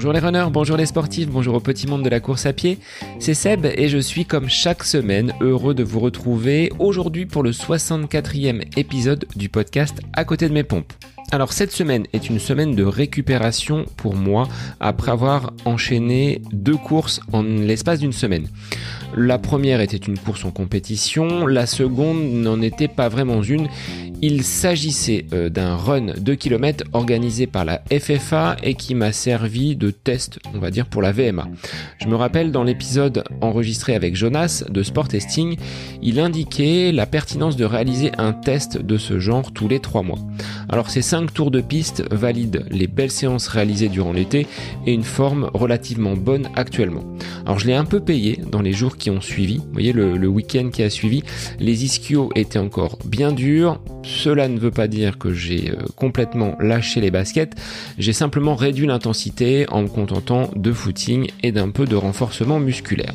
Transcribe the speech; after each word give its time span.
Bonjour 0.00 0.12
les 0.12 0.20
runners, 0.20 0.46
bonjour 0.50 0.76
les 0.76 0.86
sportifs, 0.86 1.28
bonjour 1.28 1.56
au 1.56 1.60
petit 1.60 1.86
monde 1.86 2.02
de 2.02 2.08
la 2.08 2.20
course 2.20 2.46
à 2.46 2.52
pied. 2.52 2.78
C'est 3.18 3.34
Seb 3.34 3.66
et 3.66 3.88
je 3.88 3.98
suis 3.98 4.24
comme 4.24 4.48
chaque 4.48 4.84
semaine 4.84 5.34
heureux 5.40 5.74
de 5.74 5.82
vous 5.82 6.00
retrouver 6.00 6.72
aujourd'hui 6.78 7.26
pour 7.26 7.42
le 7.42 7.50
64e 7.50 8.62
épisode 8.78 9.26
du 9.36 9.48
podcast 9.48 10.00
À 10.14 10.24
côté 10.24 10.48
de 10.48 10.54
mes 10.54 10.64
pompes. 10.64 10.92
Alors 11.32 11.52
cette 11.52 11.70
semaine 11.70 12.06
est 12.12 12.28
une 12.28 12.40
semaine 12.40 12.74
de 12.74 12.82
récupération 12.82 13.84
pour 13.96 14.16
moi 14.16 14.48
après 14.80 15.12
avoir 15.12 15.52
enchaîné 15.64 16.42
deux 16.52 16.76
courses 16.76 17.20
en 17.32 17.42
l'espace 17.42 18.00
d'une 18.00 18.12
semaine. 18.12 18.48
La 19.16 19.38
première 19.38 19.80
était 19.80 19.96
une 19.96 20.18
course 20.18 20.44
en 20.44 20.50
compétition, 20.50 21.46
la 21.46 21.66
seconde 21.66 22.20
n'en 22.20 22.60
était 22.60 22.88
pas 22.88 23.08
vraiment 23.08 23.42
une. 23.42 23.68
Il 24.22 24.44
s'agissait 24.44 25.26
euh, 25.32 25.48
d'un 25.48 25.76
run 25.76 26.12
2 26.18 26.34
km 26.34 26.84
organisé 26.92 27.46
par 27.46 27.64
la 27.64 27.82
FFA 27.90 28.56
et 28.62 28.74
qui 28.74 28.94
m'a 28.94 29.12
servi 29.12 29.76
de 29.76 29.90
test, 29.90 30.38
on 30.54 30.58
va 30.58 30.70
dire, 30.70 30.86
pour 30.86 31.00
la 31.00 31.10
VMA. 31.10 31.48
Je 31.98 32.06
me 32.06 32.16
rappelle 32.16 32.52
dans 32.52 32.62
l'épisode 32.62 33.24
enregistré 33.40 33.94
avec 33.94 34.14
Jonas 34.14 34.64
de 34.68 34.82
Sport 34.82 35.08
Testing, 35.08 35.56
il 36.02 36.20
indiquait 36.20 36.92
la 36.92 37.06
pertinence 37.06 37.56
de 37.56 37.64
réaliser 37.64 38.12
un 38.18 38.32
test 38.32 38.78
de 38.78 38.98
ce 38.98 39.18
genre 39.18 39.52
tous 39.52 39.68
les 39.68 39.80
3 39.80 40.02
mois. 40.02 40.18
Alors 40.68 40.90
c'est 40.90 41.02
simple 41.02 41.19
5 41.20 41.34
tours 41.34 41.50
de 41.50 41.60
piste 41.60 42.02
valident 42.10 42.64
les 42.70 42.86
belles 42.86 43.10
séances 43.10 43.46
réalisées 43.46 43.90
durant 43.90 44.14
l'été 44.14 44.46
et 44.86 44.94
une 44.94 45.02
forme 45.02 45.50
relativement 45.52 46.14
bonne 46.14 46.48
actuellement. 46.56 47.04
Alors 47.44 47.58
je 47.58 47.66
l'ai 47.66 47.74
un 47.74 47.84
peu 47.84 48.00
payé 48.00 48.40
dans 48.50 48.62
les 48.62 48.72
jours 48.72 48.96
qui 48.96 49.10
ont 49.10 49.20
suivi, 49.20 49.58
vous 49.58 49.72
voyez 49.74 49.92
le, 49.92 50.26
week-end 50.28 50.70
qui 50.72 50.82
a 50.82 50.88
suivi, 50.88 51.22
les 51.58 51.84
ischios 51.84 52.30
étaient 52.36 52.58
encore 52.58 52.98
bien 53.04 53.32
durs, 53.32 53.82
cela 54.02 54.48
ne 54.48 54.58
veut 54.58 54.70
pas 54.70 54.88
dire 54.88 55.18
que 55.18 55.34
j'ai 55.34 55.72
euh, 55.72 55.82
complètement 55.94 56.56
lâché 56.58 57.02
les 57.02 57.10
baskets, 57.10 57.54
j'ai 57.98 58.14
simplement 58.14 58.54
réduit 58.54 58.86
l'intensité 58.86 59.66
en 59.68 59.82
me 59.82 59.88
contentant 59.88 60.48
de 60.56 60.72
footing 60.72 61.28
et 61.42 61.52
d'un 61.52 61.68
peu 61.68 61.84
de 61.84 61.96
renforcement 61.96 62.60
musculaire. 62.60 63.12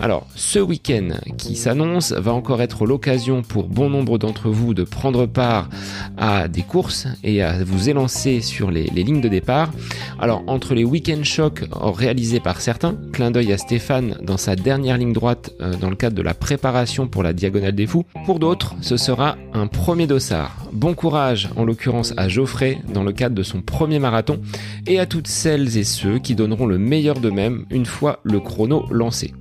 Alors, 0.00 0.26
ce 0.34 0.58
week-end 0.58 1.10
qui 1.38 1.56
s'annonce 1.56 2.12
va 2.12 2.32
encore 2.32 2.62
être 2.62 2.86
l'occasion 2.86 3.42
pour 3.42 3.68
bon 3.68 3.90
nombre 3.90 4.18
d'entre 4.18 4.50
vous 4.50 4.74
de 4.74 4.84
prendre 4.84 5.26
part 5.26 5.68
à 6.16 6.48
des 6.48 6.62
courses 6.62 7.06
et 7.22 7.42
à 7.42 7.64
vous 7.64 7.88
élancer 7.88 8.40
sur 8.40 8.70
les, 8.70 8.84
lignes 8.84 9.20
de 9.20 9.28
départ. 9.28 9.70
Alors, 10.18 10.42
entre 10.46 10.74
les 10.74 10.84
week-end 10.84 11.22
shocks 11.22 11.64
réalisés 11.72 12.40
par 12.40 12.60
certains, 12.60 12.96
clin 13.12 13.30
d'œil 13.30 13.52
à 13.52 13.58
Stéphane 13.58 14.16
dans 14.22 14.36
sa 14.36 14.56
dernière 14.56 14.98
ligne 14.98 15.12
droite 15.12 15.52
euh, 15.60 15.74
dans 15.76 15.90
le 15.90 15.96
cadre 15.96 16.16
de 16.16 16.22
la 16.22 16.34
préparation 16.34 17.06
pour 17.06 17.22
la 17.22 17.32
Diagonale 17.32 17.74
des 17.74 17.86
Fous, 17.86 18.04
pour 18.24 18.38
d'autres, 18.38 18.74
ce 18.80 18.96
sera 18.96 19.36
un 19.52 19.66
premier 19.66 20.06
dossard. 20.06 20.56
Bon 20.72 20.94
courage, 20.94 21.48
en 21.56 21.64
l'occurrence 21.64 22.14
à 22.16 22.28
Geoffrey, 22.28 22.78
dans 22.92 23.04
le 23.04 23.12
cadre 23.12 23.34
de 23.34 23.42
son 23.42 23.62
premier 23.62 23.98
marathon, 23.98 24.40
et 24.86 24.98
à 24.98 25.06
toutes 25.06 25.28
celles 25.28 25.76
et 25.76 25.84
ceux 25.84 26.18
qui 26.18 26.34
donneront 26.34 26.66
le 26.66 26.78
meilleur 26.78 27.20
d'eux-mêmes 27.20 27.64
une 27.70 27.86
fois 27.86 28.20
le 28.24 28.40
chrono 28.40 28.86
lancé. 28.90 29.34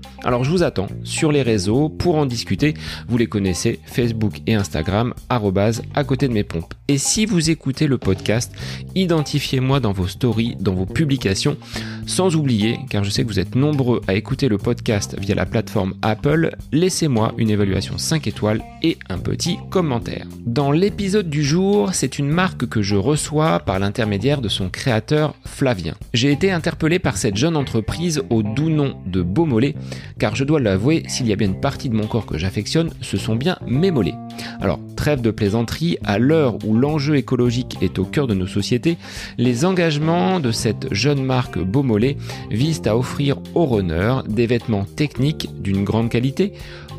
Je 0.43 0.49
vous 0.49 0.63
attends 0.63 0.87
sur 1.03 1.31
les 1.31 1.41
réseaux 1.41 1.89
pour 1.89 2.15
en 2.15 2.25
discuter. 2.25 2.73
Vous 3.07 3.17
les 3.17 3.27
connaissez, 3.27 3.79
Facebook 3.85 4.41
et 4.45 4.53
Instagram, 4.53 5.13
à 5.29 6.03
côté 6.03 6.27
de 6.27 6.33
mes 6.33 6.43
pompes. 6.43 6.73
Et 6.87 6.97
si 6.97 7.25
vous 7.25 7.49
écoutez 7.49 7.87
le 7.87 7.97
podcast, 7.97 8.53
identifiez-moi 8.95 9.79
dans 9.79 9.93
vos 9.93 10.07
stories, 10.07 10.55
dans 10.59 10.73
vos 10.73 10.85
publications. 10.85 11.57
Sans 12.05 12.35
oublier, 12.35 12.79
car 12.89 13.03
je 13.03 13.09
sais 13.09 13.23
que 13.23 13.29
vous 13.29 13.39
êtes 13.39 13.55
nombreux 13.55 14.01
à 14.07 14.13
écouter 14.15 14.49
le 14.49 14.57
podcast 14.57 15.15
via 15.19 15.35
la 15.35 15.45
plateforme 15.45 15.93
Apple, 16.01 16.51
laissez-moi 16.73 17.33
une 17.37 17.49
évaluation 17.49 17.97
5 17.97 18.27
étoiles 18.27 18.61
et 18.81 18.97
un 19.09 19.17
petit 19.17 19.57
commentaire. 19.69 20.27
Dans 20.45 20.71
l'épisode 20.71 21.29
du 21.29 21.43
jour, 21.43 21.93
c'est 21.93 22.19
une 22.19 22.27
marque 22.27 22.67
que 22.67 22.81
je 22.81 22.97
reçois 22.97 23.59
par 23.59 23.79
l'intermédiaire 23.79 24.41
de 24.41 24.49
son 24.49 24.69
créateur 24.69 25.35
Flavien. 25.45 25.93
J'ai 26.13 26.31
été 26.31 26.51
interpellé 26.51 26.99
par 26.99 27.15
cette 27.15 27.37
jeune 27.37 27.55
entreprise 27.55 28.21
au 28.29 28.43
doux 28.43 28.69
nom 28.69 28.97
de 29.05 29.21
Beaumolet, 29.21 29.75
car 30.19 30.32
je 30.35 30.43
dois 30.43 30.59
l'avouer, 30.59 31.03
s'il 31.07 31.27
y 31.27 31.33
a 31.33 31.35
bien 31.35 31.47
une 31.47 31.59
partie 31.59 31.89
de 31.89 31.95
mon 31.95 32.07
corps 32.07 32.25
que 32.25 32.37
j'affectionne, 32.37 32.91
ce 33.01 33.17
sont 33.17 33.35
bien 33.35 33.57
mes 33.65 33.91
mollets. 33.91 34.15
Alors, 34.61 34.79
trêve 34.95 35.21
de 35.21 35.31
plaisanterie, 35.31 35.97
à 36.03 36.17
l'heure 36.17 36.57
où 36.65 36.75
l'enjeu 36.75 37.15
écologique 37.15 37.77
est 37.81 37.99
au 37.99 38.05
cœur 38.05 38.27
de 38.27 38.33
nos 38.33 38.47
sociétés, 38.47 38.97
les 39.37 39.65
engagements 39.65 40.39
de 40.39 40.51
cette 40.51 40.93
jeune 40.93 41.23
marque 41.23 41.59
Beaumolet 41.59 42.17
visent 42.51 42.81
à 42.85 42.97
offrir 42.97 43.37
aux 43.53 43.65
runners 43.65 44.21
des 44.27 44.47
vêtements 44.47 44.85
techniques 44.85 45.49
d'une 45.61 45.83
grande 45.83 46.09
qualité, 46.09 46.53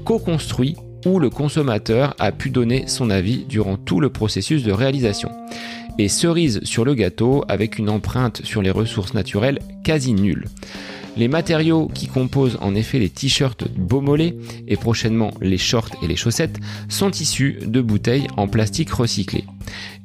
co-construits 0.05 0.77
où 1.07 1.19
le 1.19 1.31
consommateur 1.31 2.15
a 2.19 2.33
pu 2.33 2.51
donner 2.51 2.85
son 2.87 3.11
avis 3.11 3.45
durant 3.49 3.77
tout 3.77 4.01
le 4.01 4.11
processus 4.11 4.63
de 4.63 4.73
réalisation. 4.73 5.31
Et 5.99 6.09
cerise 6.09 6.61
sur 6.65 6.85
le 6.85 6.95
gâteau 6.95 7.45
avec 7.49 7.79
une 7.79 7.89
empreinte 7.89 8.41
sur 8.45 8.63
les 8.63 8.71
ressources 8.71 9.15
naturelles 9.15 9.61
quasi 9.85 10.13
nulle. 10.13 10.47
Les 11.17 11.29
matériaux 11.29 11.89
qui 11.95 12.09
composent 12.09 12.59
en 12.61 12.75
effet 12.75 12.99
les 12.99 13.09
t-shirts 13.09 13.69
Beaumolet 13.77 14.37
et 14.67 14.77
prochainement 14.77 15.31
les 15.41 15.59
shorts 15.59 15.91
et 16.03 16.09
les 16.09 16.17
chaussettes 16.17 16.59
sont 16.89 17.11
issus 17.11 17.59
de 17.65 17.81
bouteilles 17.81 18.27
en 18.37 18.49
plastique 18.49 18.91
recyclé. 18.91 19.45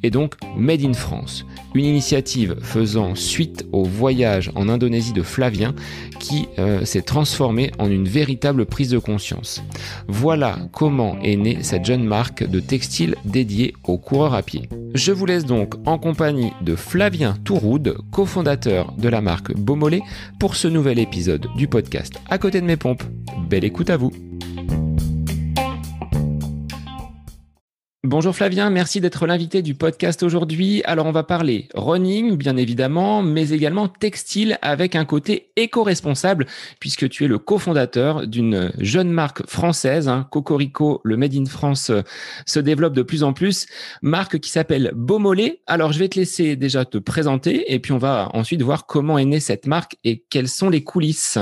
Et 0.04 0.10
donc 0.10 0.36
Made 0.58 0.84
in 0.84 0.94
France, 0.94 1.46
une 1.74 1.86
initiative 1.86 2.56
faisant 2.62 3.16
suite 3.16 3.66
au 3.72 3.84
voyage 3.84 4.52
en 4.56 4.70
Indonésie 4.70 5.14
de 5.14 5.22
Flavien 5.22 5.74
qui 6.20 6.48
euh, 6.58 6.86
s'est 6.86 7.02
transformé 7.02 7.72
en 7.80 7.90
une 7.90 8.08
véritable 8.08 8.66
prise 8.66 8.90
de 8.90 8.98
conscience. 8.98 9.64
Voilà 10.08 10.60
comment 10.72 11.20
est 11.22 11.36
née 11.36 11.58
cette 11.62 11.86
jeune 11.86 12.04
marque 12.04 12.44
de 12.44 12.60
textile 12.60 13.16
dédiée 13.26 13.74
aux 13.84 13.98
coureurs 13.98 14.34
à 14.34 14.42
pied. 14.42 14.70
Je 14.96 15.12
vous 15.12 15.26
laisse 15.26 15.46
donc 15.46 15.76
en 15.86 15.98
compagnie 15.98 16.52
de 16.62 16.76
Flavien 16.76 17.36
Touroud, 17.44 17.98
cofondateur 18.12 18.94
de 18.98 19.10
la 19.10 19.22
marque 19.22 19.54
Beaumolet, 19.56 20.02
pour 20.40 20.56
ce 20.56 20.68
nouvel 20.68 21.00
épisode 21.00 21.48
du 21.56 21.68
podcast 21.68 22.20
À 22.30 22.38
côté 22.38 22.62
de 22.62 22.66
mes 22.66 22.78
pompes. 22.78 23.04
Belle 23.50 23.66
écoute 23.66 23.90
à 23.90 23.98
vous! 23.98 24.12
Bonjour 28.06 28.34
Flavien, 28.34 28.70
merci 28.70 29.02
d'être 29.02 29.28
l'invité 29.28 29.62
du 29.62 29.76
podcast 29.76 30.24
aujourd'hui. 30.24 30.82
Alors 30.86 31.06
on 31.06 31.12
va 31.12 31.24
parler 31.24 31.68
running 31.74 32.38
bien 32.38 32.56
évidemment, 32.56 33.22
mais 33.22 33.50
également 33.50 33.90
textile 33.90 34.58
avec 34.62 34.96
un 34.96 35.04
côté 35.04 35.52
éco-responsable 35.58 36.46
puisque 36.80 37.10
tu 37.10 37.26
es 37.26 37.28
le 37.28 37.40
cofondateur 37.40 38.26
d'une 38.26 38.72
jeune 38.78 39.12
marque 39.12 39.46
française, 39.50 40.08
hein, 40.08 40.30
Cocorico, 40.32 41.02
le 41.04 41.18
Made 41.18 41.36
in 41.36 41.44
France 41.44 41.90
euh, 41.90 42.02
se 42.46 42.62
développe 42.62 42.94
de 42.94 43.04
plus 43.04 43.22
en 43.22 43.34
plus, 43.34 43.66
marque 44.02 44.40
qui 44.40 44.50
s'appelle 44.50 44.94
Beaumolet. 44.96 45.60
Alors 45.68 45.92
je 45.92 46.00
vais 46.00 46.08
te 46.08 46.18
laisser 46.18 46.56
déjà 46.56 46.86
te 46.86 47.00
présenter 47.00 47.74
et 47.74 47.80
puis 47.80 47.92
on 47.92 47.98
va 47.98 48.30
ensuite 48.34 48.62
voir 48.62 48.86
comment 48.86 49.18
est 49.18 49.26
née 49.26 49.42
cette 49.42 49.68
marque 49.68 49.98
et 50.06 50.24
quelles 50.30 50.48
sont 50.48 50.70
les 50.70 50.86
coulisses. 50.86 51.38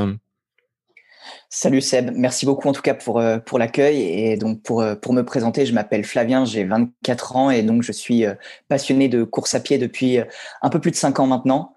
Salut 1.50 1.80
Seb, 1.80 2.12
merci 2.14 2.46
beaucoup 2.46 2.68
en 2.68 2.74
tout 2.74 2.82
cas 2.82 2.94
pour, 2.94 3.20
euh, 3.20 3.38
pour 3.40 3.58
l'accueil. 3.58 4.02
Et 4.02 4.36
donc 4.36 4.62
pour, 4.64 4.82
euh, 4.82 4.96
pour 4.96 5.14
me 5.14 5.24
présenter, 5.24 5.66
je 5.66 5.74
m'appelle 5.74 6.04
Flavien, 6.04 6.44
j'ai 6.44 6.66
24 6.66 7.38
ans 7.38 7.50
et 7.50 7.64
donc 7.64 7.84
je 7.84 7.94
suis 7.94 8.26
euh, 8.26 8.34
passionné 8.68 9.08
de 9.08 9.24
course 9.24 9.56
à 9.56 9.62
pied 9.62 9.78
depuis 9.78 10.20
un 10.62 10.70
peu 10.70 10.82
plus 10.82 10.92
de 10.92 10.98
5 10.98 11.22
ans 11.22 11.28
maintenant. 11.28 11.74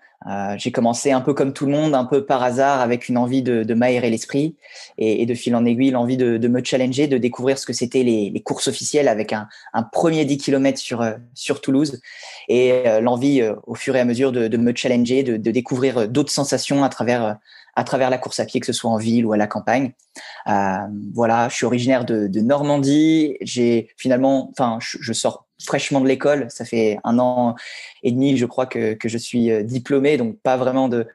j'ai 0.57 0.73
commencé 0.73 1.13
un 1.13 1.21
peu 1.21 1.35
comme 1.35 1.53
tout 1.53 1.67
le 1.67 1.73
monde, 1.73 1.95
un 1.95 2.05
peu 2.05 2.27
par 2.27 2.43
hasard, 2.43 2.81
avec 2.81 3.09
une 3.09 3.17
envie 3.17 3.43
de, 3.43 3.63
de 3.63 3.75
m'aérer 3.75 4.11
l'esprit 4.11 4.57
et, 4.99 5.25
de 5.25 5.35
fil 5.35 5.55
en 5.55 5.65
aiguille, 5.65 5.93
l'envie 5.93 6.17
de, 6.17 6.37
de, 6.37 6.49
me 6.49 6.63
challenger, 6.63 7.07
de 7.07 7.17
découvrir 7.17 7.57
ce 7.59 7.65
que 7.65 7.73
c'était 7.73 8.03
les, 8.03 8.29
les, 8.29 8.43
courses 8.43 8.69
officielles 8.69 9.09
avec 9.09 9.33
un, 9.33 9.49
un 9.73 9.83
premier 9.83 10.25
10 10.27 10.37
km 10.39 10.79
sur, 10.79 11.03
sur 11.35 11.61
Toulouse 11.61 12.01
et 12.49 12.83
l'envie 13.01 13.43
au 13.67 13.75
fur 13.75 13.97
et 13.97 14.01
à 14.01 14.05
mesure 14.05 14.33
de, 14.33 14.49
de 14.49 14.57
me 14.59 14.75
challenger, 14.75 15.23
de, 15.23 15.37
de 15.39 15.51
découvrir 15.51 16.09
d'autres 16.09 16.33
sensations 16.33 16.85
à 16.85 16.91
travers 16.91 17.39
à 17.75 17.85
travers 17.85 18.11
la 18.11 18.19
course 18.19 18.41
à 18.41 18.45
pied, 18.45 18.61
que 18.61 18.67
ce 18.67 18.73
soit 18.73 18.91
en 18.91 18.97
ville 18.97 19.27
ou 19.27 19.33
à 19.33 19.37
la 19.37 19.47
campagne. 19.47 19.93
Euh, 20.49 20.79
voilà, 21.15 21.49
je 21.49 21.57
suis 21.57 21.67
originaire 21.67 22.05
de, 22.05 22.41
Normandie. 22.41 23.37
J'ai 23.41 23.91
finalement, 23.97 24.51
enfin, 24.53 24.79
je, 24.81 25.13
sors 25.13 25.47
fraîchement 25.65 26.01
de 26.01 26.09
l'école. 26.09 26.47
Ça 26.51 26.65
fait 26.65 26.99
un 27.05 27.19
an 27.19 27.55
et 28.03 28.13
demi, 28.13 28.37
je 28.37 28.47
crois, 28.47 28.67
que, 28.67 28.95
que 28.95 29.09
je 29.09 29.19
suis 29.19 29.51
euh, 29.51 29.63
diplômé, 29.63 30.17
donc 30.17 30.39
pas 30.43 30.57
vraiment 30.57 30.89
de 30.89 31.07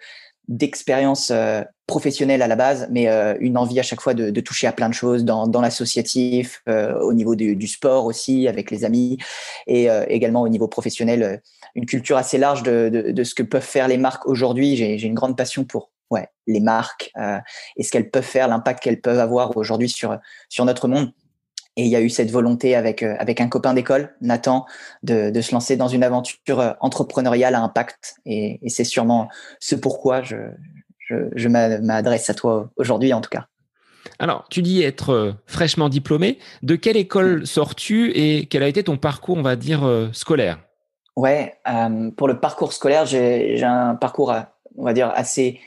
d'expérience 0.48 1.32
euh, 1.32 1.64
professionnelle 1.88 2.44
à 2.44 2.48
la 2.48 2.56
base, 2.56 2.88
mais 2.92 3.08
une 3.40 3.58
envie 3.58 3.80
à 3.80 3.84
chaque 3.84 4.00
fois 4.00 4.14
de, 4.14 4.40
toucher 4.42 4.68
à 4.68 4.72
plein 4.72 4.90
de 4.90 4.94
choses 4.94 5.24
dans, 5.24 5.62
l'associatif, 5.62 6.62
au 6.68 7.14
niveau 7.14 7.36
du, 7.36 7.68
sport 7.68 8.06
aussi, 8.06 8.48
avec 8.48 8.70
les 8.70 8.86
amis, 8.86 9.18
et 9.66 9.88
également 10.08 10.44
au 10.44 10.50
niveau 10.50 10.68
professionnel, 10.68 11.42
une 11.74 11.88
culture 11.88 12.18
assez 12.18 12.38
large 12.38 12.62
de, 12.62 12.90
de, 12.90 13.24
ce 13.24 13.34
que 13.34 13.44
peuvent 13.44 13.62
faire 13.64 13.88
les 13.88 13.98
marques 13.98 14.28
aujourd'hui. 14.28 14.76
J'ai 14.76 15.02
une 15.04 15.16
grande 15.16 15.36
passion 15.36 15.64
pour 15.64 15.92
ouais, 16.12 16.28
les 16.48 16.60
marques 16.60 17.12
euh, 17.18 17.40
et 17.78 17.84
ce 17.84 17.92
qu'elles 17.92 18.10
peuvent 18.10 18.24
faire, 18.24 18.48
l'impact 18.48 18.84
qu'elles 18.84 19.02
peuvent 19.02 19.20
avoir 19.20 19.56
aujourd'hui 19.58 19.90
sur, 19.90 20.18
sur 20.50 20.66
notre 20.66 20.88
monde. 20.88 21.12
Et 21.78 21.84
il 21.84 21.90
y 21.90 21.96
a 21.96 22.02
eu 22.02 22.10
cette 22.10 22.32
volonté 22.32 22.76
avec, 22.76 23.04
euh, 23.04 23.16
avec 23.20 23.42
un 23.42 23.50
copain 23.50 23.74
d'école, 23.74 24.16
Nathan, 24.22 24.66
de, 25.04 25.30
de, 25.30 25.42
se 25.42 25.52
lancer 25.52 25.76
dans 25.76 25.90
une 25.90 26.04
aventure 26.04 26.60
euh, 26.60 26.72
entrepreneuriale 26.80 27.54
à 27.54 27.62
impact. 27.62 28.16
Et, 28.26 28.60
et 28.62 28.70
c'est 28.70 28.86
sûrement 28.86 29.28
ce 29.60 29.76
pourquoi 29.76 30.22
je, 30.22 30.38
je, 31.00 31.16
je 31.36 31.50
m'adresse 31.50 32.30
à 32.30 32.34
toi 32.34 32.70
aujourd'hui, 32.78 33.12
en 33.12 33.20
tout 33.20 33.30
cas. 33.30 33.48
Alors, 34.20 34.46
tu 34.50 34.62
dis 34.62 34.84
être 34.84 35.36
fraîchement 35.48 35.90
diplômé. 35.90 36.38
De 36.64 36.76
quelle 36.78 36.96
école 36.96 37.46
sors-tu 37.46 38.12
et 38.12 38.46
quel 38.46 38.64
a 38.64 38.68
été 38.68 38.84
ton 38.84 38.98
parcours, 38.98 39.36
on 39.36 39.42
va 39.42 39.58
dire, 39.58 40.10
scolaire? 40.14 40.60
Ouais, 41.18 41.56
pour 42.16 42.28
le 42.28 42.40
parcours 42.40 42.72
scolaire, 42.72 43.06
j'ai 43.06 43.64
un 43.64 43.96
parcours, 43.96 44.34
on 44.78 44.86
va 44.86 44.94
dire, 44.94 45.12
assez 45.16 45.60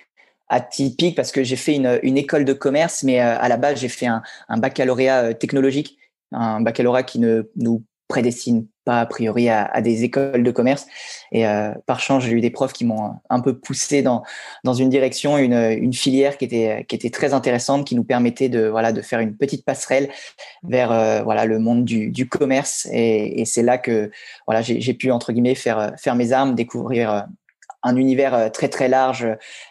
atypique 0.48 1.16
parce 1.16 1.32
que 1.32 1.42
j'ai 1.44 1.56
fait 1.56 1.74
une, 1.74 1.98
une, 2.02 2.16
école 2.16 2.44
de 2.44 2.52
commerce, 2.52 3.02
mais 3.02 3.18
à 3.18 3.48
la 3.48 3.56
base, 3.56 3.80
j'ai 3.80 3.88
fait 3.88 4.06
un, 4.06 4.22
un, 4.48 4.56
baccalauréat 4.56 5.34
technologique, 5.34 5.98
un 6.32 6.60
baccalauréat 6.60 7.02
qui 7.02 7.18
ne 7.18 7.50
nous 7.56 7.84
prédestine 8.08 8.66
pas 8.84 9.00
a 9.00 9.06
priori 9.06 9.50
à, 9.50 9.66
à 9.66 9.82
des 9.82 10.02
écoles 10.02 10.42
de 10.42 10.50
commerce. 10.50 10.86
Et 11.30 11.46
euh, 11.46 11.72
par 11.86 12.00
chance, 12.00 12.24
j'ai 12.24 12.32
eu 12.32 12.40
des 12.40 12.50
profs 12.50 12.72
qui 12.72 12.86
m'ont 12.86 13.16
un 13.28 13.40
peu 13.40 13.58
poussé 13.58 14.00
dans 14.02 14.22
dans 14.64 14.72
une 14.72 14.88
direction, 14.88 15.36
une, 15.36 15.52
une 15.52 15.92
filière 15.92 16.38
qui 16.38 16.46
était 16.46 16.86
qui 16.88 16.96
était 16.96 17.10
très 17.10 17.34
intéressante, 17.34 17.86
qui 17.86 17.94
nous 17.94 18.04
permettait 18.04 18.48
de 18.48 18.66
voilà 18.66 18.92
de 18.92 19.02
faire 19.02 19.20
une 19.20 19.36
petite 19.36 19.64
passerelle 19.64 20.08
vers 20.62 20.90
euh, 20.90 21.22
voilà 21.22 21.44
le 21.44 21.58
monde 21.58 21.84
du, 21.84 22.10
du 22.10 22.26
commerce. 22.28 22.88
Et, 22.90 23.42
et 23.42 23.44
c'est 23.44 23.62
là 23.62 23.76
que 23.76 24.10
voilà 24.46 24.62
j'ai 24.62 24.94
pu 24.94 25.10
entre 25.10 25.32
guillemets 25.32 25.54
faire 25.54 25.92
faire 25.98 26.14
mes 26.14 26.32
armes, 26.32 26.54
découvrir 26.54 27.12
euh, 27.12 27.20
un 27.82 27.96
univers 27.96 28.50
très 28.52 28.68
très 28.68 28.88
large 28.88 29.26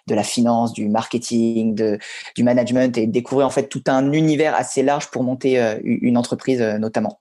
de 0.08 0.16
la 0.16 0.24
finance, 0.24 0.74
du 0.74 0.88
marketing, 0.90 1.98
du 2.36 2.44
management 2.44 2.98
et 2.98 3.08
découvrir 3.08 3.48
en 3.48 3.52
fait 3.52 3.68
tout 3.68 3.84
un 3.88 4.12
univers 4.12 4.56
assez 4.56 4.84
large 4.84 5.12
pour 5.12 5.24
monter 5.24 5.60
une 5.84 6.18
entreprise 6.18 6.62
notamment. 6.62 7.20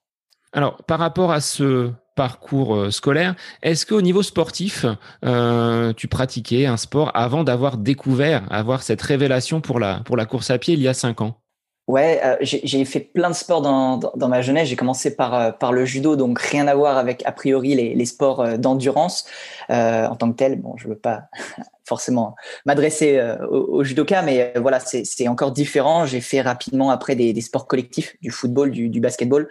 Alors, 0.53 0.83
par 0.85 0.99
rapport 0.99 1.33
à 1.33 1.41
ce 1.41 1.93
parcours 2.17 2.75
euh, 2.75 2.91
scolaire, 2.91 3.37
est-ce 3.63 3.87
qu'au 3.87 4.01
niveau 4.01 4.23
sportif, 4.23 4.87
euh, 5.25 5.93
tu 5.93 6.09
pratiquais 6.09 6.67
un 6.67 6.79
sport 6.79 7.13
avant 7.15 7.45
d'avoir 7.45 7.77
découvert, 7.77 8.51
avoir 8.51 8.83
cette 8.83 9.03
révélation 9.03 9.61
pour 9.61 9.79
la, 9.79 10.01
pour 10.01 10.17
la 10.17 10.25
course 10.25 10.51
à 10.51 10.59
pied 10.59 10.75
il 10.75 10.81
y 10.81 10.89
a 10.89 10.95
cinq 10.95 11.21
ans? 11.21 11.39
Ouais, 11.87 12.21
euh, 12.25 12.37
j'ai 12.41 12.85
fait 12.85 12.99
plein 12.99 13.31
de 13.31 13.35
sports 13.35 13.63
dans, 13.63 13.99
dans, 13.99 14.29
ma 14.29 14.43
jeunesse. 14.43 14.69
J'ai 14.69 14.77
commencé 14.77 15.15
par, 15.15 15.57
par 15.59 15.73
le 15.73 15.85
judo, 15.85 16.17
donc 16.17 16.41
rien 16.41 16.67
à 16.67 16.75
voir 16.75 16.99
avec 16.99 17.23
a 17.27 17.33
priori 17.33 17.77
les, 17.77 17.95
les 17.95 18.07
sports 18.07 18.59
d'endurance 18.59 19.25
en 19.69 20.17
tant 20.17 20.33
que 20.33 20.37
tel. 20.37 20.61
Bon, 20.61 20.77
je 20.77 20.89
veux 20.89 20.99
pas 20.99 21.29
forcément 21.85 22.35
m'adresser 22.65 23.21
au, 23.49 23.77
au, 23.77 23.85
judoka, 23.85 24.23
mais 24.23 24.53
voilà, 24.57 24.81
c'est 24.81 25.29
encore 25.29 25.53
différent. 25.53 26.07
J'ai 26.07 26.21
fait 26.21 26.41
rapidement 26.41 26.91
après 26.91 27.15
des, 27.15 27.33
des, 27.33 27.41
sports 27.41 27.69
collectifs, 27.69 28.17
du 28.21 28.33
football, 28.33 28.73
du, 28.73 28.89
du 28.89 28.99
basketball. 28.99 29.49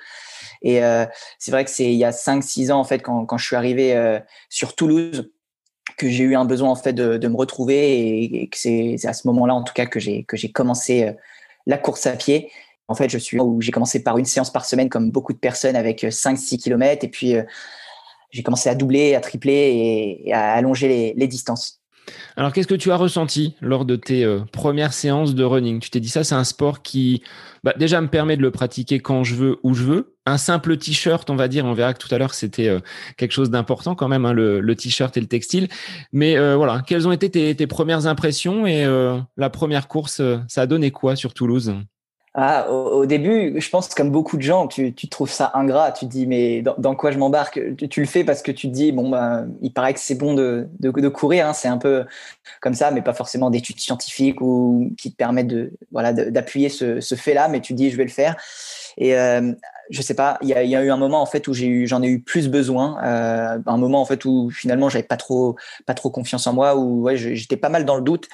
Et 0.61 0.83
euh, 0.83 1.05
c'est 1.39 1.51
vrai 1.51 1.63
que 1.63 1.71
c'est 1.71 1.85
il 1.85 1.97
y 1.97 2.03
a 2.03 2.11
5-6 2.11 2.71
ans 2.71 2.79
en 2.79 2.83
fait 2.83 2.99
quand, 2.99 3.25
quand 3.25 3.37
je 3.37 3.45
suis 3.45 3.55
arrivé 3.55 3.95
euh, 3.95 4.19
sur 4.49 4.75
Toulouse 4.75 5.31
que 5.97 6.09
j'ai 6.09 6.23
eu 6.23 6.35
un 6.35 6.45
besoin 6.45 6.71
en 6.71 6.75
fait 6.75 6.93
de, 6.93 7.17
de 7.17 7.27
me 7.27 7.37
retrouver 7.37 8.23
et, 8.23 8.49
que 8.49 8.57
c'est 8.57 8.97
à 9.05 9.13
ce 9.13 9.27
moment-là 9.27 9.53
en 9.53 9.63
tout 9.63 9.73
cas 9.73 9.85
que 9.85 9.99
j'ai 9.99 10.23
que 10.23 10.35
j'ai 10.35 10.51
commencé 10.51 11.03
euh, 11.03 11.13
la 11.65 11.77
course 11.77 12.05
à 12.07 12.13
pied. 12.13 12.51
En 12.87 12.95
fait, 12.95 13.09
je 13.09 13.17
suis 13.17 13.39
où 13.39 13.61
j'ai 13.61 13.71
commencé 13.71 14.03
par 14.03 14.17
une 14.17 14.25
séance 14.25 14.51
par 14.51 14.65
semaine 14.65 14.89
comme 14.89 15.11
beaucoup 15.11 15.33
de 15.33 15.39
personnes 15.39 15.75
avec 15.75 16.03
5-6 16.03 16.61
km 16.61 17.03
et 17.03 17.09
puis 17.09 17.35
j'ai 18.31 18.43
commencé 18.43 18.69
à 18.69 18.75
doubler, 18.75 19.15
à 19.15 19.21
tripler 19.21 20.21
et, 20.25 20.33
à 20.33 20.53
allonger 20.53 21.13
les 21.15 21.27
distances. 21.27 21.81
Alors, 22.37 22.53
qu'est-ce 22.53 22.67
que 22.67 22.75
tu 22.75 22.91
as 22.91 22.97
ressenti 22.97 23.55
lors 23.61 23.85
de 23.85 23.95
tes 23.95 24.25
premières 24.51 24.93
séances 24.93 25.35
de 25.35 25.43
running? 25.43 25.79
Tu 25.79 25.89
t'es 25.89 25.99
dit 25.99 26.09
ça, 26.09 26.23
c'est 26.23 26.35
un 26.35 26.43
sport 26.43 26.81
qui, 26.81 27.23
bah, 27.63 27.73
déjà, 27.77 28.01
me 28.01 28.07
permet 28.07 28.37
de 28.37 28.41
le 28.41 28.51
pratiquer 28.51 28.99
quand 28.99 29.23
je 29.23 29.35
veux, 29.35 29.57
où 29.63 29.73
je 29.73 29.83
veux, 29.83 30.15
un 30.25 30.37
simple 30.37 30.77
t-shirt, 30.77 31.29
on 31.29 31.35
va 31.35 31.47
dire, 31.47 31.65
on 31.65 31.73
verra 31.73 31.93
que 31.93 31.99
tout 31.99 32.13
à 32.13 32.17
l'heure 32.17 32.33
c'était 32.33 32.67
euh, 32.67 32.79
quelque 33.17 33.31
chose 33.31 33.49
d'important 33.49 33.95
quand 33.95 34.07
même, 34.07 34.25
hein, 34.25 34.33
le, 34.33 34.75
t-shirt 34.75 35.15
et 35.17 35.21
le 35.21 35.27
textile. 35.27 35.67
Mais 36.11 36.37
euh, 36.37 36.55
voilà, 36.55 36.83
quelles 36.85 37.07
ont 37.07 37.11
été 37.11 37.55
tes, 37.55 37.67
premières 37.67 38.07
impressions 38.07 38.65
et 38.65 38.85
euh, 38.85 39.19
la 39.37 39.49
première 39.49 39.87
course, 39.87 40.21
ça 40.47 40.61
a 40.61 40.65
donné 40.65 40.91
quoi 40.91 41.15
sur 41.15 41.33
Toulouse? 41.33 41.75
Ah, 42.37 42.69
au, 42.69 43.05
début, 43.05 43.53
je 43.61 43.69
pense 43.69 43.87
comme 43.95 44.11
beaucoup 44.11 44.35
de 44.35 44.41
gens, 44.41 44.67
tu, 44.67 44.93
tu 44.93 45.07
trouves 45.07 45.31
ça 45.31 45.51
ingrat. 45.53 45.93
Tu 45.93 46.05
dis 46.05 46.27
mais 46.27 46.61
dans, 46.61 46.93
quoi 46.93 47.11
je 47.11 47.17
m'embarque? 47.17 47.61
Tu, 47.89 48.01
le 48.01 48.05
fais 48.05 48.25
parce 48.25 48.41
que 48.41 48.51
tu 48.51 48.67
te 48.67 48.73
dis 48.73 48.91
bon 48.91 49.09
bah 49.09 49.45
il 49.61 49.71
paraît 49.71 49.93
que 49.93 50.01
c'est 50.01 50.15
bon 50.15 50.33
de, 50.33 50.67
de, 50.81 51.07
courir. 51.07 51.47
Hein, 51.47 51.53
c'est 51.53 51.69
un 51.69 51.77
peu 51.77 52.03
comme 52.59 52.73
ça, 52.73 52.91
mais 52.91 53.01
pas 53.01 53.13
forcément 53.13 53.49
d'études 53.49 53.79
scientifiques 53.79 54.41
ou 54.41 54.91
qui 54.97 55.11
te 55.11 55.15
permettent 55.15 55.47
de 55.47 55.71
voilà 55.93 56.11
d'appuyer 56.11 56.67
ce, 56.67 56.99
ce 56.99 57.15
fait-là. 57.15 57.47
Mais 57.47 57.61
tu 57.61 57.71
dis 57.71 57.89
je 57.89 57.95
vais 57.95 58.03
le 58.03 58.09
faire. 58.09 58.35
Euh, 59.01 59.53
je 59.89 60.01
sais 60.01 60.13
pas, 60.13 60.37
il 60.41 60.49
y 60.49 60.53
a, 60.53 60.83
eu 60.83 60.89
un 60.89 60.97
moment 60.97 61.21
en 61.21 61.25
fait 61.25 61.47
où 61.47 61.53
j'ai 61.53 61.67
eu, 61.67 61.87
j'en 61.87 62.01
ai 62.01 62.07
eu 62.07 62.21
plus 62.21 62.49
besoin, 62.49 62.97
euh, 63.03 63.59
un 63.65 63.77
moment 63.77 64.01
en 64.01 64.05
fait 64.05 64.25
où 64.25 64.49
finalement 64.49 64.89
j'avais 64.89 65.03
pas 65.03 65.17
trop, 65.17 65.55
pas 65.85 65.93
trop 65.93 66.09
confiance 66.09 66.47
en 66.47 66.53
moi, 66.53 66.75
où 66.75 67.03
ouais, 67.03 67.17
j'étais 67.17 67.57
pas 67.57 67.69
mal 67.69 67.85
dans 67.85 67.95
le 67.95 68.01
doute. 68.01 68.27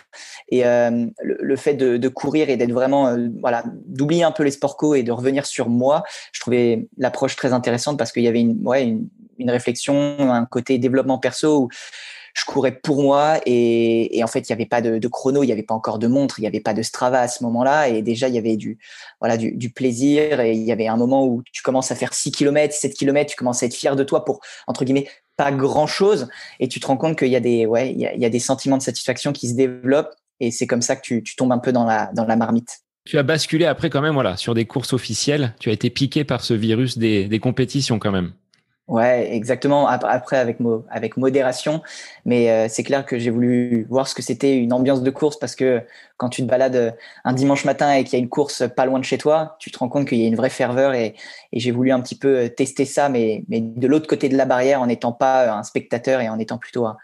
Et 0.50 0.66
euh, 0.66 1.06
le, 1.22 1.38
le, 1.40 1.56
fait 1.56 1.74
de, 1.74 1.98
de 1.98 2.08
courir 2.08 2.50
et 2.50 2.58
d'être 2.58 2.72
vraiment, 2.72 3.08
euh, 3.08 3.28
voilà, 3.40 3.64
d'oublier 3.86 4.24
un 4.24 4.32
peu 4.32 4.44
les 4.44 4.52
sports 4.52 4.78
co 4.78 4.96
et 4.96 5.04
de 5.04 5.12
revenir 5.12 5.46
sur 5.46 5.70
moi, 5.70 6.04
je 6.32 6.40
trouvais 6.40 6.88
l'approche 6.98 7.36
très 7.36 7.54
intéressante 7.54 7.98
parce 7.98 8.12
qu'il 8.12 8.24
y 8.24 8.28
avait 8.28 8.42
une, 8.42 8.66
ouais, 8.66 8.84
une, 8.84 9.08
une 9.38 9.52
réflexion, 9.52 10.18
un 10.20 10.46
côté 10.46 10.78
développement 10.78 11.18
perso 11.18 11.64
où 11.64 11.70
je 12.34 12.46
courais 12.46 12.72
pour 12.72 13.02
moi 13.02 13.40
et, 13.46 14.18
et 14.18 14.24
en 14.24 14.28
fait 14.28 14.40
il 14.40 14.52
n'y 14.52 14.54
avait 14.54 14.66
pas 14.66 14.82
de, 14.82 15.00
de 15.00 15.08
chrono, 15.08 15.44
il 15.44 15.48
n'y 15.48 15.52
avait 15.52 15.64
pas 15.64 15.74
encore 15.74 16.00
de 16.00 16.08
montre, 16.08 16.40
il 16.40 16.44
n'y 16.44 16.48
avait 16.48 16.60
pas 16.60 16.74
de 16.74 16.82
Strava 16.82 17.20
à 17.20 17.28
ce 17.28 17.44
moment-là 17.44 17.90
et 17.90 18.02
déjà 18.02 18.28
il 18.28 18.36
y 18.36 18.38
avait 18.38 18.58
du 18.58 18.78
voilà 19.20 19.38
du, 19.38 19.70
plaisir 19.70 20.40
et 20.40 20.54
il 20.54 20.64
y 20.64 20.72
avait 20.72 20.88
un 20.88 20.98
moment 20.98 21.26
où 21.26 21.44
tu 21.52 21.62
commences 21.62 21.92
à 21.92 21.96
faire 21.96 22.14
6 22.14 22.32
km, 22.32 22.74
7 22.74 22.94
km, 22.94 23.30
tu 23.30 23.36
commences 23.36 23.64
à 23.64 23.66
être 23.66 23.74
fier 23.74 23.96
de 23.96 24.04
toi 24.04 24.26
pour 24.26 24.42
entre 24.68 24.84
guillemets 24.84 25.08
pas 25.38 25.52
grand 25.52 25.88
chose 25.88 26.28
et 26.60 26.68
tu 26.68 26.80
te 26.80 26.88
rends 26.88 26.98
compte 26.98 27.18
qu'il 27.18 27.30
y 27.30 27.36
a 27.36 27.40
des 27.40 27.66
ouais 27.66 27.92
il 27.92 28.00
y 28.00 28.26
a, 28.26 28.30
des 28.30 28.40
sentiments 28.40 28.78
de 28.78 28.84
satisfaction 28.84 29.32
qui 29.32 29.50
se 29.50 29.56
développent 29.56 30.14
et 30.40 30.52
c'est 30.52 30.68
comme 30.68 30.82
ça 30.82 30.96
que 30.96 31.02
tu, 31.02 31.24
tu 31.24 31.36
tombes 31.36 31.52
un 31.52 31.60
peu 31.60 31.72
dans 31.72 31.86
la 31.86 32.12
dans 32.14 32.26
la 32.26 32.36
marmite. 32.36 32.80
Tu 33.06 33.18
as 33.18 33.24
basculé 33.24 33.66
après 33.66 33.90
quand 33.90 34.02
même 34.02 34.14
voilà 34.14 34.38
sur 34.38 34.54
des 34.54 34.66
courses 34.66 34.94
officielles, 34.94 35.56
tu 35.60 35.70
as 35.70 35.74
été 35.74 35.90
piqué 35.90 36.24
par 36.24 36.42
ce 36.42 36.54
virus 36.54 36.98
des 36.98 37.40
compétitions 37.42 37.98
quand 37.98 38.12
même. 38.12 38.34
Ouais, 38.92 39.34
exactement. 39.34 39.88
Après, 39.88 40.36
avec, 40.36 40.58
avec 40.90 41.16
modération. 41.16 41.82
Mais 42.26 42.52
euh, 42.52 42.68
c'est 42.68 42.84
clair 42.84 43.06
que 43.06 43.18
j'ai 43.18 43.30
voulu 43.30 43.88
voir 43.90 44.06
ce 44.06 44.14
que 44.14 44.22
c'était 44.22 44.58
une 44.58 44.74
ambiance 44.74 45.02
de 45.02 45.10
course 45.10 45.40
parce 45.40 45.56
que 45.56 45.82
quand 46.18 46.28
tu 46.28 46.42
te 46.42 46.48
balades 46.48 46.76
euh, 46.76 46.92
un 47.24 47.32
dimanche 47.32 47.64
matin 47.64 47.94
et 47.94 48.04
qu'il 48.04 48.14
y 48.14 48.16
a 48.18 48.20
une 48.20 48.28
course 48.28 48.64
pas 48.76 48.86
loin 48.86 49.00
de 49.00 49.06
chez 49.06 49.18
toi, 49.18 49.56
tu 49.60 49.72
te 49.72 49.80
rends 49.80 49.88
compte 49.88 50.10
qu'il 50.10 50.18
y 50.20 50.26
a 50.26 50.28
une 50.28 50.36
vraie 50.36 50.50
ferveur 50.50 50.94
et, 50.94 51.16
et 51.54 51.60
j'ai 51.62 51.72
voulu 51.72 51.94
un 51.94 52.02
petit 52.02 52.18
peu 52.18 52.38
euh, 52.38 52.50
tester 52.50 52.84
ça, 52.84 53.08
mais, 53.08 53.46
mais 53.48 53.62
de 53.62 53.88
l'autre 53.88 54.08
côté 54.08 54.28
de 54.28 54.36
la 54.36 54.44
barrière 54.44 54.82
en 54.82 54.88
n'étant 54.88 55.14
pas 55.14 55.54
un 55.54 55.64
spectateur 55.64 56.20
et 56.20 56.28
en 56.28 56.38
étant 56.38 56.58
plutôt 56.58 56.86
un, 56.86 56.98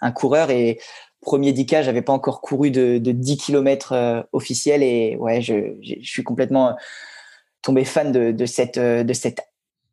un 0.00 0.12
coureur. 0.12 0.50
Et 0.50 0.78
premier 1.22 1.50
10K, 1.50 1.82
j'avais 1.82 2.02
pas 2.02 2.12
encore 2.12 2.40
couru 2.40 2.70
de, 2.70 2.98
de 2.98 3.10
10 3.10 3.38
km 3.38 4.28
officiel 4.32 4.84
et 4.84 5.16
ouais, 5.18 5.40
je, 5.40 5.74
je 5.82 6.08
suis 6.08 6.22
complètement 6.22 6.76
tombé 7.62 7.84
fan 7.84 8.12
de, 8.12 8.30
de 8.30 8.46
cette, 8.46 8.78
de 8.78 9.12
cette 9.12 9.40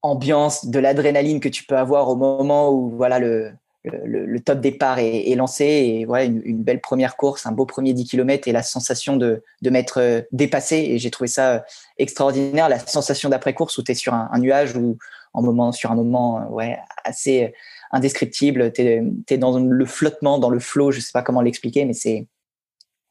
ambiance, 0.01 0.65
de 0.65 0.79
l'adrénaline 0.79 1.39
que 1.39 1.49
tu 1.49 1.63
peux 1.63 1.77
avoir 1.77 2.09
au 2.09 2.15
moment 2.15 2.71
où 2.71 2.89
voilà 2.89 3.19
le, 3.19 3.51
le, 3.83 4.39
top 4.39 4.59
départ 4.59 4.99
est, 4.99 5.33
lancé 5.35 5.65
et 5.65 6.05
voilà 6.05 6.25
une, 6.25 6.41
une, 6.43 6.63
belle 6.63 6.81
première 6.81 7.17
course, 7.17 7.45
un 7.45 7.51
beau 7.51 7.65
premier 7.65 7.93
10 7.93 8.05
km 8.05 8.47
et 8.47 8.51
la 8.51 8.63
sensation 8.63 9.17
de, 9.17 9.43
de 9.61 9.69
m'être 9.69 9.99
euh, 9.99 10.21
dépassé 10.31 10.77
et 10.77 10.99
j'ai 10.99 11.11
trouvé 11.11 11.27
ça 11.27 11.51
euh, 11.51 11.59
extraordinaire, 11.97 12.69
la 12.69 12.79
sensation 12.79 13.29
d'après 13.29 13.53
course 13.53 13.77
où 13.77 13.83
tu 13.83 13.91
es 13.91 13.95
sur 13.95 14.13
un, 14.13 14.29
nuage 14.39 14.75
ou 14.75 14.97
en 15.33 15.41
moment 15.41 15.71
sur 15.71 15.91
un 15.91 15.95
moment 15.95 16.41
euh, 16.41 16.45
ouais 16.49 16.77
assez 17.03 17.53
indescriptible, 17.91 18.71
tu 18.71 18.81
es, 18.81 19.37
dans 19.37 19.57
le 19.57 19.85
flottement, 19.85 20.37
dans 20.37 20.49
le 20.49 20.59
flow, 20.59 20.91
je 20.91 20.99
sais 20.99 21.11
pas 21.13 21.21
comment 21.21 21.41
l'expliquer 21.41 21.85
mais 21.85 21.93
c'est 21.93 22.27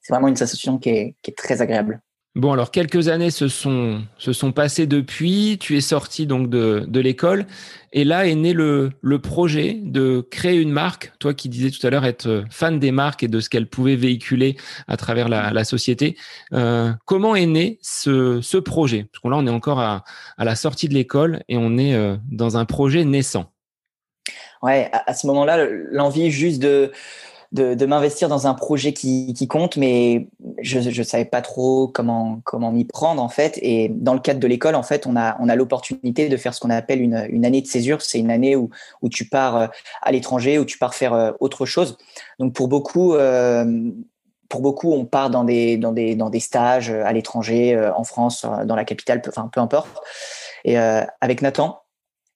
c'est 0.01 0.13
vraiment 0.15 0.29
une 0.29 0.37
sensation 0.37 0.79
qui 0.79 0.89
est, 0.89 1.17
qui 1.23 1.31
est 1.33 1.35
très 1.35 1.61
agréable. 1.61 2.01
Bon, 2.35 2.53
alors 2.53 2.71
quelques 2.71 3.09
années 3.09 3.33
se 3.33 3.49
sont, 3.49 4.05
se 4.17 4.33
sont 4.33 4.53
passées 4.53 4.87
depuis. 4.87 5.57
Tu 5.59 5.77
es 5.77 5.81
sorti 5.81 6.25
donc 6.25 6.49
de, 6.49 6.85
de 6.87 7.01
l'école. 7.01 7.47
Et 7.93 8.05
là 8.05 8.29
est 8.29 8.35
né 8.37 8.53
le, 8.53 8.93
le 9.01 9.19
projet 9.19 9.81
de 9.83 10.21
créer 10.31 10.61
une 10.61 10.71
marque. 10.71 11.13
Toi 11.19 11.35
qui 11.35 11.49
disais 11.49 11.71
tout 11.71 11.85
à 11.85 11.91
l'heure 11.91 12.05
être 12.05 12.45
fan 12.49 12.79
des 12.79 12.93
marques 12.93 13.25
et 13.25 13.29
de 13.29 13.41
ce 13.41 13.49
qu'elles 13.49 13.67
pouvaient 13.67 13.97
véhiculer 13.97 14.57
à 14.87 14.97
travers 14.97 15.29
la, 15.29 15.53
la 15.53 15.65
société. 15.65 16.17
Euh, 16.53 16.93
comment 17.07 17.35
est 17.35 17.47
né 17.47 17.81
ce, 17.83 18.41
ce 18.41 18.59
projet? 18.59 19.07
Parce 19.11 19.21
que 19.21 19.29
là, 19.29 19.37
on 19.37 19.47
est 19.47 19.51
encore 19.51 19.81
à, 19.81 20.05
à 20.37 20.45
la 20.45 20.55
sortie 20.55 20.89
de 20.89 20.95
l'école 20.95 21.43
et 21.49 21.57
on 21.57 21.77
est 21.77 21.95
euh, 21.95 22.17
dans 22.31 22.57
un 22.57 22.67
projet 22.67 23.05
naissant. 23.05 23.53
Ouais, 24.63 24.91
à 24.93 25.15
ce 25.15 25.27
moment-là, 25.27 25.67
l'envie 25.91 26.31
juste 26.31 26.61
de 26.61 26.93
de, 27.53 27.87
m'investir 27.87 28.29
dans 28.29 28.47
un 28.47 28.55
projet 28.55 28.93
qui, 28.93 29.49
compte, 29.49 29.77
mais 29.77 30.29
je 30.61 30.79
ne 30.81 31.05
savais 31.05 31.25
pas 31.25 31.41
trop 31.41 31.89
comment, 31.89 32.41
comment 32.45 32.71
m'y 32.71 32.85
prendre 32.85 33.23
en 33.23 33.29
fait. 33.29 33.59
Et 33.63 33.89
dans 33.89 34.13
le 34.13 34.21
cadre 34.21 34.41
de 34.41 34.47
l'école, 34.47 34.75
en 34.75 34.83
fait, 34.83 35.07
on 35.07 35.17
a, 35.17 35.37
on 35.41 35.49
a 35.49 35.57
l'opportunité 35.57 36.29
de 36.29 36.37
faire 36.37 36.53
ce 36.53 36.61
qu'on 36.61 36.71
appelle 36.71 37.01
une, 37.01 37.27
une 37.31 37.47
année 37.47 37.63
de 37.63 37.67
césure. 37.67 38.03
C'est 38.03 38.19
une 38.19 38.31
année 38.31 38.55
où, 38.55 38.71
où 39.01 39.09
tu 39.09 39.27
pars 39.27 39.57
euh, 39.57 39.67
à 40.03 40.13
l'étranger, 40.13 40.59
où 40.59 40.65
tu 40.65 40.79
pars 40.79 40.95
faire 40.95 41.15
euh, 41.15 41.33
autre 41.41 41.65
chose. 41.65 41.97
Donc 42.39 42.53
pour 42.53 42.69
beaucoup, 42.69 43.15
euh, 43.15 43.91
pour 44.51 44.61
beaucoup, 44.61 44.93
on 44.93 45.07
part 45.07 45.31
dans 45.31 45.45
des, 45.45 45.79
dans 45.79 45.93
des, 45.93 46.17
dans 46.17 46.31
des 46.31 46.41
stages 46.41 46.91
à 46.91 47.13
l'étranger, 47.13 47.91
en 47.95 48.05
France, 48.05 48.47
dans 48.65 48.77
la 48.77 48.85
capitale, 48.85 49.21
enfin 49.29 49.51
peu 49.53 49.61
importe. 49.61 49.91
Et 50.65 50.79
avec 50.79 51.43
Nathan, 51.43 51.83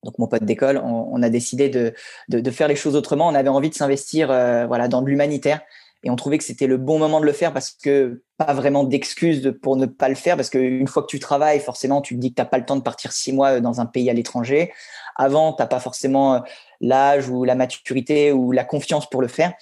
donc 0.02 0.18
mon 0.18 0.26
pote 0.26 0.44
d'école, 0.44 0.78
on, 0.78 1.08
on, 1.12 1.22
a 1.22 1.30
décidé 1.30 1.68
de, 1.68 1.94
de, 2.28 2.40
de, 2.40 2.50
faire 2.50 2.68
les 2.68 2.76
choses 2.76 2.96
autrement. 2.96 3.28
On 3.28 3.34
avait 3.34 3.48
envie 3.48 3.70
de 3.70 3.74
s'investir 3.74 4.30
euh, 4.30 4.66
voilà, 4.66 4.88
dans 4.88 5.00
de 5.02 5.08
l'humanitaire. 5.08 5.60
et 6.02 6.10
on 6.10 6.16
trouvait 6.16 6.38
que 6.38 6.44
c'était 6.44 6.66
le 6.66 6.76
bon 6.76 6.98
moment 6.98 7.20
de 7.20 7.26
le 7.26 7.32
faire 7.32 7.52
parce 7.52 7.70
que 7.70 8.22
pas 8.36 8.52
vraiment 8.52 8.82
d'excuses 8.82 9.54
pour 9.62 9.76
ne 9.76 9.86
pas 9.86 10.08
le 10.08 10.16
faire 10.16 10.36
parce 10.36 10.50
qu'une 10.50 10.88
fois 10.88 11.02
que 11.02 11.08
tu 11.08 11.20
travailles, 11.20 11.60
forcément, 11.60 12.00
tu 12.00 12.16
te 12.16 12.20
dis 12.20 12.30
que 12.30 12.36
tu 12.36 12.42
n'as 12.42 12.46
pas 12.46 12.58
le 12.58 12.64
temps 12.64 12.76
de 12.76 12.82
partir 12.82 13.12
six 13.12 13.32
mois 13.32 13.60
dans 13.60 13.80
un 13.80 13.86
pays 13.86 14.10
à 14.10 14.12
l'étranger. 14.12 14.72
Avant, 15.14 15.52
tu 15.52 15.62
n'as 15.62 15.68
pas 15.68 15.80
forcément 15.80 16.42
l'âge 16.80 17.28
ou 17.28 17.44
la 17.44 17.54
maturité 17.54 18.32
ou 18.32 18.50
la 18.50 18.64
confiance 18.64 19.08
pour 19.08 19.22
le 19.22 19.28
faire. 19.28 19.52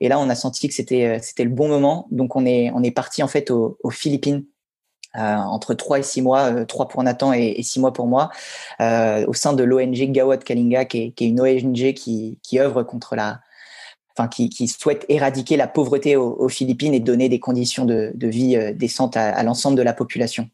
Et 0.00 0.08
là, 0.08 0.20
on 0.20 0.28
a 0.28 0.36
senti 0.36 0.68
que 0.68 0.74
c'était 0.74 1.18
c'était 1.22 1.42
le 1.42 1.50
bon 1.50 1.66
moment. 1.66 2.06
Donc, 2.12 2.36
on 2.36 2.46
est 2.46 2.70
on 2.72 2.84
est 2.84 2.92
parti 2.92 3.22
en 3.24 3.28
fait 3.28 3.50
aux, 3.50 3.76
Philippines 3.90 4.44
euh, 5.16 5.20
entre 5.20 5.74
trois 5.74 5.98
et 5.98 6.02
six 6.02 6.22
mois, 6.22 6.64
trois 6.66 6.88
pour 6.88 7.02
Nathan 7.02 7.32
et, 7.32 7.62
six 7.62 7.80
mois 7.80 7.92
pour 7.92 8.06
moi, 8.06 8.30
euh, 8.80 9.24
au 9.26 9.32
sein 9.32 9.52
de 9.54 9.64
l'ONG 9.64 10.12
Gawad 10.12 10.44
Kalinga, 10.44 10.84
qui 10.84 11.14
est, 11.16 11.20
une 11.20 11.40
ONG 11.40 11.94
qui, 11.94 12.38
qui 12.42 12.60
œuvre 12.60 12.82
contre 12.82 13.16
la, 13.16 13.40
enfin 14.16 14.28
qui, 14.28 14.68
souhaite 14.68 15.06
éradiquer 15.08 15.56
la 15.56 15.66
pauvreté 15.66 16.16
aux, 16.16 16.48
Philippines 16.48 16.94
et 16.94 17.00
donner 17.00 17.28
des 17.28 17.40
conditions 17.40 17.84
de, 17.84 18.12
vie 18.20 18.56
euh, 18.56 18.72
décentes 18.72 19.16
à 19.16 19.42
l'ensemble 19.42 19.76
de 19.76 19.82
la 19.82 19.94
population. 19.94 20.48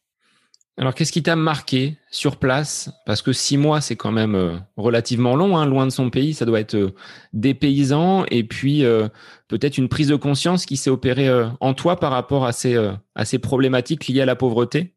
Alors, 0.77 0.95
qu'est-ce 0.95 1.13
qui 1.13 1.23
t'a 1.23 1.37
marqué 1.37 1.99
sur 2.11 2.37
place? 2.37 2.91
Parce 3.07 3.23
que 3.23 3.33
six 3.33 3.57
mois, 3.57 3.81
c'est 3.81 3.95
quand 3.95 4.11
même 4.11 4.35
euh, 4.35 4.57
relativement 4.77 5.37
long, 5.37 5.57
hein, 5.57 5.67
loin 5.67 5.87
de 5.87 5.93
son 5.93 6.11
pays. 6.11 6.35
Ça 6.35 6.47
doit 6.47 6.59
être 6.59 6.75
euh, 6.75 6.95
des 7.33 7.55
paysans 7.55 8.25
et 8.29 8.43
puis 8.43 8.85
euh, 8.85 9.07
peut-être 9.47 9.79
une 9.79 9.89
prise 9.89 10.09
de 10.09 10.17
conscience 10.17 10.67
qui 10.67 10.77
s'est 10.77 10.91
opérée 10.91 11.31
en 11.61 11.75
toi 11.75 12.01
par 12.01 12.11
rapport 12.11 12.45
à 12.45 12.53
ces, 12.53 13.39
problématiques 13.41 14.09
liées 14.09 14.23
à 14.23 14.27
la 14.27 14.35
pauvreté? 14.35 14.95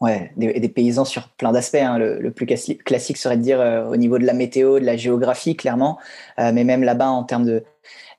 Ouais, 0.00 0.32
des, 0.38 0.68
paysans 0.70 1.04
sur 1.04 1.28
plein 1.28 1.52
d'aspects. 1.52 1.74
Hein. 1.74 1.98
Le, 1.98 2.30
plus 2.30 2.46
classique 2.46 3.18
serait 3.18 3.36
de 3.36 3.42
dire 3.42 3.60
au 3.90 3.96
niveau 3.96 4.18
de 4.18 4.24
la 4.24 4.32
météo, 4.32 4.80
de 4.80 4.86
la 4.86 4.96
géographie, 4.96 5.54
clairement, 5.54 5.98
mais 6.38 6.64
même 6.64 6.82
là-bas 6.82 7.08
en 7.10 7.24
termes 7.24 7.44
de 7.44 7.62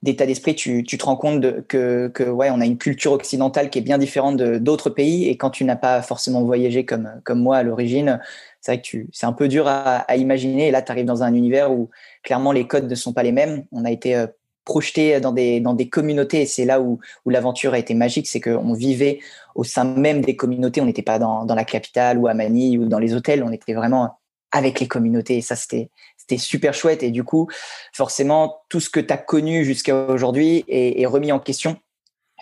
d'état 0.02 0.26
d'esprit, 0.26 0.54
tu, 0.54 0.82
tu, 0.82 0.98
te 0.98 1.04
rends 1.04 1.16
compte 1.16 1.66
que, 1.68 2.08
que, 2.08 2.24
ouais, 2.24 2.50
on 2.50 2.60
a 2.60 2.66
une 2.66 2.78
culture 2.78 3.12
occidentale 3.12 3.70
qui 3.70 3.78
est 3.78 3.82
bien 3.82 3.98
différente 3.98 4.36
d'autres 4.36 4.90
pays. 4.90 5.28
Et 5.28 5.36
quand 5.36 5.50
tu 5.50 5.64
n'as 5.64 5.76
pas 5.76 6.02
forcément 6.02 6.42
voyagé 6.42 6.84
comme, 6.84 7.20
comme 7.24 7.40
moi 7.40 7.58
à 7.58 7.62
l'origine, 7.62 8.20
c'est 8.60 8.72
vrai 8.72 8.82
que 8.82 9.06
c'est 9.12 9.26
un 9.26 9.32
peu 9.32 9.48
dur 9.48 9.68
à, 9.68 9.98
à 9.98 10.16
imaginer. 10.16 10.68
Et 10.68 10.70
là, 10.70 10.82
tu 10.82 10.90
arrives 10.90 11.04
dans 11.04 11.22
un 11.22 11.34
univers 11.34 11.72
où 11.72 11.90
clairement 12.22 12.52
les 12.52 12.66
codes 12.66 12.88
ne 12.88 12.94
sont 12.94 13.12
pas 13.12 13.22
les 13.22 13.32
mêmes. 13.32 13.64
On 13.70 13.84
a 13.84 13.90
été 13.90 14.16
euh, 14.16 14.26
projeté 14.64 15.20
dans 15.20 15.32
des, 15.32 15.60
dans 15.60 15.74
des 15.74 15.88
communautés 15.88 16.42
et 16.42 16.46
c'est 16.46 16.64
là 16.64 16.80
où, 16.80 17.00
où 17.24 17.30
l'aventure 17.30 17.74
a 17.74 17.78
été 17.78 17.94
magique. 17.94 18.26
C'est 18.26 18.40
qu'on 18.40 18.72
vivait 18.72 19.20
au 19.54 19.64
sein 19.64 19.84
même 19.84 20.22
des 20.22 20.36
communautés. 20.36 20.80
On 20.80 20.86
n'était 20.86 21.02
pas 21.02 21.18
dans, 21.18 21.44
dans 21.44 21.54
la 21.54 21.64
capitale 21.64 22.18
ou 22.18 22.26
à 22.26 22.34
Manille 22.34 22.78
ou 22.78 22.86
dans 22.86 22.98
les 22.98 23.14
hôtels. 23.14 23.42
On 23.42 23.52
était 23.52 23.74
vraiment 23.74 24.18
avec 24.52 24.80
les 24.80 24.86
communautés. 24.86 25.38
Et 25.38 25.40
ça, 25.40 25.56
c'était, 25.56 25.90
c'était 26.22 26.40
super 26.40 26.72
chouette. 26.72 27.02
Et 27.02 27.10
du 27.10 27.24
coup, 27.24 27.48
forcément, 27.92 28.62
tout 28.68 28.80
ce 28.80 28.90
que 28.90 29.00
tu 29.00 29.12
as 29.12 29.18
connu 29.18 29.64
jusqu'à 29.64 30.06
aujourd'hui 30.06 30.64
est, 30.68 31.06
remis 31.06 31.32
en 31.32 31.40
question 31.40 31.76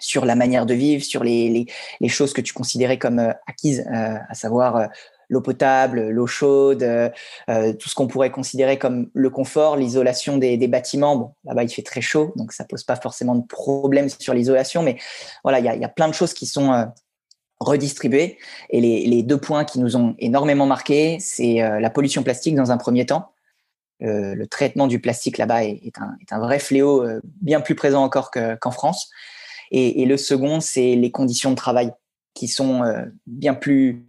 sur 0.01 0.25
la 0.25 0.35
manière 0.35 0.67
de 0.67 0.75
vivre, 0.75 1.03
sur 1.03 1.25
les, 1.25 1.67
les, 2.01 2.09
choses 2.09 2.33
que 2.33 2.41
tu 2.41 2.55
considérais 2.55 2.99
comme 2.99 3.19
euh, 3.19 3.33
acquises, 3.47 3.85
euh, 3.93 4.17
à 4.29 4.35
savoir 4.35 4.77
euh, 4.77 4.87
l'eau 5.29 5.43
potable, 5.43 6.09
l'eau 6.09 6.27
chaude, 6.27 6.85
tout 7.47 7.89
ce 7.89 7.95
qu'on 7.95 8.09
pourrait 8.09 8.33
considérer 8.33 8.79
comme 8.79 9.11
le 9.15 9.31
confort, 9.31 9.77
l'isolation 9.77 10.39
des, 10.39 10.57
bâtiments. 10.67 11.17
Bon, 11.17 11.35
là-bas, 11.45 11.63
il 11.63 11.69
fait 11.69 11.83
très 11.83 12.01
chaud, 12.01 12.33
donc 12.35 12.53
ça 12.53 12.65
pose 12.65 12.83
pas 12.83 12.97
forcément 12.97 13.37
de 13.37 13.47
problème 13.47 14.09
sur 14.09 14.35
l'isolation, 14.35 14.83
mais 14.83 14.99
voilà, 15.45 15.61
il 15.61 15.65
y 15.65 15.85
a, 15.85 15.89
plein 15.89 16.09
de 16.09 16.15
choses 16.15 16.35
qui 16.35 16.47
sont 16.47 16.91
redistribuées. 17.61 18.39
Et 18.71 18.81
les, 18.81 19.23
deux 19.23 19.39
points 19.39 19.65
qui 19.65 19.79
nous 19.79 19.97
ont 19.97 20.17
énormément 20.19 20.67
marqué, 20.67 21.19
c'est 21.21 21.59
la 21.61 21.91
pollution 21.91 22.25
plastique 22.25 22.57
dans 22.57 22.73
un 22.73 22.77
premier 22.77 23.07
temps. 23.07 23.31
Euh, 24.02 24.35
le 24.35 24.47
traitement 24.47 24.87
du 24.87 24.99
plastique 25.00 25.37
là-bas 25.37 25.64
est, 25.64 25.92
un, 26.30 26.38
vrai 26.38 26.59
fléau, 26.59 27.04
euh, 27.04 27.21
bien 27.42 27.61
plus 27.61 27.75
présent 27.75 28.02
encore 28.02 28.30
qu'en 28.30 28.71
France. 28.71 29.11
Et, 29.71 30.04
le 30.04 30.16
second, 30.16 30.61
c'est 30.61 30.97
les 30.97 31.11
conditions 31.12 31.50
de 31.50 31.54
travail 31.54 31.92
qui 32.35 32.49
sont 32.49 32.83
euh, 32.83 33.04
bien 33.26 33.54
plus, 33.54 34.04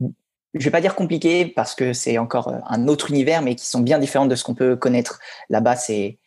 je 0.00 0.64
vais 0.64 0.70
pas 0.70 0.80
dire 0.80 0.94
compliquées 0.94 1.44
parce 1.44 1.74
que 1.74 1.92
c'est 1.92 2.16
encore 2.16 2.54
un 2.66 2.88
autre 2.88 3.10
univers, 3.10 3.42
mais 3.42 3.54
qui 3.56 3.66
sont 3.66 3.80
bien 3.80 3.98
différentes 3.98 4.30
de 4.30 4.36
ce 4.36 4.44
qu'on 4.44 4.54
peut 4.54 4.76
connaître 4.76 5.20
là-bas. 5.50 5.76
C'est 5.76 6.18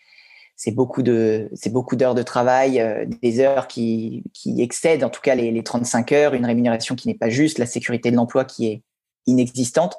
beaucoup 0.72 1.02
d'heures 1.02 2.16
de 2.16 2.22
travail, 2.22 3.08
des 3.24 3.40
heures 3.40 3.68
qui, 3.68 4.24
qui 4.34 4.62
excèdent 4.62 5.04
en 5.04 5.10
tout 5.10 5.22
cas 5.22 5.34
les, 5.34 5.52
les 5.52 5.64
35 5.64 6.12
heures, 6.12 6.34
une 6.36 6.46
rémunération 6.46 6.96
qui 6.96 7.08
n'est 7.08 7.16
pas 7.16 7.30
juste, 7.30 7.58
la 7.58 7.66
sécurité 7.66 8.12
de 8.12 8.18
l'emploi 8.18 8.46
qui 8.46 8.68
est 8.68 8.84
inexistante. 9.26 9.98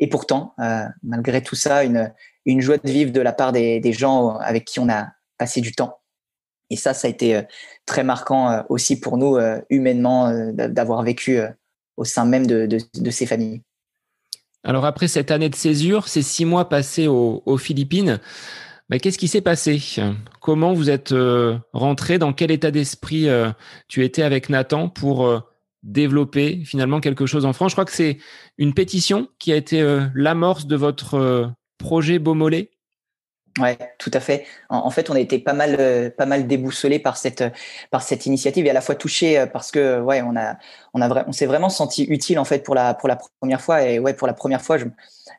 Et 0.00 0.08
pourtant, 0.08 0.54
euh, 0.60 0.84
malgré 1.02 1.42
tout 1.42 1.56
ça, 1.56 1.84
une, 1.84 2.12
une 2.46 2.60
joie 2.60 2.78
de 2.78 2.90
vivre 2.90 3.12
de 3.12 3.20
la 3.20 3.32
part 3.32 3.52
des, 3.52 3.92
gens 3.92 4.36
avec 4.36 4.64
qui 4.64 4.80
on 4.80 4.88
a 4.88 5.08
passé 5.38 5.60
du 5.60 5.72
temps. 5.72 5.98
Et 6.70 6.76
ça, 6.76 6.94
ça 6.94 7.08
a 7.08 7.10
été 7.10 7.36
euh, 7.36 7.42
très 7.86 8.04
marquant 8.04 8.50
euh, 8.50 8.62
aussi 8.68 9.00
pour 9.00 9.16
nous, 9.16 9.38
humainement, 9.70 10.32
d'avoir 10.52 11.02
vécu 11.02 11.40
au 11.96 12.04
sein 12.04 12.24
même 12.24 12.46
de, 12.46 12.66
de, 12.66 13.10
ces 13.10 13.26
familles. 13.26 13.62
Alors 14.64 14.84
après 14.84 15.08
cette 15.08 15.30
année 15.30 15.48
de 15.48 15.54
césure, 15.54 16.08
ces 16.08 16.22
six 16.22 16.44
mois 16.44 16.68
passés 16.68 17.08
aux, 17.08 17.42
aux 17.46 17.56
Philippines, 17.56 18.20
bah, 18.88 18.98
qu'est-ce 18.98 19.18
qui 19.18 19.28
s'est 19.28 19.40
passé? 19.40 19.80
Comment 20.40 20.74
vous 20.74 20.90
êtes 20.90 21.14
rentré? 21.72 22.18
Dans 22.18 22.32
quel 22.32 22.50
état 22.50 22.70
d'esprit 22.70 23.28
tu 23.88 24.04
étais 24.04 24.22
avec 24.22 24.48
Nathan 24.48 24.88
pour 24.88 25.42
développer 25.82 26.62
finalement 26.64 27.00
quelque 27.00 27.26
chose 27.26 27.44
en 27.44 27.52
France. 27.52 27.72
Je 27.72 27.74
crois 27.74 27.84
que 27.84 27.92
c'est 27.92 28.18
une 28.56 28.74
pétition 28.74 29.28
qui 29.38 29.52
a 29.52 29.56
été 29.56 29.80
euh, 29.80 30.06
l'amorce 30.14 30.66
de 30.66 30.76
votre 30.76 31.14
euh, 31.14 31.46
projet 31.78 32.18
Beaumolet. 32.18 32.70
Ouais, 33.58 33.76
tout 33.98 34.10
à 34.14 34.20
fait. 34.20 34.46
En, 34.68 34.88
fait, 34.90 35.10
on 35.10 35.14
a 35.14 35.20
été 35.20 35.40
pas 35.40 35.52
mal, 35.52 35.76
euh, 35.80 36.10
pas 36.10 36.26
mal 36.26 36.46
par 37.02 37.16
cette, 37.16 37.42
par 37.90 38.02
cette 38.02 38.24
initiative 38.26 38.66
et 38.66 38.70
à 38.70 38.72
la 38.72 38.80
fois 38.80 38.94
touché 38.94 39.46
parce 39.52 39.72
que, 39.72 40.00
ouais, 40.00 40.22
on 40.22 40.36
a, 40.36 40.56
on 40.94 41.00
a, 41.00 41.24
on 41.26 41.32
s'est 41.32 41.46
vraiment 41.46 41.68
senti 41.68 42.04
utile 42.04 42.38
en 42.38 42.44
fait 42.44 42.62
pour 42.62 42.76
la, 42.76 42.94
pour 42.94 43.08
la 43.08 43.18
première 43.40 43.60
fois 43.60 43.82
et 43.82 43.98
ouais, 43.98 44.14
pour 44.14 44.28
la 44.28 44.32
première 44.32 44.62
fois, 44.62 44.78
je, 44.78 44.84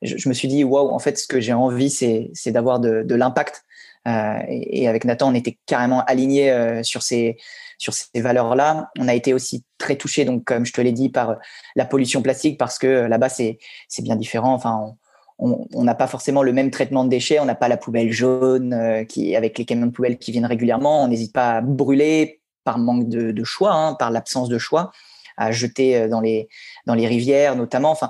je, 0.02 0.28
me 0.28 0.34
suis 0.34 0.50
dit, 0.50 0.66
waouh, 0.66 0.90
en 0.90 1.00
fait, 1.00 1.18
ce 1.18 1.28
que 1.28 1.40
j'ai 1.40 1.54
envie, 1.54 1.90
c'est, 1.90 2.30
c'est 2.34 2.52
d'avoir 2.52 2.82
de, 2.82 3.04
de 3.04 3.16
l'impact. 3.16 3.64
et, 4.06 4.82
et, 4.82 4.88
avec 4.90 5.06
Nathan, 5.06 5.30
on 5.30 5.34
était 5.34 5.58
carrément 5.66 6.04
alignés 6.04 6.82
sur 6.84 7.04
ces, 7.04 7.38
sur 7.80 7.94
ces 7.94 8.22
valeurs-là. 8.22 8.92
On 9.00 9.08
a 9.08 9.16
été 9.16 9.34
aussi 9.34 9.64
très 9.80 9.96
touché, 9.96 10.26
donc 10.26 10.44
comme 10.44 10.66
je 10.66 10.74
te 10.74 10.82
l'ai 10.82 10.92
dit, 10.92 11.10
par 11.10 11.38
la 11.76 11.86
pollution 11.86 12.22
plastique 12.22 12.60
parce 12.60 12.78
que 12.78 12.88
là-bas 12.88 13.30
c'est 13.30 13.58
bien 14.02 14.16
différent. 14.16 14.54
Enfin, 14.54 14.96
on 15.40 15.84
n'a 15.84 15.96
pas 15.96 16.08
forcément 16.08 16.44
le 16.44 16.52
même 16.52 16.70
traitement 16.70 17.06
de 17.06 17.10
déchets. 17.10 17.40
On 17.40 17.46
n'a 17.46 17.56
pas 17.56 17.70
la 17.70 17.78
poubelle 17.78 18.12
jaune 18.12 18.74
euh, 18.74 19.06
qui 19.06 19.36
avec 19.36 19.58
les 19.58 19.66
camions 19.66 19.88
de 19.88 19.92
poubelle 19.92 20.18
qui 20.18 20.32
viennent 20.32 20.46
régulièrement. 20.46 21.04
On 21.04 21.08
n'hésite 21.08 21.34
pas 21.34 21.58
à 21.58 21.62
brûler 21.62 22.42
par 22.66 22.78
manque 22.78 23.08
de, 23.08 23.44
choix, 23.46 23.74
hein, 23.74 23.94
par 23.94 24.12
l'absence 24.12 24.50
de 24.50 24.58
choix, 24.58 24.92
à 25.38 25.52
jeter 25.52 25.96
euh, 25.98 26.08
dans 26.10 26.20
les 26.20 26.50
dans 26.86 26.94
les 26.94 27.08
rivières 27.08 27.56
notamment. 27.56 27.92
Enfin, 27.92 28.10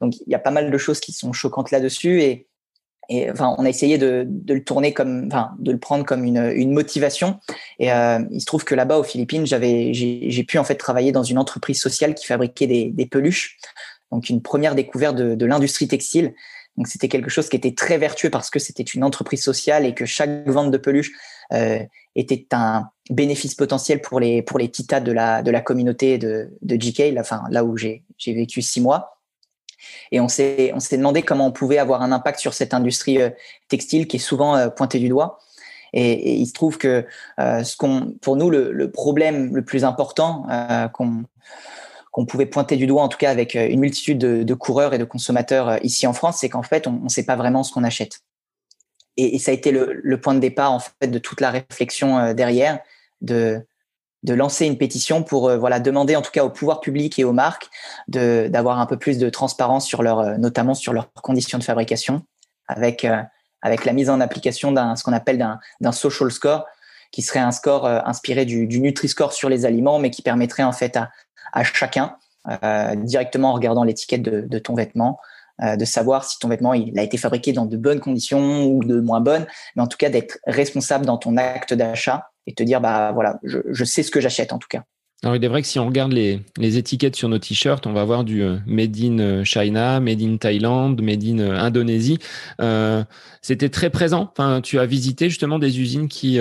donc 0.00 0.14
il 0.16 0.30
y 0.30 0.34
a 0.36 0.38
pas 0.38 0.52
mal 0.52 0.70
de 0.70 0.78
choses 0.78 1.00
qui 1.00 1.12
sont 1.12 1.32
choquantes 1.32 1.72
là-dessus 1.72 2.22
et 2.22 2.47
et 3.08 3.30
enfin, 3.30 3.54
on 3.56 3.64
a 3.64 3.68
essayé 3.68 3.96
de, 3.96 4.26
de, 4.28 4.54
le 4.54 4.62
tourner 4.62 4.92
comme, 4.92 5.26
enfin, 5.26 5.52
de 5.58 5.72
le 5.72 5.78
prendre 5.78 6.04
comme 6.04 6.24
une, 6.24 6.52
une 6.54 6.72
motivation. 6.72 7.40
Et 7.78 7.90
euh, 7.90 8.20
il 8.30 8.40
se 8.40 8.46
trouve 8.46 8.64
que 8.64 8.74
là-bas 8.74 8.98
aux 8.98 9.02
Philippines, 9.02 9.46
j'avais, 9.46 9.94
j'ai 9.94 10.44
pu 10.44 10.58
en 10.58 10.64
fait 10.64 10.74
travailler 10.74 11.10
dans 11.10 11.22
une 11.22 11.38
entreprise 11.38 11.80
sociale 11.80 12.14
qui 12.14 12.26
fabriquait 12.26 12.66
des, 12.66 12.90
des 12.90 13.06
peluches. 13.06 13.56
Donc 14.12 14.28
une 14.28 14.42
première 14.42 14.74
découverte 14.74 15.16
de, 15.16 15.34
de 15.34 15.46
l'industrie 15.46 15.88
textile. 15.88 16.34
Donc 16.76 16.86
c'était 16.86 17.08
quelque 17.08 17.30
chose 17.30 17.48
qui 17.48 17.56
était 17.56 17.74
très 17.74 17.98
vertueux 17.98 18.30
parce 18.30 18.50
que 18.50 18.58
c'était 18.58 18.84
une 18.84 19.02
entreprise 19.02 19.42
sociale 19.42 19.84
et 19.86 19.94
que 19.94 20.06
chaque 20.06 20.46
vente 20.46 20.70
de 20.70 20.78
peluche 20.78 21.10
euh, 21.52 21.80
était 22.14 22.46
un 22.52 22.88
bénéfice 23.10 23.54
potentiel 23.54 24.00
pour 24.00 24.20
les 24.20 24.42
pour 24.42 24.58
les 24.58 24.68
titas 24.68 25.00
de 25.00 25.12
la 25.12 25.42
de 25.42 25.50
la 25.50 25.60
communauté 25.60 26.18
de 26.18 26.50
de 26.62 26.76
GK, 26.76 27.12
là, 27.12 27.22
enfin 27.22 27.42
là 27.50 27.64
où 27.64 27.76
j'ai 27.76 28.04
j'ai 28.16 28.34
vécu 28.34 28.62
six 28.62 28.80
mois. 28.80 29.17
Et 30.12 30.20
on 30.20 30.28
s'est 30.28 30.72
on 30.74 30.80
s'est 30.80 30.96
demandé 30.96 31.22
comment 31.22 31.46
on 31.46 31.52
pouvait 31.52 31.78
avoir 31.78 32.02
un 32.02 32.12
impact 32.12 32.40
sur 32.40 32.54
cette 32.54 32.74
industrie 32.74 33.20
euh, 33.20 33.30
textile 33.68 34.06
qui 34.06 34.16
est 34.16 34.20
souvent 34.20 34.56
euh, 34.56 34.68
pointée 34.68 34.98
du 34.98 35.08
doigt. 35.08 35.38
Et, 35.92 36.34
il 36.34 36.46
se 36.46 36.52
trouve 36.52 36.76
que 36.76 37.06
euh, 37.40 37.62
pour 38.20 38.36
nous, 38.36 38.50
le, 38.50 38.90
problème 38.90 39.54
le 39.54 39.64
plus 39.64 39.84
important 39.84 40.46
qu'on 40.92 42.26
pouvait 42.26 42.46
pointer 42.46 42.76
du 42.76 42.86
doigt, 42.86 43.02
en 43.02 43.08
tout 43.08 43.16
cas 43.16 43.30
avec 43.30 43.54
une 43.54 43.80
multitude 43.80 44.18
de, 44.18 44.54
coureurs 44.54 44.92
et 44.92 44.98
de 44.98 45.04
consommateurs 45.04 45.82
ici 45.82 46.06
en 46.06 46.12
France, 46.12 46.38
c'est 46.40 46.50
qu'en 46.50 46.62
fait, 46.62 46.86
on 46.86 46.92
ne 46.92 47.08
sait 47.08 47.24
pas 47.24 47.36
vraiment 47.36 47.62
ce 47.62 47.72
qu'on 47.72 47.84
achète. 47.84 48.20
Et, 49.16 49.36
et, 49.36 49.38
ça 49.38 49.50
a 49.50 49.54
été 49.54 49.70
le, 49.70 49.98
le, 50.02 50.20
point 50.20 50.34
de 50.34 50.40
départ 50.40 50.72
en 50.72 50.80
fait 50.80 51.08
de 51.08 51.18
toute 51.18 51.40
la 51.40 51.50
réflexion 51.50 52.34
derrière, 52.34 52.80
de 53.22 53.64
de 54.22 54.34
lancer 54.34 54.66
une 54.66 54.78
pétition 54.78 55.22
pour 55.22 55.48
euh, 55.48 55.58
voilà 55.58 55.80
demander 55.80 56.16
en 56.16 56.22
tout 56.22 56.30
cas 56.30 56.44
au 56.44 56.50
pouvoir 56.50 56.80
public 56.80 57.18
et 57.18 57.24
aux 57.24 57.32
marques 57.32 57.68
de 58.08 58.48
d'avoir 58.48 58.80
un 58.80 58.86
peu 58.86 58.96
plus 58.96 59.18
de 59.18 59.30
transparence 59.30 59.86
sur 59.86 60.02
leur 60.02 60.20
euh, 60.20 60.36
notamment 60.38 60.74
sur 60.74 60.92
leurs 60.92 61.12
conditions 61.12 61.58
de 61.58 61.64
fabrication 61.64 62.22
avec 62.66 63.04
euh, 63.04 63.22
avec 63.62 63.84
la 63.84 63.92
mise 63.92 64.10
en 64.10 64.20
application 64.20 64.72
d'un 64.72 64.96
ce 64.96 65.04
qu'on 65.04 65.12
appelle 65.12 65.38
d'un 65.38 65.60
d'un 65.80 65.92
social 65.92 66.30
score 66.30 66.66
qui 67.12 67.22
serait 67.22 67.38
un 67.38 67.52
score 67.52 67.86
inspiré 67.86 68.44
du, 68.44 68.66
du 68.66 68.80
Nutri-Score 68.80 69.32
sur 69.32 69.48
les 69.48 69.64
aliments 69.64 69.98
mais 69.98 70.10
qui 70.10 70.20
permettrait 70.20 70.62
en 70.62 70.72
fait 70.72 70.94
à, 70.94 71.10
à 71.54 71.64
chacun 71.64 72.16
directement 72.96 73.50
en 73.50 73.52
regardant 73.54 73.82
l'étiquette 73.82 74.20
de, 74.20 74.42
de, 74.42 74.58
ton 74.58 74.74
vêtement 74.74 75.18
de 75.60 75.84
savoir 75.84 76.24
si 76.24 76.38
ton 76.38 76.48
vêtement 76.48 76.72
il 76.74 76.98
a 76.98 77.02
été 77.02 77.16
fabriqué 77.16 77.52
dans 77.52 77.66
de 77.66 77.76
bonnes 77.76 78.00
conditions 78.00 78.66
ou 78.66 78.84
de 78.84 79.00
moins 79.00 79.20
bonnes, 79.20 79.46
mais 79.74 79.82
en 79.82 79.86
tout 79.86 79.98
cas 79.98 80.08
d'être 80.08 80.38
responsable 80.46 81.04
dans 81.04 81.18
ton 81.18 81.36
acte 81.36 81.74
d'achat 81.74 82.30
et 82.46 82.54
te 82.54 82.62
dire 82.62 82.80
bah 82.80 83.12
voilà, 83.12 83.38
je 83.42 83.84
sais 83.84 84.02
ce 84.02 84.10
que 84.10 84.20
j'achète 84.20 84.52
en 84.52 84.58
tout 84.58 84.68
cas. 84.68 84.84
Alors, 85.24 85.34
il 85.34 85.44
est 85.44 85.48
vrai 85.48 85.62
que 85.62 85.68
si 85.68 85.80
on 85.80 85.86
regarde 85.86 86.12
les, 86.12 86.44
étiquettes 86.60 87.16
sur 87.16 87.28
nos 87.28 87.40
t-shirts, 87.40 87.88
on 87.88 87.92
va 87.92 88.04
voir 88.04 88.22
du 88.22 88.42
euh, 88.42 88.58
Made 88.66 88.96
in 89.02 89.18
euh, 89.18 89.44
China, 89.44 89.98
Made 89.98 90.22
in 90.22 90.36
Thaïlande, 90.36 91.02
Made 91.02 91.24
in 91.24 91.38
euh, 91.40 91.58
Indonésie. 91.58 92.18
C'était 93.42 93.68
très 93.68 93.90
présent. 93.90 94.30
Enfin, 94.30 94.60
tu 94.60 94.78
as 94.78 94.86
visité 94.86 95.28
justement 95.28 95.58
des 95.58 95.80
usines 95.80 96.06
qui, 96.08 96.38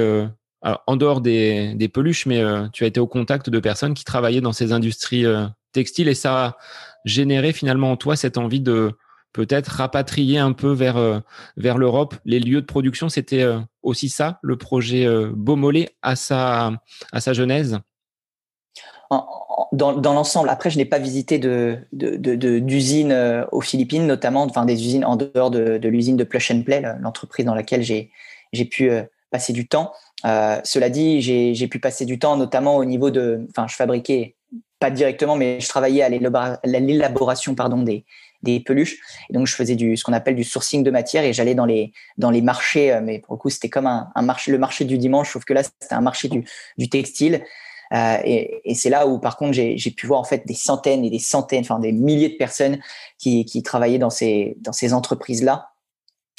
en 0.64 0.96
dehors 0.96 1.22
des, 1.22 1.74
des 1.76 1.88
peluches, 1.88 2.26
mais 2.26 2.44
tu 2.74 2.84
as 2.84 2.88
été 2.88 3.00
au 3.00 3.08
contact 3.08 3.50
de 3.50 3.60
personnes 3.60 3.94
qui 3.94 4.04
travaillaient 4.04 4.42
dans 4.42 4.54
ces 4.54 4.72
industries 4.74 5.26
textiles 5.72 6.08
et 6.08 6.16
ça 6.16 6.46
a 6.46 6.58
généré 7.06 7.54
finalement 7.54 7.92
en 7.92 7.98
toi 7.98 8.16
cette 8.16 8.38
envie 8.38 8.60
de 8.60 8.92
peut-être 9.34 9.68
rapatrier 9.68 10.40
un 10.40 10.54
peu 10.54 10.72
vers, 10.72 11.22
vers 11.58 11.78
l'Europe 11.78 12.16
les 12.26 12.40
lieux 12.40 12.62
de 12.62 12.66
production. 12.66 13.10
C'était 13.10 13.46
aussi 13.84 14.10
ça, 14.10 14.40
le 14.42 14.58
projet 14.58 15.08
Beaumolet 15.34 15.90
à 16.02 16.16
sa, 16.16 16.72
à 17.12 17.22
sa 17.22 17.34
genèse 17.34 17.80
dans, 19.72 19.94
dans 19.94 20.14
l'ensemble, 20.14 20.50
après, 20.50 20.70
je 20.70 20.78
n'ai 20.78 20.86
pas 20.86 21.00
visité 21.00 21.40
de, 21.40 21.80
d'usines 21.92 23.12
euh, 23.12 23.46
aux 23.52 23.62
Philippines, 23.62 24.06
notamment, 24.06 24.44
enfin 24.44 24.66
des 24.66 24.86
usines 24.86 25.06
en 25.06 25.16
dehors 25.16 25.52
de, 25.52 25.88
l'usine 25.88 26.18
de 26.18 26.24
Plush 26.24 26.52
and 26.52 26.64
Play, 26.64 26.84
l'entreprise 27.00 27.46
dans 27.46 27.56
laquelle 27.56 27.84
j'ai, 27.84 28.12
j'ai 28.54 28.66
pu 28.66 28.90
euh, 28.90 29.04
passer 29.32 29.54
du 29.54 29.68
temps. 29.68 29.94
Euh, 30.26 30.60
cela 30.64 30.90
dit, 30.90 31.22
j'ai, 31.22 31.54
j'ai 31.54 31.68
pu 31.68 31.80
passer 31.80 32.06
du 32.06 32.20
temps, 32.20 32.38
notamment 32.38 32.78
au 32.78 32.86
niveau 32.86 33.12
de, 33.12 33.46
enfin, 33.50 33.68
je 33.68 33.76
fabriquais 33.76 34.36
pas 34.80 34.92
directement, 34.92 35.36
mais 35.36 35.60
je 35.60 35.68
travaillais 35.68 36.04
à 36.04 36.10
l'élaboration, 36.10 37.56
pardon, 37.56 37.82
des, 37.82 38.06
des 38.44 38.60
peluches. 38.60 38.98
Donc, 39.30 39.48
je 39.48 39.56
faisais 39.56 39.76
du, 39.76 39.98
ce 39.98 40.04
qu'on 40.04 40.14
appelle 40.14 40.36
du 40.36 40.44
sourcing 40.44 40.84
de 40.84 40.92
matière 40.92 41.24
et 41.24 41.34
j'allais 41.34 41.56
dans 41.56 41.66
les, 41.66 41.92
dans 42.18 42.32
les 42.32 42.42
marchés, 42.42 43.00
mais 43.02 43.20
pour 43.20 43.34
le 43.34 43.40
coup, 43.40 43.50
c'était 43.50 43.70
comme 43.70 43.88
un, 43.88 44.10
un 44.16 44.22
marché, 44.22 44.52
le 44.52 44.58
marché 44.58 44.86
du 44.86 44.98
dimanche, 44.98 45.34
sauf 45.34 45.44
que 45.46 45.54
là, 45.54 45.64
c'était 45.64 45.96
un 45.96 46.02
marché 46.02 46.28
du, 46.28 46.46
du 46.78 46.90
textile. 46.90 47.44
Euh, 47.94 48.18
et, 48.24 48.62
et 48.66 48.76
c'est 48.76 48.90
là 48.90 49.08
où, 49.08 49.20
par 49.20 49.38
contre, 49.38 49.54
j'ai 49.54 49.92
pu 49.92 50.08
voir 50.08 50.20
en 50.20 50.24
fait 50.26 50.46
des 50.46 50.54
centaines 50.54 51.06
et 51.06 51.10
des 51.10 51.20
centaines, 51.20 51.62
enfin 51.62 51.80
des 51.80 51.92
milliers 51.94 52.30
de 52.30 52.36
personnes 52.36 52.80
qui, 53.18 53.46
qui 53.46 53.64
travaillaient 53.64 53.98
dans 53.98 54.10
ces, 54.10 54.58
dans 54.62 54.74
ces 54.74 54.94
entreprises-là. 54.94 55.70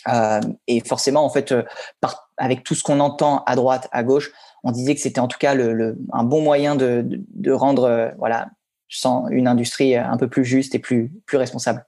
Euh, 0.08 0.40
et 0.66 0.80
forcément, 0.80 1.24
en 1.24 1.30
fait, 1.30 1.52
euh, 1.52 1.62
par, 2.00 2.30
avec 2.36 2.62
tout 2.64 2.74
ce 2.74 2.82
qu'on 2.82 3.00
entend 3.00 3.42
à 3.46 3.56
droite, 3.56 3.88
à 3.92 4.02
gauche, 4.02 4.30
on 4.62 4.70
disait 4.70 4.94
que 4.94 5.00
c'était 5.00 5.20
en 5.20 5.28
tout 5.28 5.38
cas 5.38 5.54
le, 5.54 5.72
le, 5.72 5.98
un 6.12 6.24
bon 6.24 6.42
moyen 6.42 6.76
de, 6.76 7.02
de, 7.02 7.20
de 7.34 7.52
rendre 7.52 7.84
euh, 7.84 8.10
voilà, 8.18 8.48
sans 8.88 9.28
une 9.28 9.48
industrie 9.48 9.96
un 9.96 10.16
peu 10.16 10.28
plus 10.28 10.44
juste 10.44 10.74
et 10.74 10.78
plus, 10.78 11.10
responsable. 11.32 11.86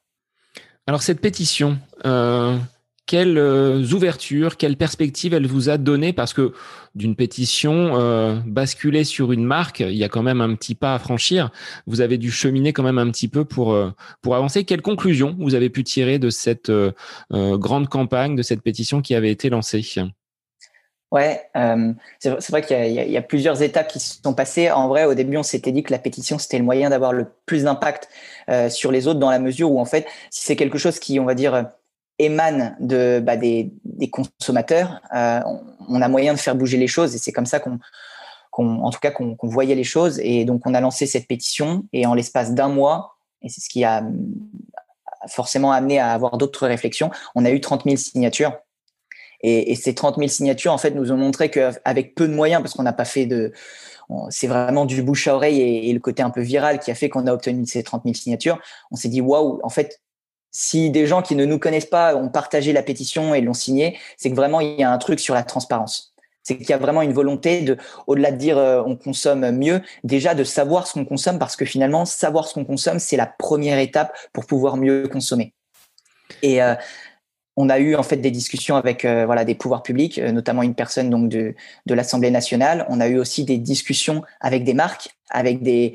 Alors 0.86 1.02
cette 1.02 1.20
pétition, 1.20 1.78
euh, 2.04 2.58
quelles 3.10 3.38
euh, 3.38 3.82
ouvertures, 3.92 4.56
quelles 4.56 4.76
perspectives 4.76 5.34
elle 5.34 5.48
vous 5.48 5.68
a 5.68 5.78
donné 5.78 6.12
Parce 6.12 6.32
que 6.32 6.52
d'une 6.94 7.16
pétition, 7.16 7.98
euh, 7.98 8.38
basculer 8.46 9.02
sur 9.02 9.32
une 9.32 9.44
marque, 9.44 9.80
il 9.80 9.96
y 9.96 10.04
a 10.04 10.08
quand 10.08 10.22
même 10.22 10.40
un 10.40 10.54
petit 10.54 10.76
pas 10.76 10.94
à 10.94 11.00
franchir. 11.00 11.50
Vous 11.88 12.02
avez 12.02 12.18
dû 12.18 12.30
cheminer 12.30 12.72
quand 12.72 12.84
même 12.84 12.98
un 12.98 13.10
petit 13.10 13.26
peu 13.26 13.44
pour, 13.44 13.72
euh, 13.72 13.90
pour 14.22 14.36
avancer. 14.36 14.62
Quelles 14.62 14.80
conclusions 14.80 15.34
vous 15.40 15.56
avez 15.56 15.70
pu 15.70 15.82
tirer 15.82 16.20
de 16.20 16.30
cette 16.30 16.70
grande 17.32 17.88
campagne, 17.88 18.36
de 18.36 18.42
cette 18.42 18.62
pétition 18.62 19.02
qui 19.02 19.16
avait 19.16 19.32
été 19.32 19.50
lancée? 19.50 19.82
Ouais, 21.10 21.50
c'est 22.20 22.50
vrai 22.50 22.62
qu'il 22.62 22.92
y, 22.92 23.16
a 23.16 23.22
plusieurs 23.22 23.62
étapes 23.62 23.88
qui 23.88 23.98
se 23.98 24.20
sont 24.22 24.32
passées. 24.32 24.70
En 24.70 24.86
vrai, 24.86 25.06
au 25.06 25.14
début, 25.14 25.36
on 25.36 25.42
s'était 25.42 25.72
dit 25.72 25.82
que 25.82 25.90
la 25.90 25.98
pétition 25.98 26.38
c'était 26.38 26.58
le 26.58 26.64
moyen 26.64 26.88
d'avoir 26.88 27.12
le 27.12 27.26
plus 27.46 27.64
d'impact 27.64 28.08
sur 28.68 28.92
les 28.92 29.08
autres, 29.08 29.18
dans 29.18 29.30
la 29.30 29.40
mesure 29.40 29.72
où 29.72 29.80
en 29.80 29.84
fait, 29.84 30.06
si 30.30 30.46
c'est 30.46 30.54
quelque 30.54 30.78
chose 30.78 31.00
qui, 31.00 31.18
on 31.18 31.24
va 31.24 31.34
dire, 31.34 31.66
émane 32.20 32.76
de 32.80 33.20
bah, 33.20 33.36
des, 33.36 33.72
des, 33.84 34.10
consommateurs, 34.10 35.00
euh, 35.14 35.40
on, 35.88 36.02
a 36.02 36.08
moyen 36.08 36.34
de 36.34 36.38
faire 36.38 36.54
bouger 36.54 36.76
les 36.76 36.86
choses 36.86 37.14
et 37.14 37.18
c'est 37.18 37.32
comme 37.32 37.46
ça 37.46 37.60
qu'on, 37.60 37.78
en 38.52 38.90
tout 38.90 39.00
cas, 39.00 39.10
qu'on, 39.10 39.36
voyait 39.42 39.74
les 39.74 39.84
choses. 39.84 40.20
Et 40.22 40.44
donc, 40.44 40.66
on 40.66 40.74
a 40.74 40.80
lancé 40.80 41.06
cette 41.06 41.26
pétition 41.26 41.84
et 41.92 42.06
en 42.06 42.14
l'espace 42.14 42.52
d'un 42.52 42.68
mois, 42.68 43.16
et 43.42 43.48
c'est 43.48 43.60
ce 43.60 43.68
qui 43.68 43.84
a 43.84 44.04
forcément 45.28 45.72
amené 45.72 45.98
à 45.98 46.12
avoir 46.12 46.36
d'autres 46.36 46.66
réflexions, 46.66 47.10
on 47.34 47.44
a 47.44 47.50
eu 47.50 47.60
30 47.60 47.84
000 47.84 47.96
signatures. 47.96 48.52
Et, 49.42 49.72
et, 49.72 49.74
ces 49.74 49.94
30 49.94 50.16
000 50.16 50.28
signatures, 50.28 50.72
en 50.72 50.78
fait, 50.78 50.90
nous 50.90 51.12
ont 51.12 51.16
montré 51.16 51.50
qu'avec 51.50 52.14
peu 52.14 52.28
de 52.28 52.34
moyens, 52.34 52.62
parce 52.62 52.74
qu'on 52.74 52.82
n'a 52.82 52.92
pas 52.92 53.06
fait 53.06 53.26
de, 53.26 53.52
c'est 54.30 54.46
vraiment 54.46 54.86
du 54.86 55.02
bouche 55.02 55.28
à 55.28 55.34
oreille 55.34 55.60
et, 55.60 55.92
le 55.92 56.00
côté 56.00 56.22
un 56.22 56.30
peu 56.30 56.40
viral 56.40 56.80
qui 56.80 56.90
a 56.90 56.94
fait 56.94 57.08
qu'on 57.08 57.26
a 57.26 57.32
obtenu 57.32 57.66
ces 57.66 57.82
30 57.82 58.02
000 58.04 58.14
signatures. 58.14 58.58
On 58.90 58.96
s'est 58.96 59.08
dit 59.08 59.20
waouh, 59.20 59.60
en 59.62 59.68
fait, 59.68 60.00
si 60.50 60.90
des 60.90 61.06
gens 61.06 61.22
qui 61.22 61.36
ne 61.36 61.44
nous 61.44 61.58
connaissent 61.58 61.86
pas 61.86 62.16
ont 62.16 62.28
partagé 62.28 62.72
la 62.72 62.82
pétition 62.82 63.34
et 63.34 63.40
l'ont 63.40 63.54
signée, 63.54 63.98
c'est 64.16 64.30
que 64.30 64.34
vraiment 64.34 64.60
il 64.60 64.78
y 64.78 64.82
a 64.82 64.90
un 64.90 64.98
truc 64.98 65.20
sur 65.20 65.34
la 65.34 65.42
transparence. 65.42 66.12
C'est 66.42 66.56
qu'il 66.56 66.70
y 66.70 66.72
a 66.72 66.78
vraiment 66.78 67.02
une 67.02 67.12
volonté 67.12 67.60
de, 67.60 67.76
au-delà 68.06 68.32
de 68.32 68.36
dire 68.36 68.58
euh, 68.58 68.82
on 68.84 68.96
consomme 68.96 69.50
mieux, 69.52 69.82
déjà 70.04 70.34
de 70.34 70.42
savoir 70.42 70.86
ce 70.86 70.94
qu'on 70.94 71.04
consomme 71.04 71.38
parce 71.38 71.54
que 71.54 71.64
finalement 71.64 72.06
savoir 72.06 72.48
ce 72.48 72.54
qu'on 72.54 72.64
consomme 72.64 72.98
c'est 72.98 73.18
la 73.18 73.26
première 73.26 73.78
étape 73.78 74.16
pour 74.32 74.46
pouvoir 74.46 74.76
mieux 74.76 75.06
consommer. 75.06 75.52
Et 76.42 76.62
euh, 76.62 76.74
on 77.60 77.68
a 77.68 77.78
eu 77.78 77.94
en 77.94 78.02
fait 78.02 78.16
des 78.16 78.30
discussions 78.30 78.76
avec 78.76 79.04
euh, 79.04 79.26
voilà 79.26 79.44
des 79.44 79.54
pouvoirs 79.54 79.82
publics, 79.82 80.18
euh, 80.18 80.32
notamment 80.32 80.62
une 80.62 80.74
personne 80.74 81.28
de, 81.28 81.54
l'Assemblée 81.86 82.30
nationale. 82.30 82.86
On 82.88 83.00
a 83.00 83.08
eu 83.08 83.18
aussi 83.18 83.44
des 83.44 83.58
discussions 83.58 84.22
avec 84.40 84.64
des 84.64 84.72
marques, 84.72 85.10
avec 85.30 85.62
des, 85.62 85.94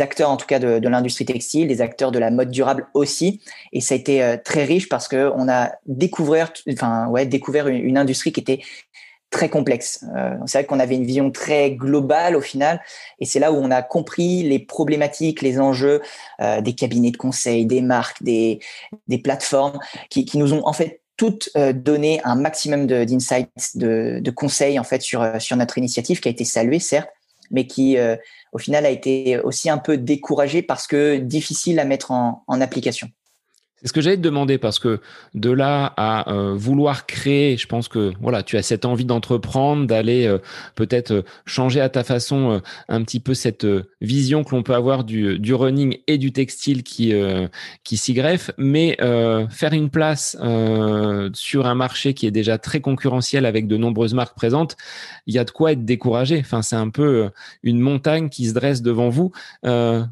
acteurs 0.00 0.30
en 0.30 0.36
tout 0.36 0.46
cas 0.46 0.58
de, 0.58 0.86
l'industrie 0.86 1.24
textile, 1.24 1.66
des 1.66 1.80
acteurs 1.80 2.12
de 2.12 2.18
la 2.18 2.30
mode 2.30 2.50
durable 2.50 2.86
aussi. 2.92 3.40
Et 3.72 3.80
ça 3.80 3.94
a 3.94 3.98
été 3.98 4.22
euh, 4.22 4.36
très 4.42 4.64
riche 4.64 4.88
parce 4.88 5.08
que 5.08 5.32
on 5.34 5.48
a 5.48 5.72
découvert 5.86 6.52
une, 7.68 7.96
industrie 7.96 8.32
qui 8.32 8.40
était 8.40 8.60
très 9.30 9.48
complexe. 9.48 10.04
Euh, 10.16 10.34
c'est 10.46 10.58
vrai 10.58 10.66
qu'on 10.66 10.80
avait 10.80 10.94
une 10.94 11.04
vision 11.04 11.30
très 11.30 11.72
globale 11.72 12.36
au 12.36 12.40
final, 12.40 12.80
et 13.18 13.26
c'est 13.26 13.38
là 13.38 13.52
où 13.52 13.56
on 13.56 13.70
a 13.70 13.82
compris 13.82 14.42
les 14.42 14.58
problématiques, 14.58 15.42
les 15.42 15.60
enjeux 15.60 16.00
euh, 16.40 16.60
des 16.60 16.74
cabinets 16.74 17.10
de 17.10 17.16
conseil, 17.16 17.66
des 17.66 17.82
marques, 17.82 18.22
des, 18.22 18.60
des 19.06 19.18
plateformes, 19.18 19.78
qui, 20.10 20.24
qui 20.24 20.38
nous 20.38 20.54
ont 20.54 20.66
en 20.66 20.72
fait 20.72 21.00
toutes 21.16 21.50
euh, 21.56 21.72
donné 21.72 22.20
un 22.24 22.36
maximum 22.36 22.86
d'insights, 22.86 23.76
de, 23.76 24.20
de, 24.22 24.30
conseils 24.30 24.78
en 24.78 24.84
fait 24.84 25.02
sur 25.02 25.40
sur 25.40 25.56
notre 25.56 25.76
initiative 25.76 26.20
qui 26.20 26.28
a 26.28 26.30
été 26.30 26.44
saluée 26.44 26.78
certes, 26.78 27.10
mais 27.50 27.66
qui 27.66 27.98
euh, 27.98 28.16
au 28.52 28.58
final 28.58 28.86
a 28.86 28.90
été 28.90 29.38
aussi 29.40 29.68
un 29.68 29.78
peu 29.78 29.98
découragée 29.98 30.62
parce 30.62 30.86
que 30.86 31.16
difficile 31.16 31.80
à 31.80 31.84
mettre 31.84 32.12
en, 32.12 32.44
en 32.46 32.60
application. 32.60 33.08
C'est 33.80 33.88
ce 33.88 33.92
que 33.92 34.00
j'allais 34.00 34.16
te 34.16 34.22
demander 34.22 34.58
parce 34.58 34.80
que 34.80 35.00
de 35.34 35.50
là 35.50 35.92
à 35.96 36.32
euh, 36.32 36.54
vouloir 36.54 37.06
créer, 37.06 37.56
je 37.56 37.68
pense 37.68 37.86
que 37.86 38.12
voilà, 38.20 38.42
tu 38.42 38.56
as 38.56 38.62
cette 38.62 38.84
envie 38.84 39.04
d'entreprendre, 39.04 39.86
d'aller 39.86 40.26
euh, 40.26 40.38
peut-être 40.74 41.12
euh, 41.12 41.22
changer 41.46 41.80
à 41.80 41.88
ta 41.88 42.02
façon 42.02 42.60
un 42.88 43.02
petit 43.04 43.20
peu 43.20 43.34
cette 43.34 43.66
vision 44.00 44.42
que 44.42 44.50
l'on 44.50 44.64
peut 44.64 44.74
avoir 44.74 45.04
du, 45.04 45.38
du 45.38 45.54
running 45.54 45.98
et 46.08 46.18
du 46.18 46.32
textile 46.32 46.82
qui 46.82 47.12
qui 47.84 47.96
s'y 47.96 48.14
greffe, 48.14 48.50
mais 48.58 48.96
faire 49.50 49.72
une 49.72 49.90
place 49.90 50.36
sur 51.34 51.66
un 51.66 51.74
marché 51.74 52.14
qui 52.14 52.26
est 52.26 52.30
déjà 52.30 52.58
très 52.58 52.80
concurrentiel 52.80 53.46
avec 53.46 53.66
de 53.66 53.76
nombreuses 53.76 54.14
marques 54.14 54.36
présentes, 54.36 54.76
il 55.26 55.34
y 55.34 55.38
a 55.38 55.44
de 55.44 55.50
quoi 55.50 55.72
être 55.72 55.84
découragé. 55.84 56.38
Enfin, 56.40 56.62
c'est 56.62 56.76
un 56.76 56.90
peu 56.90 57.30
une 57.62 57.80
montagne 57.80 58.28
qui 58.28 58.46
se 58.46 58.54
dresse 58.54 58.82
devant 58.82 59.08
vous. 59.08 59.32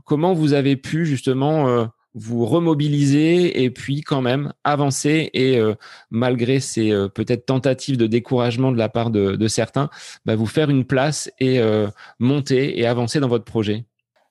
comment 0.04 0.34
vous 0.34 0.52
avez 0.52 0.76
pu 0.76 1.06
justement 1.06 1.88
vous 2.16 2.46
remobiliser 2.46 3.62
et 3.62 3.70
puis 3.70 4.00
quand 4.00 4.22
même 4.22 4.52
avancer 4.64 5.30
et 5.34 5.58
euh, 5.58 5.74
malgré 6.10 6.60
ces 6.60 6.90
euh, 6.90 7.08
peut-être 7.08 7.44
tentatives 7.44 7.98
de 7.98 8.06
découragement 8.06 8.72
de 8.72 8.78
la 8.78 8.88
part 8.88 9.10
de, 9.10 9.48
certains, 9.48 9.90
bah, 10.24 10.34
vous 10.34 10.46
faire 10.46 10.70
une 10.70 10.86
place 10.86 11.30
et 11.38 11.60
euh, 11.60 11.88
monter 12.18 12.80
et 12.80 12.86
avancer 12.86 13.20
dans 13.20 13.28
votre 13.28 13.44
projet 13.44 13.84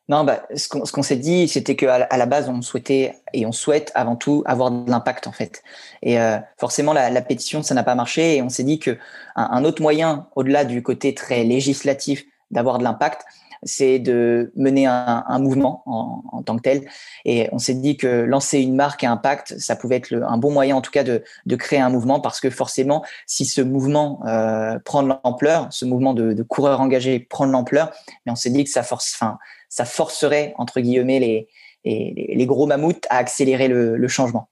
non, 0.08 0.24
bah, 0.24 0.44
ce 0.56 0.68
qu'on 0.68 1.02
s'est 1.02 1.16
dit, 1.16 1.48
c'était 1.48 1.76
qu'à 1.76 2.16
la 2.16 2.26
base, 2.28 2.48
on 2.48 2.62
souhaitait 2.62 3.16
et 3.34 3.48
on 3.48 3.52
souhaite 3.52 3.92
avant 3.96 4.16
tout 4.16 4.44
avoir 4.46 4.70
de 4.70 4.88
l'impact 4.88 5.26
en 5.26 5.32
fait. 5.32 5.64
Et 6.04 6.18
forcément, 6.60 6.94
la, 6.94 7.22
pétition, 7.24 7.64
ça 7.64 7.74
n'a 7.74 7.82
pas 7.82 7.96
marché. 7.96 8.36
Et 8.36 8.44
on 8.44 8.50
s'est 8.50 8.64
dit 8.64 8.78
que 8.78 9.00
un 9.36 9.66
autre 9.66 9.82
moyen, 9.82 10.28
au-delà 10.36 10.64
du 10.64 10.84
côté 10.84 11.16
très 11.16 11.44
législatif, 11.44 12.24
d'avoir 12.52 12.78
de 12.78 12.84
l'impact, 12.84 13.26
c'est 13.64 14.00
de 14.00 14.52
mener 14.56 14.86
un, 14.86 15.24
un 15.28 15.40
mouvement 15.40 15.84
en, 15.86 16.24
en, 16.32 16.44
tant 16.44 16.56
que 16.58 16.62
tel. 16.62 16.88
Et 17.26 17.50
on 17.52 17.60
s'est 17.60 17.74
dit 17.74 17.98
que 17.98 18.08
lancer 18.08 18.60
une 18.60 18.76
marque 18.76 19.04
à 19.04 19.12
impact, 19.12 19.58
ça 19.58 19.76
pouvait 19.76 19.98
être 19.98 20.14
un 20.14 20.38
bon 20.38 20.52
moyen, 20.52 20.76
en 20.76 20.82
tout 20.82 20.92
cas, 20.92 21.04
de, 21.04 21.24
de, 21.46 21.56
créer 21.56 21.80
un 21.80 21.90
mouvement, 21.90 22.20
parce 22.20 22.40
que 22.40 22.50
forcément, 22.50 23.04
si 23.26 23.46
ce 23.46 23.62
mouvement 23.62 24.22
euh, 24.28 24.80
prend 24.80 25.04
de 25.04 25.10
l'ampleur, 25.10 25.68
ce 25.72 25.86
mouvement 25.86 26.14
de, 26.14 26.34
de 26.34 26.44
coureurs 26.44 26.82
engagés 26.82 27.20
prend 27.20 27.48
de 27.48 27.52
l'ampleur, 27.52 27.92
mais 28.26 28.32
on 28.32 28.36
s'est 28.36 28.50
dit 28.50 28.64
que 28.64 28.70
ça 28.70 28.84
force, 28.84 29.14
enfin, 29.16 29.38
ça 29.70 29.86
forcerait 29.86 30.54
entre 30.58 30.80
guillemets 30.80 31.20
les, 31.20 31.48
les, 31.86 32.34
les 32.36 32.46
gros 32.46 32.68
mammouths 32.68 33.06
à 33.10 33.18
accélérer 33.18 33.68
le, 33.68 33.98
le 33.98 34.08
changement. 34.08 34.50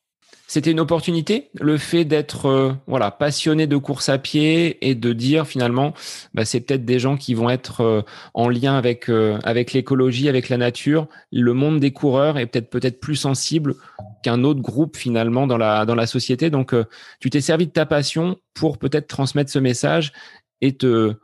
C'était 0.53 0.69
une 0.69 0.79
opportunité, 0.79 1.49
le 1.59 1.79
fait 1.79 2.05
d'être 2.05 2.45
euh, 2.45 2.73
voilà 2.85 3.09
passionné 3.09 3.65
de 3.65 3.75
course 3.75 4.07
à 4.09 4.19
pied 4.19 4.87
et 4.87 4.93
de 4.93 5.11
dire 5.11 5.47
finalement, 5.47 5.95
bah, 6.35 6.45
c'est 6.45 6.59
peut-être 6.59 6.85
des 6.85 6.99
gens 6.99 7.17
qui 7.17 7.33
vont 7.33 7.49
être 7.49 7.81
euh, 7.81 8.03
en 8.35 8.49
lien 8.49 8.77
avec 8.77 9.09
euh, 9.09 9.39
avec 9.43 9.73
l'écologie, 9.73 10.29
avec 10.29 10.49
la 10.49 10.57
nature, 10.57 11.07
le 11.31 11.53
monde 11.53 11.79
des 11.79 11.91
coureurs 11.91 12.37
est 12.37 12.45
peut-être 12.45 12.99
plus 12.99 13.15
sensible 13.15 13.73
qu'un 14.21 14.43
autre 14.43 14.61
groupe 14.61 14.95
finalement 14.95 15.47
dans 15.47 15.57
la 15.57 15.87
dans 15.87 15.95
la 15.95 16.05
société. 16.05 16.51
Donc, 16.51 16.75
tu 17.19 17.31
t'es 17.31 17.41
servi 17.41 17.65
de 17.65 17.71
ta 17.71 17.87
passion 17.87 18.37
pour 18.53 18.77
peut-être 18.77 19.07
transmettre 19.07 19.49
ce 19.49 19.57
message 19.57 20.13
et 20.61 20.77
te 20.77 21.15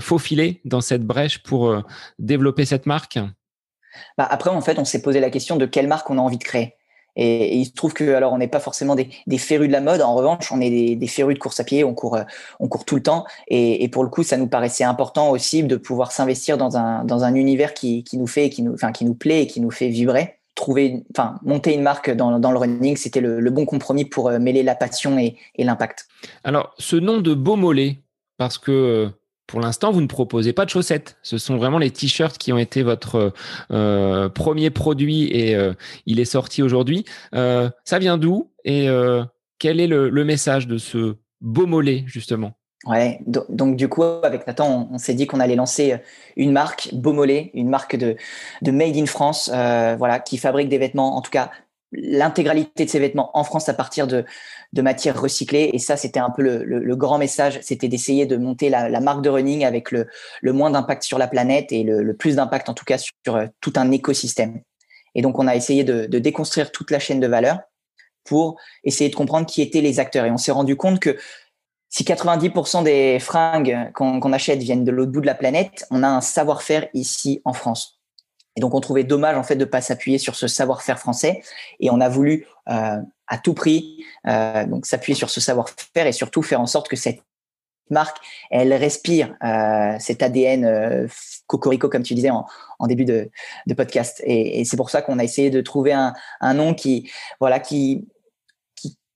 faufiler 0.00 0.62
dans 0.64 0.80
cette 0.80 1.04
brèche 1.04 1.42
pour 1.42 1.76
développer 2.18 2.64
cette 2.64 2.86
marque. 2.86 3.18
Bah 4.16 4.26
après, 4.30 4.48
en 4.48 4.62
fait, 4.62 4.78
on 4.78 4.86
s'est 4.86 5.02
posé 5.02 5.20
la 5.20 5.28
question 5.28 5.56
de 5.56 5.66
quelle 5.66 5.88
marque 5.88 6.08
on 6.08 6.16
a 6.16 6.22
envie 6.22 6.38
de 6.38 6.44
créer. 6.44 6.74
Et, 7.16 7.56
il 7.56 7.64
se 7.66 7.72
trouve 7.72 7.92
que 7.92 8.14
alors 8.14 8.32
on 8.32 8.38
n'est 8.38 8.48
pas 8.48 8.60
forcément 8.60 8.94
des, 8.94 9.10
des, 9.26 9.38
férus 9.38 9.68
de 9.68 9.72
la 9.72 9.80
mode. 9.80 10.00
En 10.00 10.14
revanche, 10.14 10.50
on 10.52 10.60
est 10.60 10.70
des, 10.70 10.96
des 10.96 11.06
férus 11.06 11.34
de 11.34 11.38
course 11.38 11.60
à 11.60 11.64
pied. 11.64 11.84
On 11.84 11.94
court, 11.94 12.16
euh, 12.16 12.24
on 12.60 12.68
court 12.68 12.84
tout 12.84 12.96
le 12.96 13.02
temps. 13.02 13.24
Et, 13.48 13.88
pour 13.88 14.04
le 14.04 14.10
coup, 14.10 14.22
ça 14.22 14.36
nous 14.36 14.48
paraissait 14.48 14.84
important 14.84 15.30
aussi 15.30 15.62
de 15.62 15.76
pouvoir 15.76 16.12
s'investir 16.12 16.56
dans 16.58 16.76
un 16.76 17.04
dans 17.04 17.24
un 17.24 17.34
univers 17.34 17.74
qui, 17.74 18.04
qui 18.04 18.18
nous 18.18 18.26
fait, 18.26 18.50
qui 18.50 18.62
nous, 18.62 18.74
enfin 18.74 18.92
qui 18.92 19.04
nous 19.04 19.14
plaît 19.14 19.42
et 19.42 19.46
qui 19.46 19.60
nous 19.60 19.70
fait 19.70 19.88
vibrer. 19.88 20.38
Trouver, 20.54 21.02
enfin 21.14 21.38
monter 21.42 21.72
une 21.72 21.82
marque 21.82 22.10
dans, 22.10 22.38
dans 22.38 22.52
le 22.52 22.58
running, 22.58 22.96
c'était 22.96 23.22
le, 23.22 23.50
bon 23.50 23.64
compromis 23.64 24.04
pour 24.04 24.28
euh, 24.28 24.38
mêler 24.38 24.62
la 24.62 24.74
passion 24.74 25.18
et, 25.18 25.36
et 25.56 25.64
l'impact. 25.64 26.06
Alors, 26.44 26.74
ce 26.78 26.96
nom 26.96 27.20
de 27.20 27.32
Beaumolet, 27.32 28.00
parce 28.36 28.58
que 28.58 28.70
euh, 28.70 29.08
pour 29.46 29.60
l'instant, 29.60 29.92
vous 29.92 30.00
ne 30.00 30.06
proposez 30.06 30.52
pas 30.52 30.64
de 30.64 30.70
chaussettes. 30.70 31.18
Ce 31.22 31.38
sont 31.38 31.56
vraiment 31.56 31.78
les 31.78 31.90
t-shirts 31.90 32.38
qui 32.38 32.52
ont 32.52 32.58
été 32.58 32.82
votre 32.82 33.32
euh, 33.70 34.28
premier 34.28 34.70
produit 34.70 35.24
et 35.24 35.54
euh, 35.54 35.74
il 36.06 36.20
est 36.20 36.24
sorti 36.24 36.62
aujourd'hui. 36.62 37.04
Euh, 37.34 37.68
ça 37.84 37.98
vient 37.98 38.18
d'où 38.18 38.50
et 38.64 38.88
euh, 38.88 39.24
quel 39.58 39.80
est 39.80 39.86
le, 39.86 40.10
message 40.24 40.66
de 40.66 40.78
ce 40.78 41.16
beau 41.40 41.66
mollet 41.66 42.04
justement? 42.06 42.52
Ouais, 42.84 43.20
donc, 43.26 43.76
du 43.76 43.88
coup 43.88 44.02
avec 44.02 44.44
Nathan, 44.46 44.88
on, 44.90 44.98
s'est 44.98 45.14
dit 45.14 45.28
qu'on 45.28 45.38
allait 45.38 45.54
lancer 45.54 45.98
une 46.36 46.50
marque 46.50 46.88
Beaumolet, 46.92 47.52
une 47.54 47.68
marque 47.68 47.94
de, 47.94 48.16
de 48.60 48.70
Made 48.72 48.96
in 48.96 49.06
France, 49.06 49.52
euh, 49.54 49.94
voilà, 49.96 50.18
qui 50.18 50.36
fabrique 50.36 50.68
des 50.68 50.78
vêtements, 50.78 51.16
en 51.16 51.20
tout 51.20 51.30
cas 51.30 51.52
l'intégralité 51.92 52.84
de 52.84 52.90
ces 52.90 52.98
vêtements 52.98 53.30
en 53.36 53.44
France 53.44 53.68
à 53.68 53.74
partir 53.74 54.06
de, 54.06 54.24
de 54.72 54.82
matières 54.82 55.20
recyclées. 55.20 55.70
Et 55.72 55.78
ça, 55.78 55.96
c'était 55.96 56.20
un 56.20 56.30
peu 56.30 56.42
le, 56.42 56.64
le, 56.64 56.78
le 56.80 56.96
grand 56.96 57.18
message, 57.18 57.58
c'était 57.62 57.88
d'essayer 57.88 58.26
de 58.26 58.36
monter 58.36 58.70
la, 58.70 58.88
la, 58.88 59.00
marque 59.00 59.22
de 59.22 59.28
running 59.28 59.64
avec 59.64 59.90
le, 59.90 60.06
le 60.40 60.52
moins 60.52 60.70
d'impact 60.70 61.02
sur 61.02 61.18
la 61.18 61.28
planète 61.28 61.72
et 61.72 61.82
le, 61.82 62.14
plus 62.14 62.36
d'impact 62.36 62.68
en 62.68 62.74
tout 62.74 62.84
cas 62.84 62.98
sur, 62.98 63.12
euh, 63.36 63.46
tout 63.60 63.72
un 63.76 63.90
écosystème. 63.90 64.60
Et 65.14 65.22
donc, 65.22 65.38
on 65.38 65.46
a 65.46 65.54
essayé 65.54 65.84
de, 65.84 66.06
de, 66.06 66.18
déconstruire 66.18 66.72
toute 66.72 66.90
la 66.90 66.98
chaîne 66.98 67.20
de 67.20 67.26
valeur 67.26 67.60
pour 68.24 68.58
essayer 68.84 69.10
de 69.10 69.14
comprendre 69.14 69.46
qui 69.46 69.60
étaient 69.60 69.80
les 69.80 70.00
acteurs. 70.00 70.24
Et 70.24 70.30
on 70.30 70.38
s'est 70.38 70.52
rendu 70.52 70.76
compte 70.76 71.00
que 71.00 71.18
si 71.90 72.04
90% 72.04 72.84
des 72.84 73.18
fringues 73.18 73.92
qu'on 73.92 74.18
qu 74.18 74.32
achète 74.32 74.60
viennent 74.60 74.84
de 74.84 74.90
l'autre 74.90 75.12
bout 75.12 75.20
de 75.20 75.26
la 75.26 75.34
planète, 75.34 75.84
on 75.90 76.02
a 76.02 76.08
un 76.08 76.22
savoir-faire 76.22 76.88
ici 76.94 77.42
en 77.44 77.52
France. 77.52 78.01
Et 78.56 78.60
donc, 78.60 78.74
on 78.74 78.80
trouvait 78.80 79.04
dommage 79.04 79.36
en 79.36 79.42
fait 79.42 79.56
de 79.56 79.64
pas 79.64 79.80
s'appuyer 79.80 80.18
sur 80.18 80.34
ce 80.34 80.46
savoir-faire 80.46 80.98
français, 80.98 81.42
et 81.80 81.90
on 81.90 82.00
a 82.00 82.08
voulu 82.08 82.46
euh, 82.68 82.98
à 83.26 83.38
tout 83.38 83.54
prix 83.54 84.04
euh, 84.28 84.66
donc 84.66 84.86
s'appuyer 84.86 85.16
sur 85.16 85.30
ce 85.30 85.40
savoir-faire 85.40 86.06
et 86.06 86.12
surtout 86.12 86.42
faire 86.42 86.60
en 86.60 86.66
sorte 86.66 86.88
que 86.88 86.96
cette 86.96 87.22
marque, 87.90 88.18
elle 88.50 88.72
respire 88.72 89.34
euh, 89.42 89.96
cet 89.98 90.22
ADN 90.22 91.08
cocorico 91.46 91.88
comme 91.88 92.02
tu 92.02 92.14
disais 92.14 92.30
en, 92.30 92.46
début 92.86 93.04
de, 93.04 93.30
podcast. 93.76 94.22
Et, 94.24 94.60
et 94.60 94.64
c'est 94.64 94.76
pour 94.76 94.90
ça 94.90 95.02
qu'on 95.02 95.18
a 95.18 95.24
essayé 95.24 95.50
de 95.50 95.60
trouver 95.60 95.92
un, 95.92 96.14
un 96.40 96.54
nom 96.54 96.74
qui 96.74 97.10
voilà 97.40 97.58
qui 97.60 98.06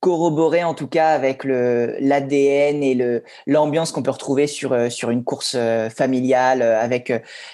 corroborer 0.00 0.62
en 0.62 0.74
tout 0.74 0.86
cas 0.86 1.08
avec 1.08 1.42
le 1.42 1.96
l'ADN 2.00 2.82
et 2.82 2.94
le 2.94 3.24
l'ambiance 3.46 3.92
qu'on 3.92 4.02
peut 4.02 4.10
retrouver 4.10 4.46
sur 4.46 4.72
euh, 4.72 4.90
sur 4.90 5.10
une 5.10 5.24
course 5.24 5.54
euh, 5.56 5.88
familiale 5.88 6.62
euh, 6.62 6.80
avec 6.80 7.12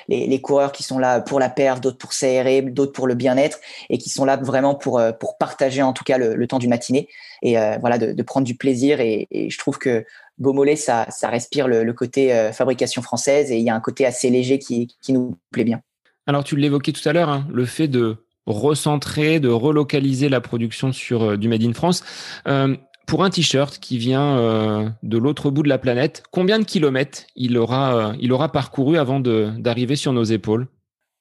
les, 0.08 0.40
coureurs 0.40 0.72
qui 0.72 0.82
sont 0.82 0.98
là 0.98 1.20
pour 1.20 1.38
la 1.38 1.48
perf, 1.48 1.80
d'autres 1.80 1.98
pour 1.98 2.12
s'aérer, 2.12 2.62
d'autres 2.62 2.92
pour 2.92 3.06
le 3.06 3.14
bien-être 3.14 3.60
et 3.90 3.98
qui 3.98 4.08
sont 4.08 4.24
là 4.24 4.36
vraiment 4.36 4.74
pour 4.74 5.00
pour 5.20 5.38
partager 5.38 5.82
en 5.82 5.92
tout 5.92 6.04
cas 6.04 6.18
le, 6.18 6.46
temps 6.46 6.58
du 6.58 6.68
matinée 6.68 7.08
et 7.42 7.56
voilà 7.80 7.98
de, 7.98 8.22
prendre 8.22 8.46
du 8.46 8.56
plaisir 8.56 9.00
et, 9.00 9.28
je 9.30 9.58
trouve 9.58 9.78
que 9.78 10.04
Beaumolet 10.38 10.76
ça 10.76 11.06
ça 11.10 11.28
respire 11.28 11.68
le, 11.68 11.92
côté 11.92 12.50
fabrication 12.52 13.02
française 13.02 13.52
et 13.52 13.56
il 13.56 13.62
y 13.62 13.70
a 13.70 13.74
un 13.74 13.80
côté 13.80 14.04
assez 14.04 14.30
léger 14.30 14.58
qui 14.58 14.88
qui 15.00 15.12
nous 15.12 15.38
plaît 15.52 15.64
bien. 15.64 15.80
Alors 16.26 16.44
tu 16.44 16.56
l'évoquais 16.56 16.92
tout 16.92 17.08
à 17.08 17.12
l'heure, 17.12 17.28
hein, 17.28 17.46
le 17.50 17.64
fait 17.64 17.88
de 17.88 18.16
recentrer, 18.46 19.40
de 19.40 19.48
relocaliser 19.48 20.28
la 20.28 20.40
production 20.40 20.92
sur 20.92 21.22
euh, 21.22 21.36
du 21.36 21.48
Made 21.48 21.62
in 21.62 21.72
France. 21.72 22.02
Euh, 22.46 22.76
pour 23.06 23.24
un 23.24 23.30
t-shirt 23.30 23.78
qui 23.78 23.98
vient 23.98 24.38
euh, 24.38 24.88
de 25.02 25.18
l'autre 25.18 25.50
bout 25.50 25.62
de 25.62 25.68
la 25.68 25.78
planète, 25.78 26.22
combien 26.30 26.58
de 26.58 26.64
kilomètres 26.64 27.24
il 27.36 27.58
aura, 27.58 28.14
il 28.20 28.32
aura 28.32 28.50
parcouru 28.50 28.96
avant 28.96 29.20
d'arriver 29.20 29.96
sur 29.96 30.12
nos 30.12 30.24
épaules? 30.24 30.68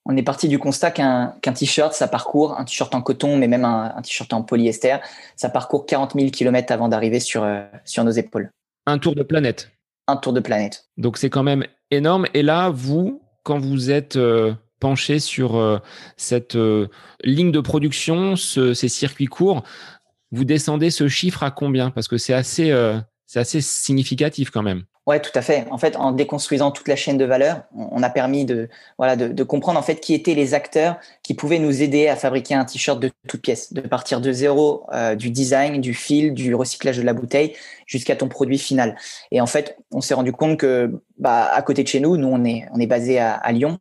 On 0.04 0.16
est 0.16 0.22
parti 0.22 0.48
du 0.48 0.58
constat 0.58 0.90
qu'un 0.90 1.34
qu 1.42 1.52
t-shirt, 1.52 1.92
ça 1.92 2.08
parcourt, 2.08 2.58
un 2.58 2.64
t-shirt 2.64 2.92
en 2.94 3.02
coton, 3.02 3.36
mais 3.36 3.46
même 3.46 3.64
un, 3.64 3.92
un 3.96 4.02
t-shirt 4.02 4.32
en 4.32 4.42
polyester, 4.42 4.96
ça 5.36 5.48
parcourt 5.48 5.86
40 5.86 6.14
000 6.14 6.30
kilomètres 6.30 6.72
avant 6.72 6.88
d'arriver 6.88 7.20
sur, 7.20 7.44
euh, 7.44 7.62
sur 7.84 8.02
nos 8.02 8.10
épaules. 8.10 8.50
Un 8.86 8.98
tour 8.98 9.14
de 9.14 9.22
planète? 9.22 9.70
Un 10.08 10.16
tour 10.16 10.32
de 10.32 10.40
planète. 10.40 10.88
Donc 10.96 11.18
c'est 11.18 11.30
quand 11.30 11.44
même 11.44 11.64
énorme. 11.92 12.26
Et 12.34 12.42
là, 12.42 12.70
vous, 12.70 13.22
quand 13.44 13.60
vous 13.60 13.92
êtes 13.92 14.16
euh, 14.16 14.54
penché 14.82 15.20
sur 15.20 15.56
euh, 15.56 15.78
cette 16.16 16.56
euh, 16.56 16.88
ligne 17.22 17.52
de 17.52 17.60
production, 17.60 18.34
ce, 18.34 18.74
ces 18.74 18.88
circuits 18.88 19.26
courts, 19.26 19.62
vous 20.32 20.44
descendez 20.44 20.90
ce 20.90 21.06
chiffre 21.06 21.44
à 21.44 21.52
combien? 21.52 21.90
Parce 21.90 22.08
que 22.08 22.18
c'est 22.18 22.34
assez, 22.34 22.72
euh, 22.72 22.98
assez 23.36 23.60
significatif 23.60 24.50
quand 24.50 24.62
même. 24.62 24.82
Ouais, 25.06 25.20
tout 25.20 25.30
à 25.36 25.42
fait. 25.42 25.66
En 25.70 25.78
fait, 25.78 25.96
en 25.96 26.10
déconstruisant 26.10 26.72
toute 26.72 26.88
la 26.88 26.96
chaîne 26.96 27.16
de 27.16 27.24
valeur, 27.24 27.62
on 27.76 28.02
a 28.02 28.10
permis 28.10 28.44
de 28.44 28.68
voilà 28.98 29.16
de, 29.16 29.42
comprendre 29.42 29.78
en 29.78 29.82
fait 29.82 29.96
qui 29.96 30.14
étaient 30.14 30.34
les 30.34 30.54
acteurs 30.54 30.96
qui 31.24 31.34
pouvaient 31.34 31.58
nous 31.58 31.82
aider 31.82 32.06
à 32.06 32.14
fabriquer 32.14 32.54
un 32.54 32.64
t-shirt 32.64 33.00
de 33.00 33.10
toute 33.26 33.42
pièce, 33.42 33.72
de 33.72 33.80
partir 33.80 34.20
de 34.20 34.30
zéro 34.30 34.86
du 35.18 35.30
design, 35.30 35.80
du 35.80 35.92
fil, 35.92 36.34
du 36.34 36.54
recyclage 36.54 36.98
de 36.98 37.02
la 37.02 37.14
bouteille 37.14 37.56
jusqu'à 37.84 38.14
ton 38.14 38.28
produit 38.28 38.58
final. 38.58 38.96
Et 39.32 39.40
en 39.40 39.46
fait, 39.46 39.76
on 39.90 40.00
s'est 40.00 40.14
rendu 40.14 40.30
compte 40.30 40.56
que 40.56 41.02
bah 41.18 41.50
à 41.52 41.62
côté 41.62 41.82
de 41.82 41.88
chez 41.88 41.98
nous, 41.98 42.16
nous 42.16 42.28
on 42.28 42.44
est 42.44 42.66
on 42.72 42.78
est 42.78 42.86
basé 42.86 43.18
à 43.18 43.50
Lyon, 43.50 43.80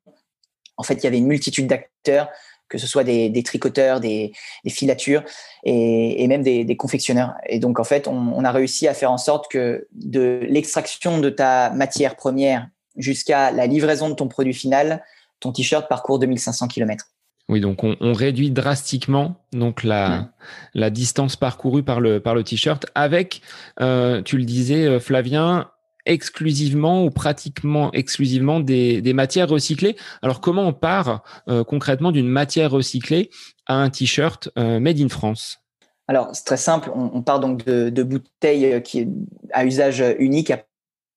en 0.82 0.84
fait, 0.84 0.96
il 0.96 1.04
y 1.04 1.08
avait 1.08 1.20
une 1.20 1.28
multitude 1.28 1.68
d'acteurs, 1.68 2.28
que 2.68 2.80
ce 2.80 2.88
soit 2.88 3.04
des, 3.04 3.30
des 3.30 3.44
tricoteurs, 3.44 4.00
des, 4.00 4.32
des 4.64 4.70
filatures 4.72 5.24
et, 5.64 6.24
et 6.24 6.28
même 6.28 6.42
des, 6.42 6.64
des, 6.66 6.76
confectionneurs. 6.76 7.36
Et 7.46 7.60
donc, 7.60 7.80
en 7.80 7.84
fait, 7.84 8.08
on, 8.08 8.16
on, 8.16 8.44
a 8.44 8.52
réussi 8.52 8.88
à 8.88 8.96
faire 8.96 9.12
en 9.12 9.20
sorte 9.20 9.52
que 9.52 9.88
de 9.92 10.40
l'extraction 10.50 11.20
de 11.20 11.30
ta 11.30 11.70
matière 11.70 12.16
première 12.16 12.68
jusqu'à 12.98 13.52
la 13.52 13.68
livraison 13.68 14.10
de 14.10 14.16
ton 14.16 14.28
produit 14.28 14.56
final, 14.56 15.04
ton 15.40 15.52
t-shirt 15.52 15.88
parcourt 15.88 16.18
2500 16.18 16.68
km. 16.68 17.06
Oui, 17.48 17.62
donc 17.62 17.84
on, 17.84 17.96
on, 18.00 18.14
réduit 18.14 18.50
drastiquement 18.50 19.36
donc 19.52 19.84
la, 19.84 20.10
ouais. 20.10 20.26
la 20.74 20.90
distance 20.90 21.36
parcourue 21.36 21.84
par 21.84 22.00
le, 22.00 22.20
par 22.20 22.34
le 22.34 22.44
t-shirt 22.44 22.88
avec, 22.96 23.44
euh, 23.80 24.24
tu 24.24 24.38
le 24.38 24.46
disais, 24.46 25.00
Flavien, 25.00 25.70
exclusivement 26.06 27.04
ou 27.06 27.10
pratiquement 27.10 27.92
exclusivement 27.94 28.60
des, 28.60 29.14
matières 29.14 29.50
recyclées. 29.50 29.96
Alors 30.22 30.42
comment 30.42 30.68
on 30.68 30.74
part 30.74 31.24
euh, 31.48 31.64
concrètement 31.64 32.12
d'une 32.12 32.28
matière 32.28 32.72
recyclée 32.72 33.30
à 33.68 33.76
un 33.76 33.90
t-shirt 33.90 34.50
euh, 34.58 34.80
made 34.80 35.00
in 35.00 35.10
France? 35.10 35.60
Alors 36.08 36.30
c'est 36.34 36.44
très 36.44 36.58
simple, 36.58 36.92
on, 36.94 37.22
part 37.22 37.40
donc 37.40 37.64
de, 37.66 38.04
bouteilles 38.04 38.82
qui 38.84 39.08
à 39.54 39.66
usage 39.66 40.04
unique 40.20 40.52
a 40.52 40.60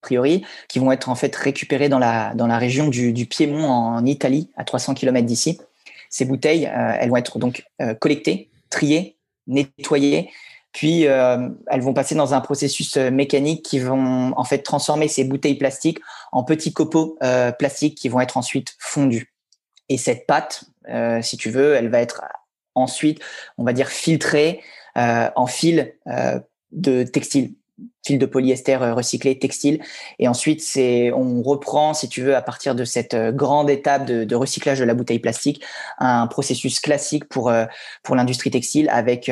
priori, 0.04 0.44
qui 0.68 0.78
vont 0.78 0.92
être 0.92 1.08
en 1.08 1.16
fait 1.16 1.34
récupérées 1.34 1.88
dans 1.88 1.98
la, 1.98 2.58
région 2.58 2.88
du, 2.88 3.26
Piémont 3.26 3.66
en 3.66 4.04
Italie, 4.04 4.50
à 4.56 4.62
300 4.64 4.94
km 4.94 5.26
d'ici. 5.26 5.58
Ces 6.10 6.26
bouteilles, 6.26 6.66
euh, 6.66 6.96
elles 7.00 7.10
vont 7.10 7.16
être 7.16 7.40
donc 7.40 7.64
euh, 7.82 7.94
collectées, 7.94 8.50
triées, 8.70 9.16
nettoyées 9.48 10.30
puis 10.74 11.06
euh, 11.06 11.48
elles 11.68 11.80
vont 11.80 11.94
passer 11.94 12.16
dans 12.16 12.34
un 12.34 12.40
processus 12.40 12.96
euh, 12.96 13.10
mécanique 13.10 13.64
qui 13.64 13.78
vont 13.78 14.36
en 14.36 14.44
fait 14.44 14.58
transformer 14.58 15.06
ces 15.06 15.22
bouteilles 15.22 15.54
plastiques 15.54 16.00
en 16.32 16.42
petits 16.42 16.72
copeaux 16.72 17.16
euh, 17.22 17.52
plastiques 17.52 17.96
qui 17.96 18.08
vont 18.08 18.20
être 18.20 18.36
ensuite 18.36 18.74
fondus. 18.80 19.32
Et 19.88 19.96
cette 19.96 20.26
pâte, 20.26 20.64
euh, 20.88 21.22
si 21.22 21.36
tu 21.36 21.48
veux, 21.48 21.74
elle 21.74 21.90
va 21.90 22.00
être 22.00 22.24
ensuite, 22.74 23.20
on 23.56 23.62
va 23.62 23.72
dire, 23.72 23.88
filtrée 23.88 24.62
euh, 24.98 25.30
en 25.36 25.46
fil 25.46 25.94
euh, 26.08 26.40
de 26.72 27.04
textile, 27.04 27.54
fil 28.04 28.18
de 28.18 28.26
polyester 28.26 28.74
recyclé 28.76 29.38
textile. 29.38 29.80
Et 30.18 30.26
ensuite, 30.26 30.60
c'est, 30.60 31.12
on 31.12 31.40
reprend, 31.42 31.94
si 31.94 32.08
tu 32.08 32.20
veux, 32.20 32.34
à 32.34 32.42
partir 32.42 32.74
de 32.74 32.84
cette 32.84 33.14
grande 33.14 33.70
étape 33.70 34.06
de, 34.06 34.24
de 34.24 34.34
recyclage 34.34 34.80
de 34.80 34.84
la 34.84 34.94
bouteille 34.94 35.20
plastique, 35.20 35.62
un 35.98 36.26
processus 36.26 36.80
classique 36.80 37.28
pour 37.28 37.52
pour 38.02 38.16
l'industrie 38.16 38.50
textile 38.50 38.88
avec 38.88 39.30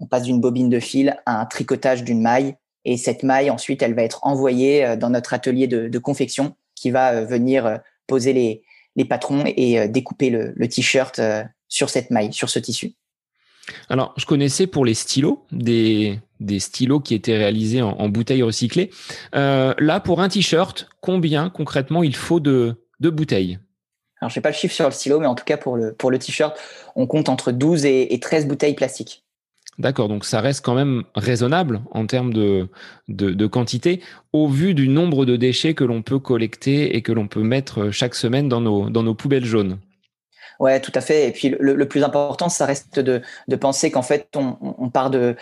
on 0.00 0.06
passe 0.06 0.24
d'une 0.24 0.40
bobine 0.40 0.68
de 0.68 0.80
fil 0.80 1.16
à 1.26 1.40
un 1.40 1.46
tricotage 1.46 2.02
d'une 2.02 2.20
maille. 2.20 2.56
Et 2.84 2.96
cette 2.96 3.22
maille, 3.22 3.50
ensuite, 3.50 3.82
elle 3.82 3.94
va 3.94 4.02
être 4.02 4.20
envoyée 4.26 4.84
euh, 4.84 4.96
dans 4.96 5.10
notre 5.10 5.34
atelier 5.34 5.66
de, 5.66 5.88
de 5.88 5.98
confection 5.98 6.56
qui 6.74 6.90
va 6.90 7.12
euh, 7.12 7.24
venir 7.24 7.66
euh, 7.66 7.76
poser 8.06 8.32
les, 8.32 8.62
les 8.96 9.04
patrons 9.04 9.44
et 9.46 9.86
découper 9.88 10.30
le, 10.30 10.52
le 10.56 10.68
t-shirt 10.68 11.20
sur 11.68 11.90
cette 11.90 12.10
maille, 12.10 12.32
sur 12.32 12.50
ce 12.50 12.58
tissu. 12.58 12.94
Alors, 13.88 14.12
je 14.16 14.26
connaissais 14.26 14.66
pour 14.66 14.84
les 14.84 14.94
stylos 14.94 15.44
des, 15.52 16.18
des 16.40 16.58
stylos 16.58 17.00
qui 17.00 17.14
étaient 17.14 17.36
réalisés 17.36 17.82
en, 17.82 18.08
bouteilles 18.08 18.42
recyclées. 18.42 18.90
Euh, 19.34 19.74
là, 19.78 20.00
pour 20.00 20.20
un 20.20 20.28
t-shirt, 20.28 20.88
combien 21.00 21.50
concrètement 21.50 22.02
il 22.02 22.16
faut 22.16 22.40
de, 22.40 22.74
de 23.00 23.10
bouteilles? 23.10 23.58
Alors, 24.20 24.30
je 24.30 24.38
n'ai 24.38 24.42
pas 24.42 24.50
le 24.50 24.54
chiffre 24.54 24.74
sur 24.74 24.86
le 24.86 24.90
stylo, 24.90 25.20
mais 25.20 25.26
en 25.26 25.34
tout 25.34 25.44
cas, 25.44 25.56
pour 25.56 25.76
le, 25.76 25.94
pour 25.94 26.10
le 26.10 26.18
t-shirt, 26.18 26.58
on 26.94 27.06
compte 27.06 27.28
entre 27.28 27.52
12 27.52 27.84
et, 27.86 28.18
13 28.20 28.46
bouteilles 28.46 28.74
plastiques. 28.74 29.24
D'accord, 29.80 30.08
donc 30.08 30.26
ça 30.26 30.42
reste 30.42 30.62
quand 30.62 30.74
même 30.74 31.04
raisonnable 31.14 31.80
en 31.92 32.06
termes 32.06 32.34
de, 32.34 32.68
de, 33.08 33.46
quantité 33.46 34.02
au 34.34 34.46
vu 34.46 34.74
du 34.74 34.88
nombre 34.88 35.24
de 35.24 35.36
déchets 35.36 35.72
que 35.72 35.84
l'on 35.84 36.02
peut 36.02 36.18
collecter 36.18 36.96
et 36.96 37.00
que 37.00 37.12
l'on 37.12 37.28
peut 37.28 37.42
mettre 37.42 37.90
chaque 37.90 38.14
semaine 38.14 38.46
dans 38.46 38.60
nos, 38.60 38.90
dans 38.90 39.02
nos 39.02 39.14
poubelles 39.14 39.46
jaunes. 39.46 39.78
Ouais, 40.58 40.80
tout 40.80 40.92
à 40.94 41.00
fait. 41.00 41.28
Et 41.28 41.32
puis 41.32 41.56
le, 41.58 41.88
plus 41.88 42.04
important, 42.04 42.50
ça 42.50 42.66
reste 42.66 43.00
de, 43.00 43.22
de 43.48 43.56
penser 43.56 43.90
qu'en 43.90 44.02
fait, 44.02 44.28
on, 44.36 44.90
part 44.90 45.08
de, 45.08 45.34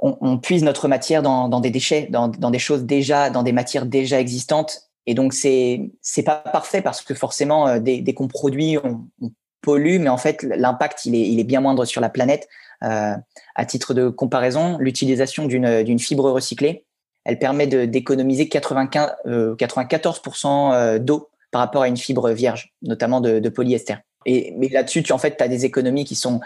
on, 0.00 0.38
puise 0.38 0.64
notre 0.64 0.88
matière 0.88 1.22
dans, 1.22 1.60
des 1.60 1.70
déchets, 1.70 2.08
dans, 2.10 2.28
des 2.28 2.58
choses 2.58 2.82
déjà, 2.82 3.30
dans 3.30 3.44
des 3.44 3.52
matières 3.52 3.86
déjà 3.86 4.18
existantes. 4.18 4.88
Et 5.06 5.14
donc 5.14 5.34
c'est 5.34 5.92
c'est 6.00 6.24
pas 6.24 6.34
parfait 6.34 6.82
parce 6.82 7.00
que 7.00 7.14
forcément, 7.14 7.68
euh, 7.68 7.78
dès, 7.78 8.02
qu'on 8.12 8.26
produit, 8.26 8.76
on, 8.82 9.06
on, 9.20 9.30
pollue, 9.60 10.00
mais 10.00 10.08
en 10.08 10.18
fait, 10.18 10.42
l'impact 10.42 11.06
il 11.06 11.14
est, 11.14 11.28
il 11.28 11.38
est 11.38 11.44
bien 11.44 11.60
moindre 11.60 11.84
sur 11.84 12.00
la 12.00 12.08
planète. 12.08 12.48
Euh, 12.82 13.14
à 13.54 13.64
titre 13.64 13.94
de 13.94 14.08
comparaison, 14.08 14.78
l'utilisation 14.78 15.46
d'une 15.46 15.82
d'une 15.82 15.98
fibre 15.98 16.30
recyclée, 16.30 16.84
elle 17.24 17.38
permet 17.38 17.66
d'économiser 17.66 18.48
95 18.48 19.12
euh, 19.26 19.54
94% 19.56 20.72
euh, 20.74 20.98
d'eau 20.98 21.28
par 21.50 21.60
rapport 21.60 21.82
à 21.82 21.88
une 21.88 21.96
fibre 21.96 22.30
vierge, 22.30 22.72
notamment 22.82 23.20
de, 23.20 23.48
polyester. 23.48 23.96
Et, 24.24 24.54
mais 24.56 24.68
là-dessus, 24.68 25.02
tu 25.02 25.12
en 25.12 25.18
fait, 25.18 25.40
as 25.40 25.48
des 25.48 25.64
économies 25.64 26.04
qui 26.04 26.14
sont 26.14 26.40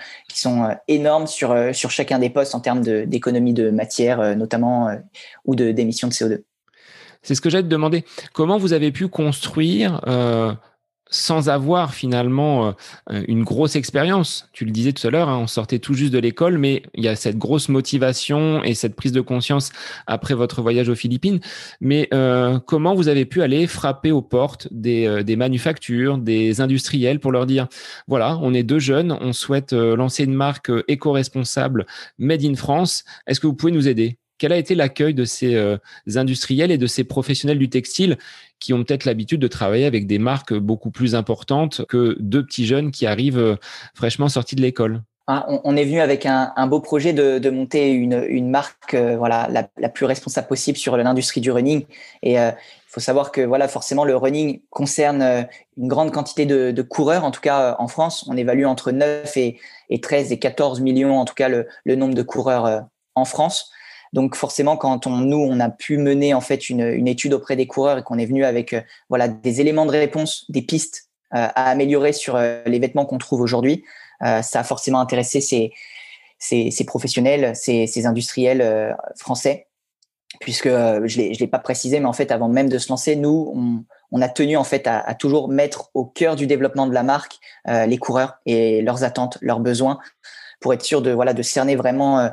euh, 0.46 0.74
énormes 0.88 1.26
sur 1.26 1.52
euh, 1.52 1.72
chacun 1.72 2.18
des 2.18 2.30
postes 2.30 2.54
en 2.54 2.60
termes 2.60 2.80
d'économie 2.82 3.54
de, 3.54 3.70
matière, 3.70 4.20
euh, 4.20 4.34
notamment 4.34 4.90
ou 5.44 5.54
de 5.54 5.70
d'émissions 5.70 6.08
de 6.08 6.12
CO2. 6.12 6.42
C'est 7.26 7.34
ce 7.34 7.40
que 7.40 7.50
j'allais 7.50 7.64
te 7.64 7.68
demander. 7.68 8.04
Comment 8.32 8.56
vous 8.56 8.72
avez 8.72 8.92
pu 8.92 9.08
construire 9.08 10.00
euh, 10.06 10.52
sans 11.10 11.48
avoir 11.48 11.94
finalement 11.94 12.74
euh, 13.10 13.22
une 13.28 13.44
grosse 13.44 13.76
expérience. 13.76 14.48
Tu 14.52 14.64
le 14.64 14.70
disais 14.70 14.92
tout 14.92 15.06
à 15.06 15.10
l'heure, 15.10 15.28
hein, 15.28 15.38
on 15.38 15.46
sortait 15.46 15.78
tout 15.78 15.94
juste 15.94 16.12
de 16.12 16.18
l'école, 16.18 16.58
mais 16.58 16.82
il 16.94 17.04
y 17.04 17.08
a 17.08 17.16
cette 17.16 17.38
grosse 17.38 17.68
motivation 17.68 18.62
et 18.64 18.74
cette 18.74 18.96
prise 18.96 19.12
de 19.12 19.20
conscience 19.20 19.70
après 20.06 20.34
votre 20.34 20.62
voyage 20.62 20.88
aux 20.88 20.94
Philippines. 20.94 21.40
Mais 21.80 22.08
euh, 22.12 22.58
comment 22.58 22.94
vous 22.94 23.08
avez 23.08 23.24
pu 23.24 23.42
aller 23.42 23.66
frapper 23.66 24.10
aux 24.10 24.22
portes 24.22 24.68
des, 24.70 25.06
euh, 25.06 25.22
des, 25.22 25.36
manufactures, 25.36 26.18
des 26.18 26.60
industriels 26.60 27.20
pour 27.20 27.32
leur 27.32 27.46
dire, 27.46 27.68
voilà, 28.08 28.38
on 28.42 28.52
est 28.52 28.62
deux 28.62 28.80
jeunes, 28.80 29.16
on 29.20 29.32
souhaite 29.32 29.72
lancer 29.72 30.24
une 30.24 30.34
marque 30.34 30.70
éco-responsable 30.88 31.86
made 32.18 32.44
in 32.44 32.54
France. 32.54 33.04
Est-ce 33.26 33.40
que 33.40 33.46
vous 33.46 33.54
pouvez 33.54 33.72
nous 33.72 33.88
aider? 33.88 34.18
Quel 34.38 34.52
a 34.52 34.58
été 34.58 34.74
l'accueil 34.74 35.14
de 35.14 35.24
ces 35.24 35.54
euh, 35.54 35.78
industriels 36.14 36.70
et 36.70 36.76
de 36.76 36.86
ces 36.86 37.04
professionnels 37.04 37.58
du 37.58 37.70
textile? 37.70 38.18
Qui 38.60 38.72
ont 38.72 38.82
peut-être 38.84 39.04
l'habitude 39.04 39.40
de 39.40 39.48
travailler 39.48 39.86
avec 39.86 40.06
des 40.06 40.18
marques 40.18 40.54
beaucoup 40.54 40.90
plus 40.90 41.14
importantes 41.14 41.84
que 41.88 42.16
deux 42.20 42.44
petits 42.44 42.66
jeunes 42.66 42.90
qui 42.90 43.06
arrivent 43.06 43.38
euh, 43.38 43.56
fraîchement 43.94 44.28
sortis 44.28 44.56
de 44.56 44.62
l'école. 44.62 45.02
Ah, 45.28 45.44
on, 45.64 45.76
est 45.76 45.84
venu 45.84 46.00
avec 46.00 46.24
un, 46.24 46.66
beau 46.68 46.78
projet 46.78 47.12
de, 47.12 47.50
monter 47.50 47.90
une, 47.90 48.48
marque 48.48 48.94
euh, 48.94 49.16
voilà 49.16 49.48
la, 49.50 49.88
plus 49.88 50.06
responsable 50.06 50.46
possible 50.46 50.78
sur 50.78 50.96
l'industrie 50.96 51.40
du 51.40 51.50
running. 51.50 51.84
Et 52.22 52.34
il 52.34 52.54
faut 52.86 53.00
savoir 53.00 53.32
que 53.32 53.40
voilà 53.40 53.66
forcément 53.66 54.04
le 54.04 54.14
running 54.14 54.60
concerne 54.70 55.48
une 55.76 55.88
grande 55.88 56.12
quantité 56.12 56.46
de, 56.46 56.82
coureurs 56.82 57.24
en 57.24 57.32
tout 57.32 57.40
cas 57.40 57.74
en 57.80 57.88
France. 57.88 58.24
On 58.28 58.36
évalue 58.36 58.66
entre 58.66 58.92
9 58.92 59.36
et, 59.36 59.58
13 60.00 60.30
et 60.30 60.38
14 60.38 60.80
millions 60.80 61.18
en 61.18 61.24
tout 61.24 61.34
cas 61.34 61.48
le 61.48 61.96
nombre 61.96 62.14
de 62.14 62.22
coureurs 62.22 62.84
en 63.16 63.24
France 63.24 63.72
donc 64.16 64.34
forcément, 64.34 64.78
quand 64.78 65.06
on, 65.06 65.18
nous, 65.18 65.36
on 65.36 65.60
a 65.60 65.68
pu 65.68 65.98
mener 65.98 66.32
en 66.32 66.40
fait 66.40 66.70
une, 66.70 67.06
étude 67.06 67.34
auprès 67.34 67.54
des 67.54 67.66
coureurs 67.66 67.98
et 67.98 68.02
qu'on 68.02 68.16
est 68.16 68.24
venu 68.24 68.46
avec 68.46 68.72
euh, 68.72 68.80
voilà 69.10 69.28
des 69.28 69.60
éléments 69.60 69.84
de 69.84 69.90
réponse, 69.90 70.46
des 70.48 70.62
pistes 70.62 71.10
euh, 71.34 71.48
à 71.54 71.70
améliorer 71.70 72.14
sur 72.14 72.34
euh, 72.34 72.62
les 72.64 72.78
vêtements 72.78 73.04
qu'on 73.04 73.18
trouve 73.18 73.42
aujourd'hui, 73.42 73.84
ça 74.22 74.60
a 74.60 74.64
forcément 74.64 75.00
intéressé 75.00 75.42
ces, 75.42 75.70
ces, 76.38 76.84
professionnels, 76.86 77.54
ces, 77.54 78.06
industriels 78.06 78.96
français, 79.14 79.66
puisque 80.40 80.68
je 80.68 81.20
ne 81.20 81.38
l'ai 81.38 81.46
pas 81.46 81.58
précisé, 81.58 82.00
mais 82.00 82.06
en 82.06 82.14
fait, 82.14 82.32
avant 82.32 82.48
même 82.48 82.70
de 82.70 82.78
se 82.78 82.88
lancer, 82.88 83.14
nous, 83.14 83.84
on, 84.10 84.22
a 84.22 84.28
tenu 84.30 84.56
en 84.56 84.64
fait 84.64 84.86
à, 84.86 85.14
toujours 85.14 85.50
mettre 85.50 85.90
au 85.92 86.06
cœur 86.06 86.34
du 86.34 86.46
développement 86.46 86.86
de 86.86 86.94
la 86.94 87.02
marque 87.02 87.34
les 87.66 87.98
coureurs 87.98 88.38
et 88.46 88.80
leurs 88.80 89.04
attentes, 89.04 89.36
leurs 89.42 89.60
besoins, 89.60 89.98
pour 90.60 90.72
être 90.72 90.82
sûr 90.82 91.02
de 91.02 91.10
voilà 91.10 91.34
de 91.34 91.42
cerner 91.42 91.76
vraiment 91.76 92.30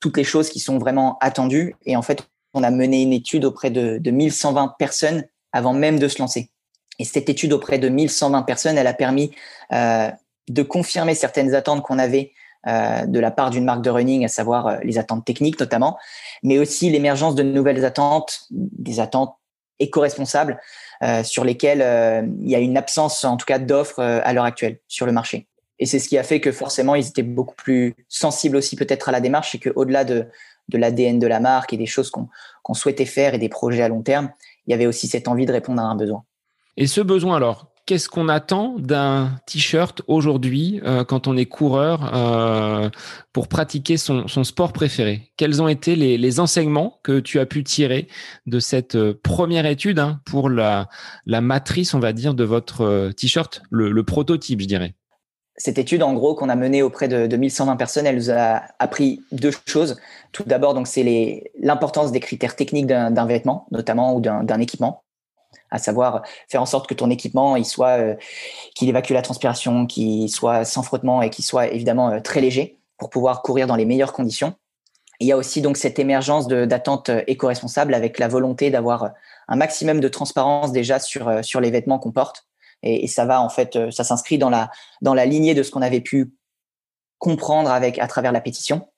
toutes 0.00 0.16
les 0.16 0.24
choses 0.24 0.48
qui 0.50 0.60
sont 0.60 0.78
vraiment 0.78 1.18
attendues. 1.20 1.74
Et 1.86 1.96
en 1.96 2.02
fait, 2.02 2.28
on 2.54 2.62
a 2.62 2.70
mené 2.70 3.02
une 3.02 3.12
étude 3.12 3.44
auprès 3.44 3.70
de, 3.70 3.98
de 3.98 4.10
1120 4.10 4.74
personnes 4.78 5.24
avant 5.52 5.72
même 5.72 5.98
de 5.98 6.08
se 6.08 6.18
lancer. 6.18 6.50
Et 6.98 7.04
cette 7.04 7.28
étude 7.28 7.52
auprès 7.52 7.78
de 7.78 7.88
1120 7.88 8.42
personnes, 8.42 8.76
elle 8.76 8.86
a 8.86 8.94
permis 8.94 9.30
euh, 9.72 10.10
de 10.48 10.62
confirmer 10.62 11.14
certaines 11.14 11.54
attentes 11.54 11.82
qu'on 11.82 11.98
avait 11.98 12.32
euh, 12.66 13.06
de 13.06 13.20
la 13.20 13.30
part 13.30 13.50
d'une 13.50 13.64
marque 13.64 13.82
de 13.82 13.90
running, 13.90 14.24
à 14.24 14.28
savoir 14.28 14.66
euh, 14.66 14.76
les 14.82 14.98
attentes 14.98 15.24
techniques 15.24 15.60
notamment, 15.60 15.96
mais 16.42 16.58
aussi 16.58 16.90
l'émergence 16.90 17.34
de 17.34 17.42
nouvelles 17.42 17.84
attentes, 17.84 18.46
des 18.50 19.00
attentes 19.00 19.34
éco-responsables 19.80 20.60
sur 21.22 21.44
lesquelles 21.44 22.28
il 22.40 22.50
y 22.50 22.56
a 22.56 22.58
une 22.58 22.76
absence 22.76 23.22
en 23.22 23.36
tout 23.36 23.46
cas 23.46 23.60
d'offres 23.60 24.02
à 24.02 24.32
l'heure 24.32 24.44
actuelle 24.44 24.80
sur 24.88 25.06
le 25.06 25.12
marché. 25.12 25.46
Et 25.78 25.86
c'est 25.86 25.98
ce 25.98 26.08
qui 26.08 26.18
a 26.18 26.22
fait 26.22 26.40
que 26.40 26.52
forcément, 26.52 26.94
ils 26.94 27.06
étaient 27.06 27.22
beaucoup 27.22 27.54
plus 27.54 27.94
sensibles 28.08 28.56
aussi 28.56 28.76
peut-être 28.76 29.08
à 29.08 29.12
la 29.12 29.20
démarche 29.20 29.54
et 29.54 29.58
qu'au-delà 29.58 30.04
de, 30.04 30.26
de 30.68 30.78
l'ADN 30.78 31.18
de 31.18 31.26
la 31.26 31.40
marque 31.40 31.72
et 31.72 31.76
des 31.76 31.86
choses 31.86 32.10
qu'on 32.10 32.74
souhaitait 32.74 33.04
faire 33.04 33.34
et 33.34 33.38
des 33.38 33.48
projets 33.48 33.82
à 33.82 33.88
long 33.88 34.02
terme, 34.02 34.30
il 34.66 34.72
y 34.72 34.74
avait 34.74 34.86
aussi 34.86 35.06
cette 35.06 35.28
envie 35.28 35.46
de 35.46 35.52
répondre 35.52 35.80
à 35.80 35.84
un 35.84 35.96
besoin. 35.96 36.24
Et 36.76 36.86
ce 36.86 37.00
besoin 37.00 37.36
alors, 37.36 37.72
qu'est-ce 37.86 38.08
qu'on 38.08 38.28
attend 38.28 38.76
d'un 38.78 39.32
t-shirt 39.46 40.02
aujourd'hui 40.06 40.80
euh, 40.84 41.04
quand 41.04 41.26
on 41.26 41.36
est 41.36 41.46
coureur 41.46 42.14
euh, 42.14 42.90
pour 43.32 43.48
pratiquer 43.48 43.96
son, 43.96 44.28
son, 44.28 44.44
sport 44.44 44.72
préféré? 44.72 45.32
Quels 45.36 45.62
ont 45.62 45.68
été 45.68 45.96
les, 45.96 46.40
enseignements 46.40 47.00
que 47.02 47.18
tu 47.18 47.40
as 47.40 47.46
pu 47.46 47.64
tirer 47.64 48.06
de 48.46 48.60
cette 48.60 48.94
euh, 48.94 49.18
première 49.22 49.64
étude 49.64 49.98
hein, 49.98 50.20
pour 50.26 50.50
la, 50.50 50.88
la 51.24 51.40
matrice, 51.40 51.94
on 51.94 51.98
va 51.98 52.12
dire, 52.12 52.34
de 52.34 52.44
votre 52.44 53.10
t-shirt, 53.16 53.62
le 53.70 54.02
prototype, 54.02 54.60
je 54.60 54.66
dirais? 54.66 54.94
Cette 55.58 55.76
étude, 55.76 56.04
en 56.04 56.14
gros, 56.14 56.36
qu'on 56.36 56.48
a 56.48 56.54
menée 56.54 56.82
auprès 56.82 57.08
de, 57.08 57.26
de 57.26 57.36
1120 57.36 57.76
personnes, 57.76 58.06
elle 58.06 58.14
nous 58.14 58.30
a 58.30 58.62
appris 58.78 59.22
deux 59.32 59.50
choses. 59.66 60.00
Tout 60.30 60.44
d'abord, 60.44 60.72
donc, 60.72 60.86
c'est 60.86 61.50
l'importance 61.60 62.12
des 62.12 62.20
critères 62.20 62.54
techniques 62.54 62.86
d'un 62.86 63.26
vêtement, 63.26 63.66
notamment, 63.72 64.14
ou 64.14 64.20
d'un 64.20 64.60
équipement. 64.60 65.02
À 65.70 65.78
savoir, 65.78 66.22
faire 66.48 66.62
en 66.62 66.66
sorte 66.66 66.88
que 66.88 66.94
ton 66.94 67.10
équipement, 67.10 67.56
euh, 67.56 68.14
qu'il 68.74 68.88
évacue 68.88 69.12
la 69.12 69.22
transpiration, 69.22 69.86
qu'il 69.86 70.30
soit 70.30 70.64
sans 70.64 70.82
frottement 70.82 71.22
et 71.22 71.28
qu'il 71.28 71.44
soit 71.44 71.66
évidemment 71.66 72.10
euh, 72.10 72.20
très 72.20 72.40
léger 72.40 72.78
pour 72.96 73.10
pouvoir 73.10 73.42
courir 73.42 73.66
dans 73.66 73.76
les 73.76 73.84
meilleures 73.84 74.12
conditions. 74.12 74.54
il 75.20 75.26
y 75.26 75.32
a 75.32 75.36
aussi 75.36 75.60
donc 75.60 75.76
cette 75.76 75.98
émergence 75.98 76.48
d'attente 76.48 77.10
euh, 77.10 77.22
éco-responsable 77.26 77.92
avec 77.94 78.18
la 78.18 78.28
volonté 78.28 78.70
d'avoir 78.70 79.10
un 79.48 79.56
maximum 79.56 80.00
de 80.00 80.08
transparence 80.08 80.72
déjà 80.72 80.98
sur, 80.98 81.44
sur 81.44 81.60
les 81.60 81.70
vêtements 81.70 81.98
qu'on 81.98 82.12
porte 82.12 82.48
et, 82.82 83.06
ça 83.06 83.24
va 83.24 83.42
en 83.42 83.48
fait, 83.48 83.76
euh, 83.76 83.90
ça 83.90 84.04
s'inscrit 84.04 84.38
dans 84.38 84.50
la 84.50 84.70
dans 85.02 85.14
la 85.14 85.26
lignée 85.26 85.54
de 85.54 85.62
ce 85.62 85.70
qu'on 85.70 85.82
avait 85.82 86.00
pu 86.00 86.32
comprendre 87.18 87.70
avec 87.70 87.98
à 87.98 88.06
travers 88.06 88.32
la 88.32 88.40
pétition. 88.40 88.88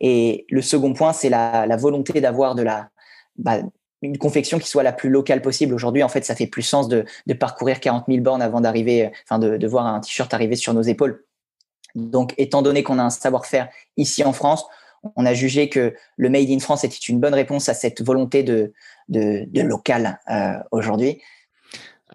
Et 0.00 0.44
le 0.50 0.60
second 0.60 0.92
point, 0.92 1.12
c'est 1.12 1.28
la, 1.28 1.76
volonté 1.76 2.20
d'avoir 2.20 2.54
de 2.54 2.62
la 2.62 2.90
bah, 3.36 3.60
une 4.02 4.18
confection 4.18 4.58
qui 4.58 4.68
soit 4.68 4.82
la 4.82 4.92
plus 4.92 5.08
locale 5.08 5.40
possible. 5.40 5.72
Aujourd'hui, 5.72 6.02
en 6.02 6.08
fait, 6.08 6.24
ça 6.24 6.34
fait 6.34 6.46
plus 6.46 6.62
sens 6.62 6.88
de, 6.88 7.04
de 7.26 7.34
parcourir 7.34 7.80
40 7.80 8.04
000 8.08 8.20
bornes 8.20 8.42
avant 8.42 8.60
d'arriver, 8.60 9.10
enfin, 9.24 9.38
de, 9.38 9.56
de 9.56 9.66
voir 9.66 9.86
un 9.86 10.00
t-shirt 10.00 10.32
arriver 10.34 10.56
sur 10.56 10.74
nos 10.74 10.82
épaules. 10.82 11.24
Donc, 11.94 12.34
étant 12.36 12.60
donné 12.60 12.82
qu'on 12.82 12.98
a 12.98 13.02
un 13.02 13.10
savoir-faire 13.10 13.68
ici 13.96 14.24
en 14.24 14.32
France, 14.32 14.66
on 15.16 15.26
a 15.26 15.34
jugé 15.34 15.68
que 15.68 15.94
le 16.16 16.28
Made 16.28 16.50
in 16.50 16.58
France 16.58 16.84
était 16.84 16.96
une 16.96 17.20
bonne 17.20 17.34
réponse 17.34 17.68
à 17.68 17.74
cette 17.74 18.02
volonté 18.02 18.42
de, 18.42 18.72
de, 19.08 19.44
de 19.48 19.60
local 19.62 20.20
euh, 20.30 20.58
aujourd'hui. 20.70 21.20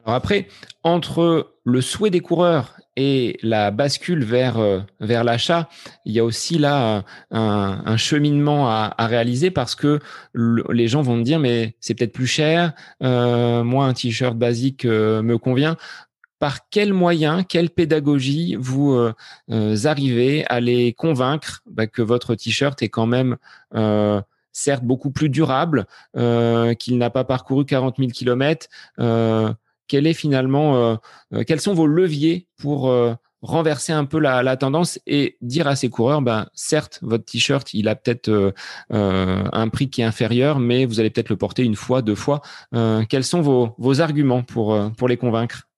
Alors 0.05 0.15
après, 0.15 0.47
entre 0.83 1.53
le 1.65 1.81
souhait 1.81 2.09
des 2.09 2.21
coureurs 2.21 2.79
et 2.95 3.37
la 3.43 3.71
bascule 3.71 4.23
vers 4.23 4.57
euh, 4.57 4.79
vers 4.99 5.23
l'achat, 5.23 5.69
il 6.05 6.13
y 6.13 6.19
a 6.19 6.25
aussi 6.25 6.57
là 6.57 7.03
un, 7.31 7.81
un 7.85 7.97
cheminement 7.97 8.69
à, 8.69 8.93
à, 8.97 9.07
réaliser 9.07 9.51
parce 9.51 9.75
que 9.75 9.99
les 10.33 10.87
gens 10.87 11.01
vont 11.01 11.15
me 11.15 11.23
dire 11.23 11.39
mais 11.39 11.75
c'est 11.79 11.95
peut-être 11.95 12.11
plus 12.13 12.27
cher, 12.27 12.73
euh, 13.03 13.63
moi 13.63 13.85
un 13.85 13.93
t-shirt 13.93 14.37
basique 14.37 14.85
euh, 14.85 15.21
me 15.21 15.37
convient. 15.37 15.77
Par 16.39 16.69
quel 16.69 16.93
moyen, 16.93 17.43
quelle 17.43 17.69
pédagogie 17.69 18.55
vous 18.57 18.93
euh, 18.93 19.75
arrivez 19.83 20.45
à 20.47 20.61
les 20.61 20.93
convaincre 20.93 21.61
bah, 21.69 21.85
que 21.85 22.01
votre 22.01 22.35
t-shirt 22.35 22.81
est 22.81 22.89
quand 22.89 23.07
même 23.07 23.37
certes 24.51 24.83
beaucoup 24.83 25.11
plus 25.11 25.29
durable, 25.29 25.85
qu'il 26.15 26.97
n'a 26.97 27.09
pas 27.09 27.23
parcouru 27.23 27.65
40 27.65 27.97
000 27.97 28.09
kilomètres 28.11 28.67
quel 29.89 30.07
est 30.07 30.13
finalement, 30.13 30.77
euh, 30.77 30.95
euh, 31.33 31.43
quels 31.45 31.59
sont 31.59 31.73
vos 31.73 31.87
leviers 31.87 32.47
pour 32.57 32.89
euh, 32.89 33.13
renverser 33.41 33.91
un 33.91 34.05
peu 34.05 34.19
la, 34.19 34.55
tendance 34.55 34.99
et 35.07 35.37
dire 35.41 35.67
à 35.67 35.75
ces 35.75 35.89
coureurs, 35.89 36.21
ben, 36.21 36.47
certes, 36.53 36.99
votre 37.01 37.25
t-shirt, 37.25 37.73
il 37.73 37.89
a 37.89 37.95
peut-être 37.95 38.53
un 38.91 39.69
prix 39.69 39.89
qui 39.89 40.01
est 40.01 40.05
inférieur, 40.05 40.59
mais 40.59 40.85
vous 40.85 40.99
allez 40.99 41.09
peut-être 41.09 41.29
le 41.29 41.37
porter 41.37 41.63
une 41.63 41.77
fois, 41.77 42.01
deux 42.01 42.15
fois. 42.15 42.41
Quels 43.07 43.23
sont 43.23 43.41
vos, 43.41 44.01
arguments 44.01 44.43
pour, 44.43 45.07
les 45.07 45.15
convaincre? 45.15 45.69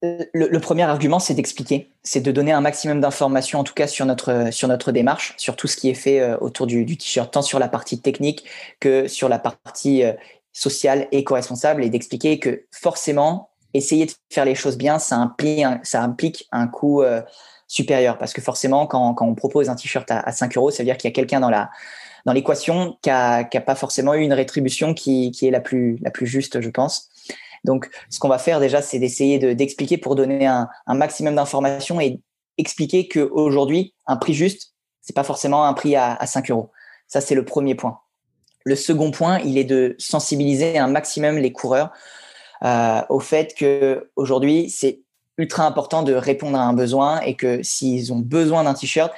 Le, 0.00 0.58
premier 0.58 0.84
argument, 0.84 1.18
c'est 1.18 1.34
d'expliquer, 1.34 1.90
c'est 2.02 2.22
de 2.22 2.32
donner 2.32 2.52
un 2.52 2.62
maximum 2.62 2.98
d'informations, 2.98 3.60
en 3.60 3.64
tout 3.64 3.74
cas 3.74 3.86
sur 3.86 4.06
notre, 4.06 4.92
démarche, 4.92 5.34
sur 5.36 5.54
tout 5.54 5.66
ce 5.66 5.76
qui 5.76 5.90
est 5.90 5.94
fait 5.94 6.34
autour 6.40 6.66
du 6.66 6.86
t-shirt, 6.96 7.30
tant 7.30 7.42
sur 7.42 7.58
la 7.58 7.68
partie 7.68 8.00
technique 8.00 8.46
que 8.80 9.06
sur 9.06 9.28
la 9.28 9.38
partie 9.38 10.02
sociale 10.56 11.06
et 11.12 11.22
co-responsable, 11.22 11.84
et 11.84 11.90
d'expliquer 11.90 12.38
que 12.38 12.64
forcément, 12.70 13.50
essayer 13.74 14.06
de 14.06 14.12
faire 14.30 14.46
les 14.46 14.54
choses 14.54 14.78
bien, 14.78 14.98
ça 14.98 15.16
implique, 15.18 16.48
un, 16.50 16.66
coût 16.66 17.02
euh, 17.02 17.20
supérieur. 17.68 18.16
Parce 18.16 18.32
que 18.32 18.40
forcément, 18.40 18.86
quand, 18.86 19.14
on 19.20 19.34
propose 19.34 19.68
un 19.68 19.74
t-shirt 19.74 20.10
à, 20.10 20.32
5 20.32 20.56
euros, 20.56 20.70
ça 20.70 20.78
veut 20.78 20.86
dire 20.86 20.96
qu'il 20.96 21.08
y 21.08 21.12
a 21.12 21.14
quelqu'un 21.14 21.40
dans 21.40 22.32
l'équation 22.32 22.96
qui 23.02 23.10
n'a 23.10 23.44
pas 23.44 23.74
forcément 23.74 24.14
eu 24.14 24.22
une 24.22 24.32
rétribution 24.32 24.94
qui, 24.94 25.30
est 25.42 25.50
la 25.50 25.60
plus, 25.60 26.00
juste, 26.22 26.62
je 26.62 26.70
pense. 26.70 27.10
Donc, 27.64 27.90
ce 28.08 28.18
qu'on 28.18 28.28
va 28.28 28.38
faire 28.38 28.58
déjà, 28.58 28.80
c'est 28.80 28.98
d'essayer 28.98 29.38
de, 29.38 29.52
d'expliquer 29.52 29.98
pour 29.98 30.14
donner 30.14 30.46
un, 30.46 30.70
un 30.86 30.94
maximum 30.94 31.34
d'informations 31.34 32.00
et 32.00 32.18
expliquer 32.56 33.08
qu'aujourd'hui, 33.08 33.94
un 34.06 34.16
prix 34.16 34.32
juste, 34.32 34.72
c'est 35.02 35.14
pas 35.14 35.24
forcément 35.24 35.66
un 35.66 35.74
prix 35.74 35.96
à, 35.96 36.14
à 36.14 36.26
5 36.26 36.50
euros. 36.50 36.70
Ça, 37.08 37.20
c'est 37.20 37.34
le 37.34 37.44
premier 37.44 37.74
point. 37.74 38.00
Le 38.66 38.74
second 38.74 39.12
point, 39.12 39.38
il 39.44 39.58
est 39.58 39.64
de 39.64 39.94
sensibiliser 39.96 40.76
un 40.76 40.88
maximum 40.88 41.38
les 41.38 41.52
coureurs 41.52 41.92
euh, 42.64 43.00
au 43.10 43.20
fait 43.20 43.54
que 43.54 44.10
aujourd'hui 44.16 44.70
c'est 44.70 45.02
ultra 45.38 45.64
important 45.66 46.02
de 46.02 46.12
répondre 46.12 46.58
à 46.58 46.62
un 46.62 46.72
besoin 46.72 47.20
et 47.20 47.36
que 47.36 47.62
s'ils 47.62 48.12
ont 48.12 48.18
besoin 48.18 48.64
d'un 48.64 48.74
t-shirt, 48.74 49.12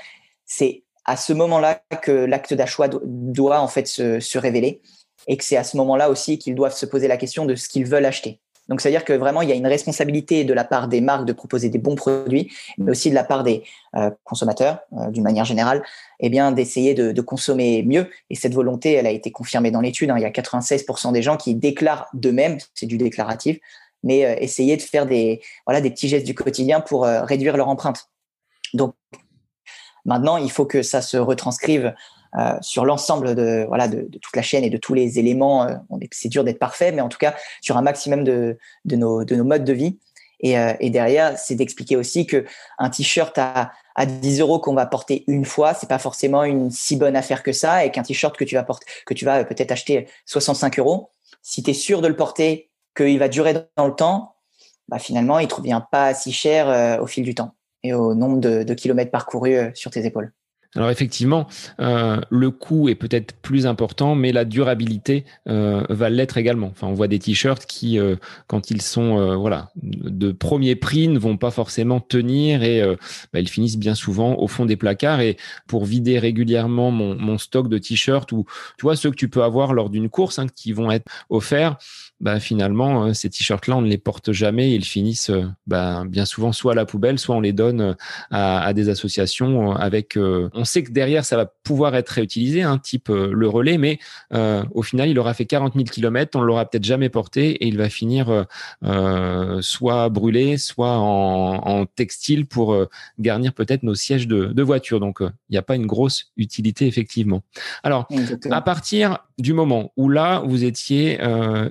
c'est 0.45 0.83
à 1.07 1.17
ce 1.17 1.33
moment-là 1.33 1.81
que 2.03 2.13
l'acte 2.13 2.53
d'achat 2.53 2.91
doit 3.05 3.61
en 3.61 3.69
fait 3.69 3.87
se, 3.87 4.21
se, 4.21 4.37
révéler 4.37 4.83
et 5.29 5.39
que 5.39 5.45
c'est 5.45 5.57
à 5.57 5.65
ce 5.65 5.79
moment-là 5.79 6.11
aussi 6.11 6.39
qu'ils 6.39 6.55
doivent 6.55 6.77
se 6.77 6.85
poser 6.85 7.09
la 7.09 7.17
question 7.17 7.47
de 7.47 7.55
ce 7.55 7.71
qu'ils 7.71 7.87
veulent 7.87 8.05
acheter. 8.05 8.41
Donc, 8.69 8.81
c'est-à-dire 8.81 9.05
que 9.05 9.13
vraiment, 9.15 9.43
il 9.43 9.49
y 9.49 9.53
a 9.53 9.55
une 9.55 9.67
responsabilité 9.67 10.45
de 10.45 10.53
la 10.53 10.65
part 10.65 10.89
des 10.89 11.01
marques 11.01 11.25
de 11.25 11.33
proposer 11.33 11.71
des 11.71 11.79
bons 11.79 11.95
produits, 11.95 12.53
mais 12.77 12.91
aussi 12.91 13.09
de 13.11 13.15
la 13.15 13.25
part 13.25 13.43
des 13.43 13.63
euh, 13.97 14.11
consommateurs, 14.25 14.81
euh, 14.93 15.11
d'une 15.11 15.23
manière 15.23 15.47
générale, 15.47 15.83
eh 16.21 16.29
bien, 16.29 16.53
d'essayer 16.53 16.95
de, 16.95 17.21
consommer 17.21 17.83
mieux. 17.83 18.09
Et 18.31 18.35
cette 18.35 18.55
volonté, 18.55 18.93
elle 18.93 19.07
a 19.07 19.11
été 19.11 19.31
confirmée 19.33 19.71
dans 19.71 19.81
l'étude. 19.81 20.11
Hein. 20.11 20.17
Il 20.19 20.23
y 20.23 20.27
a 20.27 20.31
96% 20.31 21.13
des 21.13 21.23
gens 21.23 21.37
qui 21.37 21.55
déclarent 21.55 22.09
d'eux-mêmes, 22.13 22.59
c'est 22.75 22.87
du 22.87 22.99
déclaratif, 22.99 23.59
mais 24.03 24.25
euh, 24.25 24.35
essayer 24.39 24.77
de 24.77 24.83
faire 24.83 25.07
des, 25.07 25.41
voilà, 25.67 25.81
des 25.81 25.91
petits 25.91 26.09
gestes 26.09 26.27
du 26.27 26.35
quotidien 26.35 26.81
pour 26.81 27.05
réduire 27.05 27.57
leur 27.57 27.69
empreinte. 27.69 28.11
Donc, 28.75 28.95
maintenant, 30.05 30.37
il 30.37 30.51
faut 30.51 30.67
que 30.67 30.83
ça 30.83 31.01
se 31.01 31.17
retranscrive 31.17 31.95
euh, 32.37 32.59
sur 32.61 32.85
l'ensemble 32.85 33.35
de 33.35 33.65
voilà 33.69 33.89
de, 33.89 34.03
toute 34.21 34.37
la 34.37 34.43
chaîne 34.43 34.65
et 34.65 34.71
de 34.71 34.77
tous 34.77 34.95
les 34.95 35.19
éléments. 35.19 35.65
Euh, 35.65 35.77
c'est 36.13 36.29
dur 36.29 36.45
d'être 36.45 36.59
parfait, 36.59 36.93
mais 36.93 37.01
en 37.01 37.09
tout 37.09 37.19
cas 37.19 37.35
sur 37.61 37.77
un 37.77 37.83
maximum 37.83 38.25
de, 38.25 38.59
de, 38.85 38.97
nos, 38.97 39.25
de 39.25 39.35
nos 39.35 39.45
modes 39.45 39.65
de 39.65 39.73
vie. 39.73 39.99
Et, 40.41 40.59
euh, 40.59 40.75
et 40.79 40.91
derrière, 40.91 41.37
c'est 41.37 41.57
d'expliquer 41.57 41.97
aussi 41.97 42.27
que 42.27 42.45
un 42.79 42.91
t-shirt 42.91 43.37
à, 43.39 43.73
à 43.97 44.07
10 44.07 44.41
euros 44.41 44.61
qu'on 44.61 44.75
va 44.75 44.87
porter 44.87 45.25
une 45.27 45.45
fois, 45.45 45.75
c'est 45.75 45.89
pas 45.89 45.99
forcément 45.99 46.45
une 46.45 46.71
si 46.71 46.97
bonne 46.97 47.17
affaire 47.17 47.43
que 47.43 47.53
ça, 47.53 47.85
et 47.85 47.91
qu'un 47.91 48.03
t-shirt 48.03 48.37
que 48.37 48.45
tu 48.45 48.55
vas 48.55 48.63
porter, 48.63 48.87
que 49.05 49.15
tu 49.15 49.25
vas 49.25 49.43
peut-être 49.45 49.73
acheter 49.73 50.07
65 50.27 50.79
euros, 50.79 51.11
si 51.43 51.63
tu 51.63 51.71
es 51.71 51.75
sûr 51.75 52.03
de 52.03 52.09
le 52.09 52.15
porter, 52.15 52.71
qu'il 52.97 53.19
va 53.19 53.29
durer 53.29 53.55
dans 53.77 53.87
le 53.87 53.95
temps, 53.95 54.37
bah 54.87 55.01
finalement, 55.01 55.41
il 55.41 55.49
te 55.49 55.57
revient 55.57 55.83
pas 55.91 56.15
si 56.15 56.33
cher 56.33 57.01
au 57.03 57.07
fil 57.07 57.25
du 57.25 57.35
temps 57.35 57.55
et 57.83 57.93
au 57.93 58.15
nombre 58.15 58.39
de, 58.39 58.63
de 58.63 58.75
kilomètres 58.75 59.11
parcourus 59.11 59.73
sur 59.75 59.91
tes 59.91 60.07
épaules. 60.07 60.33
Alors 60.75 60.91
effectivement, 60.91 61.47
euh, 61.81 62.21
le 62.29 62.51
coût 62.51 62.91
est 62.91 62.95
peut-être 62.95 63.33
plus 63.41 63.67
important, 63.67 64.15
mais 64.15 64.33
la 64.33 64.45
durabilité 64.45 65.25
euh, 65.49 65.83
va 65.89 66.11
l'être 66.11 66.37
également. 66.37 66.67
Enfin, 66.67 66.89
on 66.89 66.93
voit 66.93 67.09
des 67.09 67.19
t-shirts 67.19 67.65
qui, 67.65 67.99
euh, 67.99 68.17
quand 68.49 68.71
ils 68.71 68.83
sont 68.83 69.37
voilà 69.39 69.71
de 69.83 70.31
premier 70.31 70.77
prix, 70.77 71.09
ne 71.09 71.19
vont 71.19 71.39
pas 71.39 71.51
forcément 71.51 72.01
tenir 72.01 72.63
et 72.63 72.83
bah, 73.33 73.41
ils 73.41 73.49
finissent 73.49 73.79
bien 73.79 73.95
souvent 73.95 74.37
au 74.37 74.47
fond 74.47 74.67
des 74.67 74.77
placards. 74.77 75.21
Et 75.21 75.39
pour 75.67 75.87
vider 75.87 76.19
régulièrement 76.19 76.91
mon, 76.91 77.39
stock 77.39 77.69
de 77.69 77.79
t-shirts 77.79 78.31
ou 78.33 78.45
tu 78.77 78.83
vois 78.83 78.97
ceux 78.97 79.11
que 79.11 79.17
tu 79.17 79.29
peux 79.29 79.43
avoir 79.43 79.73
lors 79.73 79.91
d'une 79.91 80.11
course 80.11 80.39
hein, 80.39 80.47
qui 80.55 80.73
vont 80.73 80.91
être 80.91 81.07
offerts 81.31 81.79
bah, 82.21 82.41
finalement, 82.41 83.05
euh, 83.05 83.13
ces 83.13 83.31
t-shirts-là, 83.31 83.77
on 83.77 83.83
ne 83.83 83.89
les 83.89 83.99
porte 83.99 84.33
jamais. 84.33 84.73
Ils 84.73 84.85
finissent 84.85 85.31
euh, 85.31 85.45
bah, 85.69 86.03
bien 86.05 86.25
souvent 86.25 86.51
soit 86.51 86.73
à 86.73 86.75
la 86.75 86.85
poubelle, 86.85 87.19
soit 87.19 87.37
on 87.37 87.41
les 87.41 87.53
donne 87.53 87.81
euh, 87.81 87.95
à, 88.31 88.73
des 88.73 88.89
associations 88.89 89.73
avec. 89.73 90.17
on 90.17 90.65
sait 90.65 90.83
que 90.83 90.91
derrière, 90.91 91.25
ça 91.25 91.37
va 91.37 91.47
pouvoir 91.47 91.95
être 91.95 92.09
réutilisé, 92.09 92.63
un 92.63 92.73
hein, 92.73 92.79
type 92.79 93.09
le 93.09 93.49
relais, 93.49 93.79
mais 93.79 93.99
au 94.33 94.83
final, 94.83 95.09
il 95.09 95.19
aura 95.19 95.35
fait 95.35 95.47
40 95.47 95.75
000 95.75 95.85
km, 95.87 96.39
on 96.39 96.43
l'aura 96.43 96.67
peut-être 96.67 96.85
jamais 96.85 97.09
porté 97.09 97.51
et 97.51 97.67
il 97.67 97.77
va 97.77 97.89
finir 97.89 98.47
soit 99.61 100.09
brûlé, 100.09 100.59
soit 100.59 100.97
en, 100.97 101.87
textile 101.87 102.47
pour 102.47 102.77
garnir 103.19 103.53
peut-être 103.53 103.83
nos 103.83 103.95
sièges 103.95 104.27
de, 104.27 104.47
de 104.47 104.63
voiture. 104.63 105.01
Donc, 105.01 105.19
il 105.21 105.53
n'y 105.53 105.59
a 105.59 105.63
pas 105.63 105.77
une 105.77 105.87
grosse 105.87 106.33
utilité 106.37 106.87
effectivement. 106.87 107.43
Alors, 107.83 108.09
à 108.51 108.61
partir 108.61 109.19
du 109.39 109.53
moment 109.53 109.93
où 109.97 110.09
là, 110.09 110.43
vous 110.47 110.65
étiez 110.65 111.19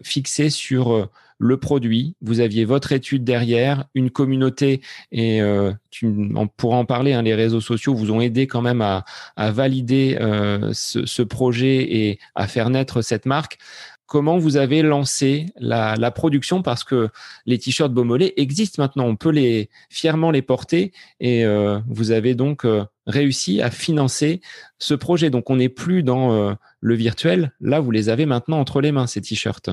fixé 0.04 0.37
sur 0.50 0.93
euh, 0.93 1.10
le 1.39 1.58
produit, 1.58 2.15
vous 2.21 2.39
aviez 2.39 2.65
votre 2.65 2.91
étude 2.91 3.23
derrière, 3.23 3.86
une 3.93 4.10
communauté, 4.10 4.82
et 5.12 5.41
euh, 5.41 5.71
on 6.04 6.47
pourra 6.47 6.78
en 6.78 6.86
parler, 6.86 7.13
hein, 7.13 7.21
les 7.21 7.36
réseaux 7.36 7.62
sociaux 7.62 7.93
vous 7.93 8.12
ont 8.12 8.21
aidé 8.21 8.47
quand 8.47 8.62
même 8.62 8.82
à, 8.82 9.06
valider 9.52 10.17
euh, 10.19 10.71
ce, 10.73 11.21
projet 11.21 11.95
et 11.95 12.19
à 12.34 12.47
faire 12.47 12.69
naître 12.71 13.04
cette 13.04 13.28
marque. 13.28 13.60
Comment 14.08 14.38
vous 14.38 14.58
avez 14.58 14.82
lancé 14.82 15.47
la, 15.60 16.12
production? 16.12 16.63
Parce 16.63 16.84
que 16.84 17.10
les 17.45 17.60
t-shirts 17.60 17.93
Beaumolet 17.93 18.34
existent 18.38 18.82
maintenant, 18.82 19.06
on 19.06 19.15
peut 19.15 19.30
les 19.30 19.69
fièrement 19.89 20.32
les 20.32 20.41
porter 20.41 20.93
et 21.19 21.45
vous 21.89 22.12
avez 22.12 22.34
donc 22.34 22.65
réussi 23.06 23.62
à 23.62 23.69
financer 23.69 24.39
ce 24.80 24.93
projet. 24.93 25.30
Donc 25.30 25.50
on 25.50 25.58
n'est 25.58 25.67
plus 25.67 26.04
dans 26.04 26.56
le 26.80 26.95
virtuel, 26.95 27.52
là 27.60 27.82
vous 27.82 27.91
les 27.91 28.08
avez 28.08 28.26
maintenant 28.26 28.62
entre 28.62 28.80
les 28.80 28.93
mains, 28.93 29.08
ces 29.08 29.19
t-shirts. 29.19 29.69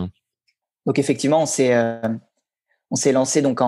Donc 0.86 0.98
effectivement, 0.98 1.42
on 1.42 1.46
s'est 1.46 1.74
euh, 1.74 2.00
on 2.90 2.96
s'est 2.96 3.12
lancé 3.12 3.42
donc 3.42 3.60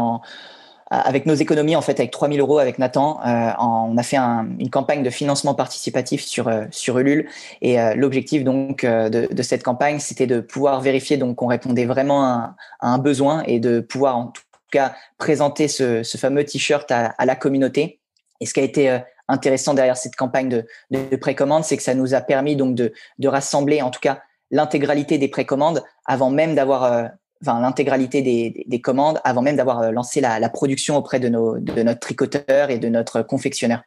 avec 0.89 1.27
nos 1.27 1.35
économies 1.35 1.75
en 1.75 1.83
fait 1.83 1.99
avec 1.99 2.13
3000 2.13 2.39
euros 2.39 2.59
avec 2.59 2.79
Nathan, 2.79 3.21
euh, 3.27 3.51
on 3.59 3.97
a 3.97 4.03
fait 4.05 4.19
un, 4.19 4.49
une 4.61 4.71
campagne 4.71 5.03
de 5.03 5.11
financement 5.11 5.55
participatif 5.55 6.25
sur 6.25 6.47
euh, 6.47 6.67
sur 6.71 6.99
Ulule 6.99 7.29
et 7.61 7.77
l'objectif 7.97 8.45
donc 8.45 8.85
de, 8.85 9.43
cette 9.43 9.63
campagne 9.65 9.99
c'était 9.99 10.27
de 10.27 10.41
pouvoir 10.41 10.81
vérifier 10.81 11.17
donc 11.17 11.37
qu'on 11.37 11.49
répondait 11.49 11.87
vraiment 11.87 12.25
à, 12.25 12.57
un 12.81 12.99
besoin 12.99 13.43
et 13.47 13.59
de 13.59 13.81
pouvoir 13.81 14.17
en 14.17 14.27
tout 14.29 14.43
cas 14.71 14.95
présenter 15.19 15.67
ce, 15.67 16.03
fameux 16.19 16.45
t-shirt 16.45 16.91
à, 16.91 17.07
à, 17.07 17.25
la 17.25 17.35
communauté. 17.35 18.01
Et 18.41 18.47
ce 18.47 18.53
qui 18.53 18.61
a 18.61 18.65
été 18.65 18.99
intéressant 19.29 19.75
derrière 19.75 19.97
cette 19.97 20.15
campagne 20.15 20.49
de, 20.49 20.67
de 20.91 21.17
précommande, 21.17 21.65
c'est 21.65 21.77
que 21.77 21.83
ça 21.83 21.95
nous 21.95 22.15
a 22.15 22.21
permis 22.21 22.55
donc 22.55 22.75
de, 22.75 22.93
de 23.19 23.29
rassembler 23.29 23.81
en 23.83 23.91
tout 23.91 24.01
cas 24.01 24.21
l'intégralité 24.51 25.19
des 25.19 25.29
précommandes 25.29 25.83
avant 26.05 26.31
même 26.31 26.55
d'avoir, 26.55 26.85
euh, 26.85 27.05
l'intégralité 27.43 28.23
des, 28.23 28.65
des, 28.67 28.81
commandes 28.81 29.21
avant 29.25 29.43
même 29.43 29.57
d'avoir 29.57 29.81
euh, 29.81 29.91
lancé 29.91 30.21
la, 30.21 30.49
production 30.49 30.97
auprès 30.97 31.21
de, 31.21 31.29
nos, 31.29 31.59
de 31.59 31.83
notre 31.83 32.01
tricoteur 32.01 32.71
et 32.71 32.79
de 32.79 32.89
notre 32.89 33.23
confectionneur. 33.23 33.83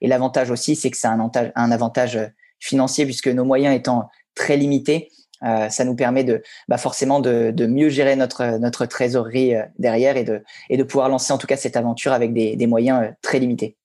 Et 0.00 0.08
l'avantage 0.08 0.50
aussi, 0.50 0.76
c'est 0.76 0.90
que 0.90 0.96
c'est 0.96 1.08
un, 1.08 1.30
un 1.54 1.70
avantage 1.70 2.16
euh, 2.16 2.26
financier 2.60 3.04
puisque 3.04 3.28
nos 3.28 3.44
moyens 3.44 3.74
étant 3.74 4.08
très 4.34 4.56
limités, 4.56 5.10
euh, 5.44 5.68
ça 5.68 5.84
nous 5.84 5.94
permet 5.94 6.24
de 6.24 6.42
bah 6.66 6.78
forcément 6.78 7.20
de, 7.20 7.52
de, 7.52 7.66
mieux 7.66 7.88
gérer 7.88 8.16
notre 8.16 8.58
notre 8.58 8.86
trésorerie 8.86 9.54
derrière 9.78 10.16
et 10.16 10.24
de 10.24 10.42
et 10.68 10.76
de 10.76 10.82
pouvoir 10.82 11.08
lancer 11.08 11.32
en 11.32 11.38
tout 11.38 11.46
cas 11.46 11.56
cette 11.56 11.76
aventure 11.76 12.12
avec 12.12 12.32
des 12.32 12.66
moyens 12.66 13.12
très 13.22 13.38
limités. 13.38 13.76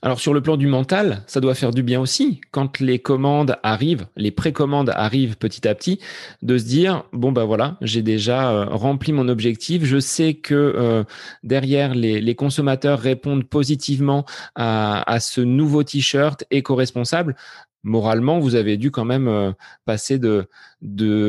Alors 0.00 0.20
sur 0.20 0.32
le 0.32 0.40
plan 0.40 0.56
du 0.56 0.68
mental, 0.68 1.22
ça 1.26 1.40
doit 1.40 1.54
faire 1.54 1.72
du 1.72 1.82
bien 1.82 2.00
aussi 2.00 2.40
quand 2.52 2.78
les 2.78 3.00
commandes 3.00 3.56
arrivent, 3.64 4.06
les 4.16 4.30
précommandes 4.30 4.90
arrivent 4.94 5.36
petit 5.36 5.66
à 5.66 5.74
petit, 5.74 5.98
de 6.42 6.56
se 6.56 6.64
dire 6.64 7.02
bon 7.12 7.32
ben 7.32 7.44
voilà, 7.44 7.76
j'ai 7.80 8.02
déjà 8.02 8.50
euh, 8.52 8.64
rempli 8.66 9.12
mon 9.12 9.28
objectif, 9.28 9.84
je 9.84 9.98
sais 9.98 10.34
que 10.34 10.54
euh, 10.54 11.02
derrière 11.42 11.96
les, 11.96 12.34
consommateurs 12.36 13.00
répondent 13.00 13.42
positivement 13.42 14.24
à, 14.54 15.02
à 15.10 15.18
ce 15.18 15.40
nouveau 15.40 15.82
t-shirt 15.82 16.44
éco-responsable 16.52 17.34
moralement, 17.82 18.38
vous 18.38 18.54
avez 18.54 18.76
dû 18.76 18.90
quand 18.90 19.04
même 19.04 19.28
euh, 19.28 19.52
passer 19.84 20.18
de, 20.18 20.48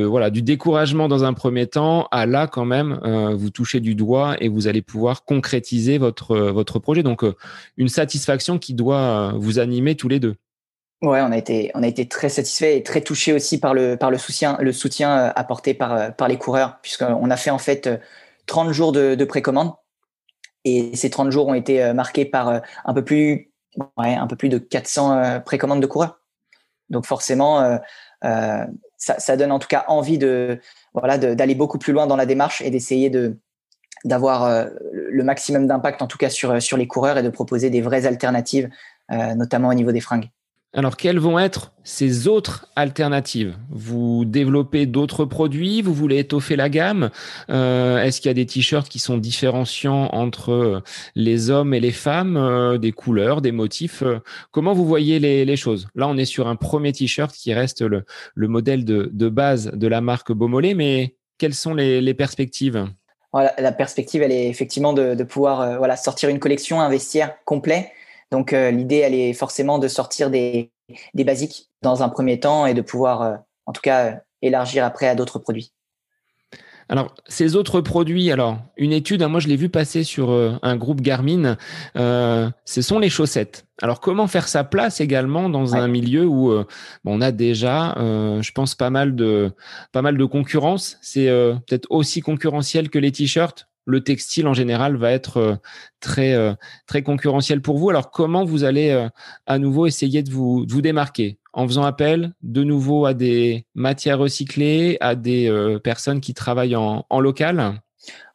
voilà, 0.06 0.30
du 0.30 0.42
découragement 0.42 1.08
dans 1.08 1.24
un 1.24 1.34
premier 1.34 1.68
temps 1.68 2.08
à 2.12 2.26
là, 2.26 2.48
quand 2.48 2.66
même, 2.66 3.00
euh, 3.04 3.36
vous 3.36 3.50
touchez 3.50 3.80
du 3.80 3.96
doigt 3.96 4.36
et 4.40 4.50
vous 4.50 4.68
allez 4.68 4.82
pouvoir 4.82 5.24
concrétiser 5.26 5.98
votre, 5.98 6.32
euh, 6.32 6.80
projet. 6.80 7.04
Donc, 7.04 7.24
une 7.78 7.90
satisfaction 7.90 8.58
qui 8.58 8.74
doit 8.74 9.34
vous 9.36 9.60
animer 9.60 9.96
tous 9.96 10.08
les 10.08 10.20
deux. 10.20 10.36
Ouais, 11.02 11.22
on 11.22 11.32
a 11.32 11.38
été, 11.38 12.08
très 12.08 12.30
satisfait 12.30 12.78
et 12.78 12.84
très 12.84 13.02
touché 13.02 13.34
aussi 13.34 13.60
par 13.60 13.74
le, 13.74 13.96
par 13.96 14.12
le 14.12 14.18
soutien, 14.18 14.58
le 14.60 14.74
soutien 14.74 15.32
apporté 15.36 15.74
par, 15.74 16.16
par 16.16 16.28
les 16.28 16.38
coureurs, 16.38 16.80
puisqu'on 16.82 17.30
a 17.30 17.38
fait 17.38 17.50
en 17.50 17.58
fait 17.58 17.90
30 18.48 18.72
jours 18.72 18.92
de, 18.92 19.16
de 19.16 19.26
précommande 19.26 19.74
Et 20.66 20.96
ces 20.96 21.10
30 21.10 21.32
jours 21.32 21.48
ont 21.48 21.54
été 21.54 21.94
marqués 21.94 22.26
par 22.26 22.62
un 22.86 22.94
peu 22.94 23.04
plus, 23.04 23.52
un 23.98 24.28
peu 24.28 24.36
plus 24.36 24.50
de 24.50 24.58
400 24.58 25.42
précommandes 25.46 25.82
de 25.82 25.88
coureurs. 25.88 26.20
Donc 26.90 27.06
forcément, 27.06 27.80
ça, 28.22 29.38
donne 29.38 29.52
en 29.52 29.60
tout 29.60 29.68
cas 29.68 29.86
envie 29.88 30.18
de 30.18 30.60
voilà 30.94 31.18
d'aller 31.18 31.56
beaucoup 31.56 31.78
plus 31.78 31.94
loin 31.94 32.08
dans 32.08 32.16
la 32.16 32.26
démarche 32.26 32.62
et 32.62 32.72
d'essayer 32.72 33.10
de 33.10 33.38
d'avoir 34.06 34.68
le 34.92 35.24
maximum 35.24 35.68
d'impact 35.68 36.02
en 36.02 36.08
tout 36.08 36.18
cas 36.18 36.30
sur 36.30 36.62
sur 36.62 36.78
les 36.78 36.88
coureurs 36.88 37.18
et 37.18 37.24
de 37.24 37.30
proposer 37.30 37.70
des 37.70 37.82
vraies 37.82 38.06
alternatives, 38.06 38.70
notamment 39.10 39.70
au 39.70 39.74
niveau 39.74 39.92
des 39.92 40.02
fringues. 40.02 40.30
Alors, 40.72 40.98
quelles 40.98 41.18
vont 41.18 41.40
être 41.40 41.74
ces 41.84 42.28
autres 42.28 42.68
alternatives? 42.76 43.58
Vous 43.72 44.24
développez 44.24 44.86
d'autres 44.86 45.26
produits? 45.26 45.82
Vous 45.82 45.96
voulez 45.96 46.20
étoffer 46.20 46.56
la 46.56 46.70
gamme? 46.70 47.10
Euh, 47.50 48.04
Est-ce 48.04 48.22
qu'il 48.22 48.30
y 48.30 48.32
a 48.32 48.36
des 48.36 48.46
t-shirts 48.46 48.88
qui 48.88 49.00
sont 49.00 49.18
différenciants 49.18 50.10
entre 50.14 50.52
euh, 50.52 50.82
les 51.16 51.50
hommes 51.50 51.74
et 51.74 51.80
les 51.80 51.92
femmes? 51.92 52.38
Euh, 52.38 52.78
Des 52.78 52.92
couleurs, 52.92 53.42
des 53.42 53.52
motifs? 53.52 54.04
Comment 54.52 54.74
vous 54.74 54.86
voyez 54.86 55.18
les, 55.18 55.56
choses? 55.56 55.88
Là, 55.96 56.08
on 56.08 56.18
est 56.18 56.26
sur 56.26 56.48
un 56.48 56.56
premier 56.56 56.92
t-shirt 56.92 57.34
qui 57.34 57.52
reste 57.52 57.82
le, 57.82 58.06
modèle 58.36 58.86
de, 58.86 59.30
base 59.30 59.72
de 59.74 59.88
la 59.88 60.02
marque 60.02 60.32
Beaumolet, 60.32 60.76
mais 60.76 61.16
quelles 61.40 61.56
sont 61.56 61.74
les, 61.74 62.14
perspectives? 62.14 62.86
La 63.34 63.72
perspective, 63.72 64.22
elle 64.22 64.32
est 64.32 64.48
effectivement 64.48 64.94
de, 64.94 65.24
pouvoir 65.24 65.80
voilà, 65.80 65.98
sortir 65.98 66.30
une 66.30 66.40
collection, 66.40 66.80
un 66.80 66.90
vestiaire 66.90 67.44
complet 67.44 67.92
donc 68.32 68.54
euh, 68.54 68.72
l'idée, 68.72 68.98
elle 68.98 69.16
est 69.16 69.34
forcément 69.34 69.80
de 69.80 69.88
sortir 69.88 70.30
des, 70.30 70.72
des, 71.14 71.24
basiques 71.24 71.70
dans 71.82 72.04
un 72.04 72.10
premier 72.10 72.40
temps 72.40 72.66
et 72.66 72.74
de 72.74 72.82
pouvoir, 72.82 73.22
euh, 73.22 73.36
en 73.66 73.74
tout 73.74 73.82
cas, 73.82 74.06
euh, 74.06 74.16
élargir 74.42 74.86
après 74.86 75.08
à 75.08 75.16
d'autres 75.16 75.40
produits. 75.40 75.74
Alors, 76.92 77.14
ces 77.28 77.56
autres 77.56 77.82
produits, 77.82 78.32
alors, 78.32 78.58
une 78.76 78.94
étude, 78.94 79.22
hein, 79.22 79.28
moi 79.28 79.40
je 79.40 79.48
l'ai 79.48 79.56
vu 79.56 79.70
passer 79.70 80.04
sur 80.04 80.32
un 80.64 80.76
groupe 80.76 81.02
Garmin, 81.02 81.56
ce 81.94 82.82
sont 82.82 82.98
les 82.98 83.10
chaussettes. 83.10 83.68
Alors, 83.80 84.00
comment 84.00 84.26
faire 84.26 84.48
sa 84.48 84.64
place 84.64 85.00
également 85.00 85.50
dans 85.50 85.76
un 85.76 85.88
milieu 85.88 86.26
où 86.26 86.52
on 87.06 87.22
a 87.22 87.32
déjà, 87.32 87.94
je 87.96 88.52
pense, 88.54 88.74
pas 88.74 88.90
mal 88.90 89.16
de, 89.16 89.52
pas 89.92 90.02
mal 90.02 90.18
de 90.18 90.26
concurrence. 90.26 90.98
C'est 91.04 91.28
peut-être 91.28 91.86
aussi 91.92 92.22
concurrentiel 92.22 92.90
que 92.90 92.98
les 92.98 93.12
t-shirts 93.12 93.69
le 93.86 94.04
textile 94.04 94.48
en 94.48 94.54
général 94.54 94.96
va 94.96 95.12
être 95.12 95.38
euh, 95.38 95.56
très, 96.00 96.34
euh, 96.34 96.54
très 96.86 97.02
concurrentiel 97.02 97.62
pour 97.62 97.78
vous. 97.78 97.90
Alors, 97.90 98.12
comment 98.12 98.46
vous 98.46 98.64
allez 98.64 98.92
euh, 98.92 99.10
à 99.48 99.58
nouveau 99.58 99.88
essayer 99.88 100.24
de 100.24 100.32
vous, 100.32 100.66
vous 100.68 100.82
démarquer? 100.82 101.40
En 101.52 101.68
faisant 101.68 101.84
appel 101.84 102.34
de 102.44 102.64
nouveau 102.64 103.08
à 103.08 103.16
des 103.16 103.66
matières 103.74 104.20
recyclées, 104.20 104.98
à 105.02 105.16
des 105.16 105.52
personnes 105.84 106.22
qui 106.22 106.36
travaillent 106.36 106.76
en, 106.76 107.20
local? 107.20 107.82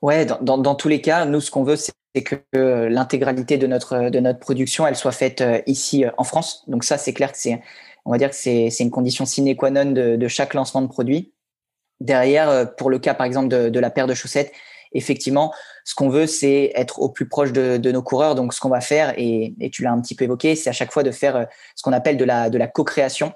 Ouais, 0.02 0.26
dans, 0.26 0.74
tous 0.74 0.88
les 0.88 1.00
cas, 1.00 1.24
nous, 1.24 1.40
ce 1.40 1.52
qu'on 1.52 1.62
veut, 1.62 1.76
c'est 1.76 1.92
que 2.24 2.88
l'intégralité 2.88 3.56
de 3.56 3.68
notre, 3.68 4.10
de 4.10 4.18
notre 4.18 4.40
production, 4.40 4.84
elle 4.84 4.96
soit 4.96 5.12
faite 5.12 5.44
ici 5.68 6.04
en 6.18 6.24
France. 6.24 6.64
Donc 6.66 6.82
ça, 6.82 6.98
c'est 6.98 7.12
clair 7.14 7.30
que 7.30 7.38
c'est, 7.38 7.62
on 8.04 8.10
va 8.10 8.18
dire 8.18 8.30
que 8.30 8.36
c'est, 8.36 8.68
une 8.80 8.90
condition 8.90 9.26
sine 9.26 9.54
qua 9.54 9.70
non 9.70 9.92
de, 9.92 10.28
chaque 10.28 10.52
lancement 10.52 10.82
de 10.82 10.88
produit. 10.88 11.32
Derrière, 12.00 12.74
pour 12.74 12.90
le 12.90 12.98
cas, 12.98 13.14
par 13.14 13.26
exemple, 13.26 13.48
de 13.48 13.78
la 13.78 13.90
paire 13.90 14.08
de 14.08 14.14
chaussettes, 14.14 14.52
effectivement, 14.94 15.52
ce 15.84 15.94
qu'on 15.94 16.08
veut, 16.08 16.26
c'est 16.26 16.72
être 16.74 17.00
au 17.00 17.08
plus 17.08 17.28
proche 17.28 17.52
de, 17.52 17.90
nos 17.90 18.02
coureurs. 18.02 18.34
Donc, 18.34 18.54
ce 18.54 18.60
qu'on 18.60 18.70
va 18.70 18.80
faire, 18.80 19.12
et, 19.18 19.54
tu 19.72 19.82
l'as 19.82 19.92
un 19.92 20.00
petit 20.00 20.14
peu 20.14 20.24
évoqué, 20.24 20.56
c'est 20.56 20.70
à 20.70 20.72
chaque 20.72 20.92
fois 20.92 21.02
de 21.02 21.10
faire 21.10 21.36
euh, 21.36 21.44
ce 21.74 21.82
qu'on 21.82 21.92
appelle 21.92 22.16
de 22.16 22.24
la, 22.24 22.66
co-création. 22.68 23.32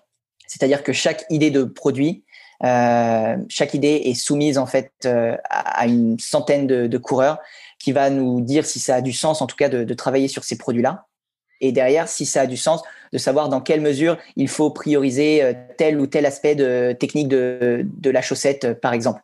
C'est-à-dire 0.47 0.83
que 0.83 0.93
chaque 0.93 1.27
idée 1.29 1.51
de 1.51 1.65
produit, 1.65 2.25
euh, 2.65 3.37
chaque 3.49 3.75
idée 3.75 4.03
est 4.07 4.15
soumise 4.15 4.59
en 4.59 4.67
fait 4.67 4.91
euh, 5.05 5.37
à, 5.51 5.87
une 5.87 6.19
centaine 6.19 6.67
de, 6.67 6.99
coureurs 6.99 7.39
qui 7.79 7.93
va 7.93 8.09
nous 8.11 8.41
dire 8.41 8.65
si 8.65 8.81
ça 8.81 8.97
a 8.97 9.01
du 9.03 9.13
sens, 9.13 9.43
en 9.43 9.47
tout 9.47 9.57
cas, 9.57 9.69
de, 9.69 9.95
travailler 9.95 10.29
sur 10.29 10.45
ces 10.45 10.57
produits-là. 10.57 11.07
Et 11.61 11.73
derrière, 11.73 12.09
si 12.09 12.25
ça 12.25 12.43
a 12.43 12.47
du 12.47 12.57
sens, 12.57 12.83
de 13.13 13.19
savoir 13.19 13.49
dans 13.49 13.61
quelle 13.61 13.81
mesure 13.81 14.17
il 14.37 14.49
faut 14.49 14.71
prioriser 14.71 15.55
tel 15.77 15.99
ou 15.99 16.07
tel 16.07 16.25
aspect 16.25 16.55
de 16.55 16.97
technique 16.99 17.27
de, 17.27 17.85
de 17.85 18.11
la 18.11 18.23
chaussette, 18.23 18.75
par 18.81 18.93
exemple. 18.93 19.23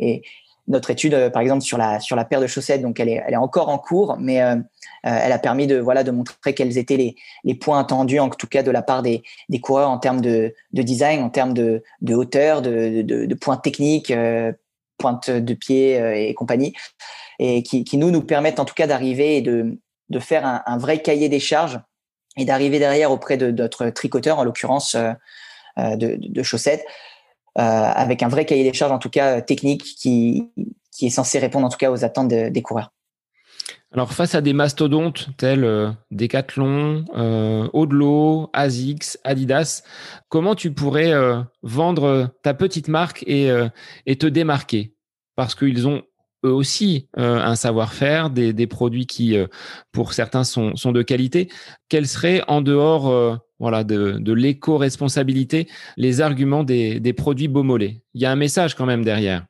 Et, 0.00 0.22
notre 0.68 0.90
étude, 0.90 1.14
euh, 1.14 1.30
par 1.30 1.42
exemple, 1.42 1.62
sur 1.62 1.78
la, 1.78 2.00
sur 2.00 2.16
la 2.16 2.24
paire 2.24 2.40
de 2.40 2.46
chaussettes, 2.46 2.82
donc 2.82 2.98
elle 3.00 3.08
est, 3.08 3.22
elle 3.26 3.34
est 3.34 3.38
encore 3.38 3.68
en 3.68 3.78
cours, 3.78 4.16
mais 4.18 4.42
euh, 4.42 4.54
euh, 4.56 4.60
elle 5.02 5.32
a 5.32 5.38
permis 5.38 5.66
de, 5.66 5.78
voilà, 5.78 6.02
de 6.04 6.10
montrer 6.10 6.54
quels 6.54 6.78
étaient 6.78 6.96
les, 6.96 7.16
les 7.44 7.54
points 7.54 7.80
attendus, 7.80 8.18
en 8.18 8.28
tout 8.28 8.46
cas 8.46 8.62
de 8.62 8.70
la 8.70 8.82
part 8.82 9.02
des, 9.02 9.22
des 9.48 9.60
coureurs 9.60 9.90
en 9.90 9.98
termes 9.98 10.20
de, 10.20 10.54
de 10.72 10.82
design, 10.82 11.22
en 11.22 11.30
termes 11.30 11.54
de, 11.54 11.82
de 12.00 12.14
hauteur, 12.14 12.62
de, 12.62 13.02
de, 13.02 13.26
de 13.26 13.34
points 13.34 13.56
techniques, 13.56 14.12
pointe 14.98 15.30
de 15.30 15.54
pied 15.54 16.28
et 16.28 16.34
compagnie, 16.34 16.74
et 17.38 17.62
qui, 17.62 17.84
qui, 17.84 17.96
nous, 17.98 18.10
nous 18.10 18.22
permettent 18.22 18.60
en 18.60 18.64
tout 18.64 18.74
cas 18.74 18.86
d'arriver 18.86 19.36
et 19.36 19.42
de, 19.42 19.78
de 20.08 20.18
faire 20.18 20.46
un, 20.46 20.62
un, 20.66 20.78
vrai 20.78 21.02
cahier 21.02 21.28
des 21.28 21.40
charges 21.40 21.80
et 22.36 22.44
d'arriver 22.44 22.78
derrière 22.78 23.10
auprès 23.10 23.36
de 23.36 23.50
notre 23.50 23.90
tricoteur, 23.90 24.38
en 24.38 24.44
l'occurrence 24.44 24.96
de, 25.76 26.16
de, 26.18 26.42
chaussettes, 26.42 26.84
euh, 26.84 26.90
avec 27.56 28.22
un 28.22 28.28
vrai 28.28 28.44
cahier 28.44 28.64
des 28.64 28.72
charges, 28.72 28.92
en 28.92 28.98
tout 28.98 29.10
cas 29.10 29.40
technique, 29.40 29.82
qui, 29.82 30.50
qui 30.92 31.06
est 31.06 31.10
censé 31.10 31.38
répondre 31.38 31.66
en 31.66 31.70
tout 31.70 31.78
cas 31.78 31.90
aux 31.90 32.04
attentes 32.04 32.28
des 32.28 32.62
coureurs. 32.62 32.92
Alors 33.92 34.12
face 34.12 34.34
à 34.34 34.40
des 34.40 34.52
mastodontes 34.52 35.28
tels 35.38 35.64
euh, 35.64 35.90
Decathlon, 36.10 37.04
euh, 37.16 37.68
Odlo, 37.72 38.50
Asics, 38.52 39.16
Adidas, 39.24 39.82
comment 40.28 40.54
tu 40.54 40.72
pourrais 40.72 41.12
euh, 41.12 41.40
vendre 41.62 42.28
ta 42.42 42.52
petite 42.52 42.88
marque 42.88 43.22
et, 43.26 43.48
et 44.06 44.16
te 44.16 44.26
démarquer? 44.26 44.94
Parce 45.34 45.54
qu'ils 45.54 45.86
ont 45.86 46.02
eux 46.44 46.52
aussi 46.52 47.08
un 47.16 47.56
savoir-faire, 47.56 48.30
des, 48.30 48.52
des, 48.52 48.66
produits 48.66 49.06
qui, 49.06 49.36
pour 49.92 50.12
certains, 50.12 50.44
sont, 50.44 50.76
sont 50.76 50.92
de 50.92 51.02
qualité. 51.02 51.48
Quels 51.88 52.06
seraient 52.06 52.42
en 52.46 52.60
dehors 52.60 53.40
voilà, 53.58 53.84
de, 53.84 54.12
de 54.12 54.32
l'éco-responsabilité, 54.32 55.68
les 55.96 56.20
arguments 56.20 56.64
des, 56.64 57.00
des 57.00 57.12
produits 57.12 57.48
Beaumolet. 57.48 58.02
Il 58.14 58.20
y 58.20 58.26
a 58.26 58.30
un 58.30 58.36
message 58.36 58.74
quand 58.74 58.86
même 58.86 59.04
derrière. 59.04 59.46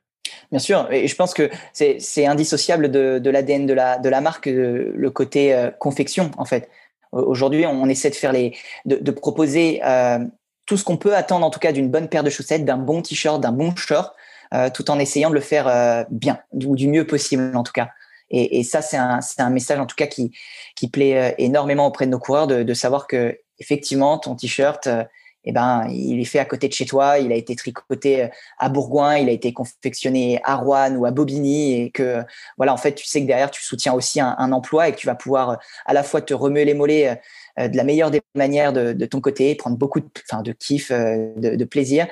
Bien 0.51 0.59
sûr, 0.59 0.87
et 0.91 1.07
je 1.07 1.15
pense 1.15 1.33
que 1.33 1.49
c'est 1.73 2.25
indissociable 2.25 2.89
de, 2.89 3.19
de 3.19 3.29
l'ADN 3.29 3.65
de 3.65 3.73
la, 3.73 3.97
de 3.97 4.09
la 4.09 4.21
marque, 4.21 4.45
le 4.45 5.09
côté 5.09 5.53
euh, 5.53 5.71
confection 5.71 6.31
en 6.37 6.45
fait. 6.45 6.69
Aujourd'hui, 7.11 7.65
on 7.65 7.87
essaie 7.87 8.09
de 8.09 8.15
faire 8.15 8.33
les, 8.33 8.55
de, 8.85 8.97
de 8.97 9.11
proposer 9.11 9.81
euh, 9.85 10.19
tout 10.65 10.77
ce 10.77 10.83
qu'on 10.83 10.97
peut 10.97 11.15
attendre 11.15 11.45
en 11.45 11.49
tout 11.49 11.59
cas 11.59 11.71
d'une 11.71 11.89
bonne 11.89 12.09
paire 12.09 12.23
de 12.23 12.29
chaussettes, 12.29 12.65
d'un 12.65 12.77
bon 12.77 13.01
t-shirt, 13.01 13.41
d'un 13.41 13.51
bon 13.51 13.75
short, 13.75 14.15
euh, 14.53 14.69
tout 14.69 14.89
en 14.91 14.99
essayant 14.99 15.29
de 15.29 15.35
le 15.35 15.41
faire 15.41 16.05
bien 16.09 16.39
ou 16.51 16.75
du 16.75 16.87
mieux 16.87 17.05
possible 17.05 17.55
en 17.55 17.63
tout 17.63 17.73
cas. 17.73 17.89
Et, 18.29 18.65
ça, 18.65 18.81
c'est 18.81 18.97
un, 18.97 19.19
un, 19.37 19.49
message 19.49 19.79
en 19.79 19.85
tout 19.85 19.95
cas 19.95 20.07
qui, 20.07 20.33
qui 20.75 20.89
plaît 20.89 21.33
énormément 21.37 21.87
auprès 21.87 22.05
de 22.05 22.11
nos 22.11 22.19
coureurs 22.19 22.45
de, 22.47 22.61
de 22.61 22.73
savoir 22.73 23.07
que 23.07 23.39
effectivement, 23.59 24.17
ton 24.17 24.35
t-shirt, 24.35 24.87
euh, 24.87 25.03
eh 25.49 25.53
ben, 25.53 25.87
il 25.89 26.19
est 26.19 26.25
fait 26.25 26.39
à 26.39 26.45
côté 26.45 26.67
de 26.67 26.73
chez 26.73 26.85
toi, 26.85 27.19
il 27.19 27.31
a 27.31 27.35
été 27.35 27.55
tricoté 27.55 28.23
euh, 28.23 28.27
à 28.57 28.69
Bourgoin, 28.69 29.17
il 29.17 29.29
a 29.29 29.31
été 29.31 29.53
confectionné 29.53 30.41
à 30.43 30.55
Rouen 30.55 30.95
ou 30.95 31.05
à 31.05 31.11
Bobigny 31.11 31.81
et 31.81 31.91
que, 31.91 32.21
voilà, 32.57 32.73
en 32.73 32.77
fait, 32.77 32.95
tu 32.95 33.05
sais 33.05 33.21
que 33.21 33.27
derrière, 33.27 33.49
tu 33.49 33.63
soutiens 33.63 33.93
aussi 33.93 34.19
un, 34.19 34.51
emploi 34.51 34.89
et 34.89 34.91
que 34.91 34.97
tu 34.97 35.07
vas 35.07 35.15
pouvoir 35.15 35.49
euh, 35.49 35.55
à 35.85 35.93
la 35.93 36.03
fois 36.03 36.21
te 36.21 36.33
remuer 36.33 36.65
les 36.65 36.73
mollets 36.73 37.21
de 37.57 37.75
la 37.75 37.83
meilleure 37.83 38.11
des 38.11 38.21
manières 38.35 38.71
de, 38.71 39.05
ton 39.05 39.19
côté, 39.19 39.55
prendre 39.55 39.77
beaucoup 39.77 39.99
de, 39.99 40.07
enfin, 40.29 40.43
de 40.43 40.51
kiff, 40.51 40.91
de, 40.91 41.65
plaisir. 41.65 42.05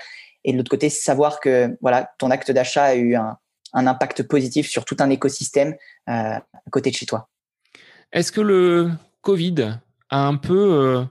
Et 0.46 0.54
de 0.54 0.58
l'autre 0.58 0.70
côté, 0.70 0.90
savoir 0.90 1.42
que, 1.42 1.78
voilà, 1.82 2.10
ton 2.18 2.32
acte 2.32 2.52
d'achat 2.52 2.86
a 2.86 2.96
eu 2.96 3.16
un, 3.16 3.38
impact 3.74 4.24
positif 4.24 4.70
sur 4.70 4.86
tout 4.86 4.96
un 5.00 5.10
écosystème 5.10 5.76
à 6.08 6.42
côté 6.72 6.92
de 6.92 6.96
chez 6.96 7.06
toi. 7.06 7.28
Est-ce 8.14 8.32
que 8.32 8.40
le 8.40 8.92
Covid 9.22 9.80
a 10.10 10.28
un 10.28 10.38
peu 10.38 11.06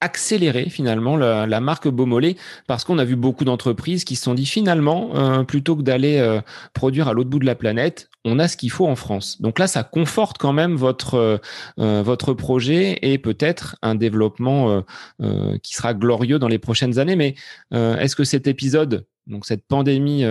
accélérer 0.00 0.68
finalement 0.70 1.16
la, 1.16 1.60
marque 1.60 1.88
Beaumolet 1.88 2.36
parce 2.66 2.84
qu'on 2.84 2.98
a 2.98 3.04
vu 3.04 3.16
beaucoup 3.16 3.44
d'entreprises 3.44 4.04
qui 4.04 4.16
se 4.16 4.24
sont 4.24 4.34
dit 4.34 4.46
finalement 4.46 5.10
euh, 5.14 5.44
plutôt 5.44 5.76
que 5.76 5.82
d'aller 5.82 6.18
euh, 6.18 6.40
produire 6.72 7.08
à 7.08 7.12
l'autre 7.12 7.28
bout 7.28 7.38
de 7.38 7.46
la 7.46 7.54
planète 7.54 8.08
on 8.24 8.38
a 8.38 8.48
ce 8.48 8.58
qu'il 8.58 8.70
faut 8.70 8.86
en 8.86 8.96
France. 8.96 9.40
Donc 9.40 9.58
là 9.58 9.66
ça 9.66 9.82
conforte 9.82 10.36
quand 10.36 10.52
même 10.52 10.76
votre 10.76 11.40
euh, 11.78 12.02
votre 12.02 12.34
projet 12.34 12.98
et 13.02 13.16
peut-être 13.18 13.76
un 13.80 13.94
développement 13.94 14.84
qui 15.62 15.74
sera 15.74 15.94
glorieux 15.94 16.38
dans 16.38 16.48
les 16.48 16.58
prochaines 16.58 16.98
années. 16.98 17.16
Mais 17.16 17.34
est-ce 17.72 18.16
que 18.16 18.24
cet 18.24 18.46
épisode 18.46 19.06
donc 19.26 19.46
cette 19.46 19.66
pandémie 19.66 20.24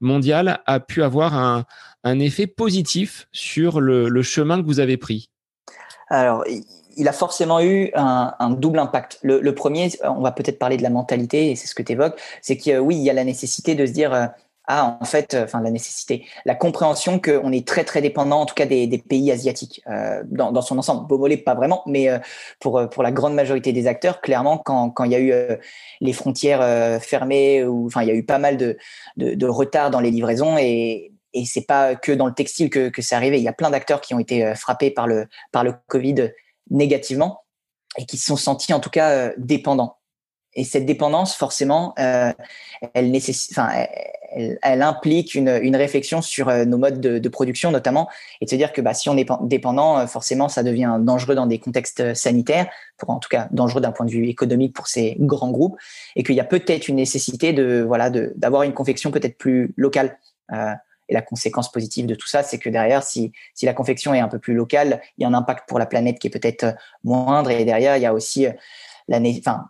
mondiale 0.00 0.60
a 0.66 0.80
pu 0.80 1.02
avoir 1.02 1.34
un, 1.34 1.64
un 2.04 2.18
effet 2.20 2.46
positif 2.46 3.28
sur 3.32 3.80
le, 3.80 4.08
le 4.08 4.22
chemin 4.22 4.60
que 4.60 4.66
vous 4.66 4.80
avez 4.80 4.96
pris? 4.96 5.28
Alors 6.08 6.44
il 6.96 7.08
a 7.08 7.12
forcément 7.12 7.60
eu 7.60 7.90
un, 7.94 8.50
double 8.50 8.78
impact. 8.78 9.18
Le, 9.22 9.54
premier, 9.54 9.90
on 10.02 10.22
va 10.22 10.32
peut-être 10.32 10.58
parler 10.58 10.76
de 10.76 10.82
la 10.82 10.90
mentalité, 10.90 11.50
et 11.50 11.56
c'est 11.56 11.66
ce 11.66 11.74
que 11.74 11.82
tu 11.82 11.92
évoques, 11.92 12.18
c'est 12.40 12.56
que 12.56 12.78
oui, 12.78 12.96
il 12.96 13.02
y 13.02 13.10
a 13.10 13.12
la 13.12 13.24
nécessité 13.24 13.74
de 13.74 13.86
se 13.86 13.92
dire, 13.92 14.12
euh, 14.14 14.26
ah, 14.66 14.98
en 15.00 15.04
fait, 15.04 15.34
euh, 15.34 15.44
enfin 15.44 15.60
la 15.60 15.70
nécessité, 15.70 16.24
la 16.44 16.54
compréhension 16.56 17.20
qu'on 17.20 17.52
est 17.52 17.68
très 17.68 17.84
très 17.84 18.00
dépendant, 18.02 18.40
en 18.40 18.46
tout 18.46 18.54
cas 18.54 18.66
des, 18.66 18.88
pays 19.08 19.30
asiatiques 19.30 19.82
euh, 19.88 20.22
dans, 20.26 20.60
son 20.62 20.78
ensemble. 20.78 21.06
Beaumolet, 21.06 21.36
pas 21.36 21.54
vraiment, 21.54 21.82
mais 21.86 22.08
pour 22.58 22.88
pour 22.90 23.02
la 23.02 23.12
grande 23.12 23.34
majorité 23.34 23.72
des 23.72 23.86
acteurs, 23.86 24.20
clairement, 24.20 24.58
quand 24.58 24.90
quand 24.90 25.04
il 25.04 25.12
y 25.12 25.14
a 25.14 25.20
eu 25.20 25.32
les 26.00 26.12
frontières 26.12 27.00
fermées 27.00 27.64
ou 27.64 27.86
enfin 27.86 28.02
il 28.02 28.08
y 28.08 28.10
a 28.10 28.14
eu 28.14 28.24
pas 28.24 28.38
mal 28.38 28.56
de, 28.56 28.76
de, 29.16 29.34
de 29.34 29.46
retard 29.46 29.90
dans 29.90 30.00
les 30.00 30.10
livraisons 30.10 30.58
et 30.58 31.12
et 31.32 31.44
c'est 31.44 31.66
pas 31.66 31.94
que 31.94 32.12
dans 32.12 32.26
le 32.26 32.32
textile 32.32 32.70
que, 32.70 32.88
que 32.88 33.02
c'est 33.02 33.14
arrivé. 33.14 33.36
Il 33.36 33.44
y 33.44 33.48
a 33.48 33.52
plein 33.52 33.70
d'acteurs 33.70 34.00
qui 34.00 34.14
ont 34.14 34.18
été 34.18 34.54
frappés 34.56 34.90
par 34.90 35.06
le 35.06 35.26
par 35.52 35.62
le 35.64 35.74
Covid 35.86 36.32
négativement 36.70 37.44
et 37.98 38.06
qui 38.06 38.16
se 38.16 38.26
sont 38.26 38.36
sentis 38.36 38.72
en 38.72 38.80
tout 38.80 38.90
cas 38.90 39.32
dépendants. 39.36 39.96
Et 40.56 40.64
cette 40.64 40.86
dépendance, 40.86 41.36
forcément, 41.36 41.94
euh, 41.98 42.32
elle, 42.94 43.10
nécessite, 43.10 43.52
enfin, 43.52 43.68
elle, 44.32 44.58
elle, 44.62 44.82
implique 44.82 45.34
une, 45.34 45.50
une, 45.62 45.76
réflexion 45.76 46.22
sur 46.22 46.48
euh, 46.48 46.64
nos 46.64 46.78
modes 46.78 46.98
de, 46.98 47.18
de, 47.18 47.28
production, 47.28 47.70
notamment, 47.70 48.08
et 48.40 48.46
de 48.46 48.50
se 48.50 48.56
dire 48.56 48.72
que 48.72 48.80
bah, 48.80 48.94
si 48.94 49.10
on 49.10 49.18
est 49.18 49.28
dépendant, 49.42 49.98
euh, 49.98 50.06
forcément, 50.06 50.48
ça 50.48 50.62
devient 50.62 50.96
dangereux 51.00 51.34
dans 51.34 51.46
des 51.46 51.58
contextes 51.58 52.14
sanitaires, 52.14 52.68
pour 52.96 53.10
en 53.10 53.18
tout 53.18 53.28
cas 53.28 53.48
dangereux 53.50 53.82
d'un 53.82 53.92
point 53.92 54.06
de 54.06 54.10
vue 54.10 54.28
économique 54.28 54.74
pour 54.74 54.88
ces 54.88 55.16
grands 55.20 55.50
groupes, 55.50 55.76
et 56.16 56.22
qu'il 56.22 56.34
y 56.34 56.40
a 56.40 56.44
peut-être 56.44 56.88
une 56.88 56.96
nécessité 56.96 57.52
de 57.52 57.84
voilà 57.86 58.08
d'avoir 58.08 58.62
une 58.62 58.72
confection 58.72 59.10
peut-être 59.10 59.36
plus 59.36 59.74
locale. 59.76 60.18
Euh, 60.52 60.72
et 61.08 61.14
la 61.14 61.22
conséquence 61.22 61.70
positive 61.70 62.06
de 62.06 62.14
tout 62.14 62.28
ça, 62.28 62.42
c'est 62.42 62.58
que 62.58 62.68
derrière, 62.68 63.02
si, 63.02 63.32
si 63.54 63.66
la 63.66 63.74
confection 63.74 64.14
est 64.14 64.20
un 64.20 64.28
peu 64.28 64.38
plus 64.38 64.54
locale, 64.54 65.00
il 65.18 65.22
y 65.22 65.24
a 65.24 65.28
un 65.28 65.34
impact 65.34 65.68
pour 65.68 65.78
la 65.78 65.86
planète 65.86 66.18
qui 66.18 66.26
est 66.26 66.30
peut-être 66.30 66.74
moindre, 67.04 67.50
et 67.50 67.64
derrière, 67.64 67.96
il 67.96 68.02
y 68.02 68.06
a 68.06 68.14
aussi 68.14 68.46
la, 69.08 69.20
enfin, 69.20 69.68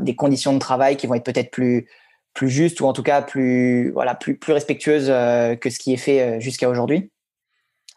des 0.00 0.14
conditions 0.14 0.52
de 0.52 0.58
travail 0.58 0.96
qui 0.96 1.06
vont 1.06 1.14
être 1.14 1.24
peut-être 1.24 1.50
plus 1.50 1.86
plus 2.34 2.48
justes 2.48 2.80
ou 2.80 2.86
en 2.86 2.92
tout 2.92 3.02
cas 3.02 3.22
plus 3.22 3.90
voilà 3.90 4.14
plus 4.14 4.36
plus 4.36 4.52
respectueuses 4.52 5.08
euh, 5.08 5.56
que 5.56 5.70
ce 5.70 5.78
qui 5.78 5.92
est 5.92 5.98
fait 5.98 6.20
euh, 6.20 6.40
jusqu'à 6.40 6.68
aujourd'hui. 6.68 7.10